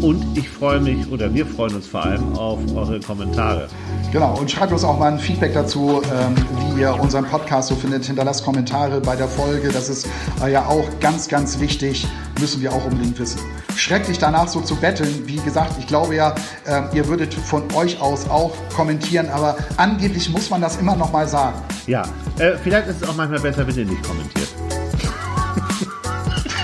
Und 0.00 0.38
ich 0.38 0.48
freue 0.48 0.80
mich, 0.80 1.06
oder 1.12 1.34
wir 1.34 1.44
freuen 1.44 1.74
uns 1.74 1.86
vor 1.86 2.04
allem 2.04 2.32
auf 2.32 2.58
eure 2.74 2.98
Kommentare. 2.98 3.68
Genau, 4.10 4.38
und 4.38 4.50
schreibt 4.50 4.72
uns 4.72 4.84
auch 4.84 4.98
mal 4.98 5.12
ein 5.12 5.18
Feedback 5.18 5.52
dazu, 5.52 6.00
ähm, 6.04 6.34
wie 6.74 6.80
ihr 6.80 6.98
unseren 6.98 7.26
Podcast 7.26 7.68
so 7.68 7.74
findet. 7.74 8.06
Hinterlasst 8.06 8.42
Kommentare 8.42 9.02
bei 9.02 9.16
der 9.16 9.28
Folge. 9.28 9.68
Das 9.68 9.90
ist 9.90 10.08
äh, 10.42 10.50
ja 10.50 10.64
auch 10.64 10.86
ganz, 10.98 11.28
ganz 11.28 11.60
wichtig. 11.60 12.06
Müssen 12.40 12.62
wir 12.62 12.72
auch 12.72 12.86
unbedingt 12.86 13.18
wissen. 13.18 13.38
Schrecklich 13.76 14.18
danach 14.18 14.48
so 14.48 14.62
zu 14.62 14.76
betteln. 14.76 15.24
Wie 15.26 15.36
gesagt, 15.36 15.72
ich 15.78 15.86
glaube 15.86 16.14
ja, 16.14 16.34
äh, 16.64 16.96
ihr 16.96 17.06
würdet 17.06 17.34
von 17.34 17.64
euch 17.74 18.00
aus 18.00 18.30
auch 18.30 18.54
kommentieren, 18.74 19.28
aber 19.28 19.56
angeblich 19.76 20.30
muss 20.30 20.48
man 20.48 20.62
das 20.62 20.78
immer 20.78 20.96
noch 20.96 21.12
mal 21.12 21.28
sagen. 21.28 21.58
Ja, 21.86 22.04
äh, 22.38 22.52
vielleicht 22.62 22.88
ist 22.88 23.02
es 23.02 23.08
auch 23.08 23.14
manchmal 23.14 23.40
besser, 23.40 23.66
wenn 23.66 23.76
ihr 23.76 23.84
nicht 23.84 24.02
kommentiert. 24.02 24.48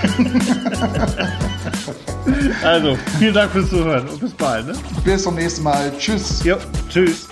also, 2.63 2.97
vielen 3.19 3.33
Dank 3.33 3.51
fürs 3.51 3.69
Zuhören 3.69 4.07
und 4.07 4.19
bis 4.19 4.33
bald. 4.33 4.67
Ne? 4.67 4.73
Bis 5.03 5.23
zum 5.23 5.35
nächsten 5.35 5.63
Mal. 5.63 5.91
Tschüss. 5.97 6.43
Jo, 6.43 6.57
tschüss. 6.89 7.27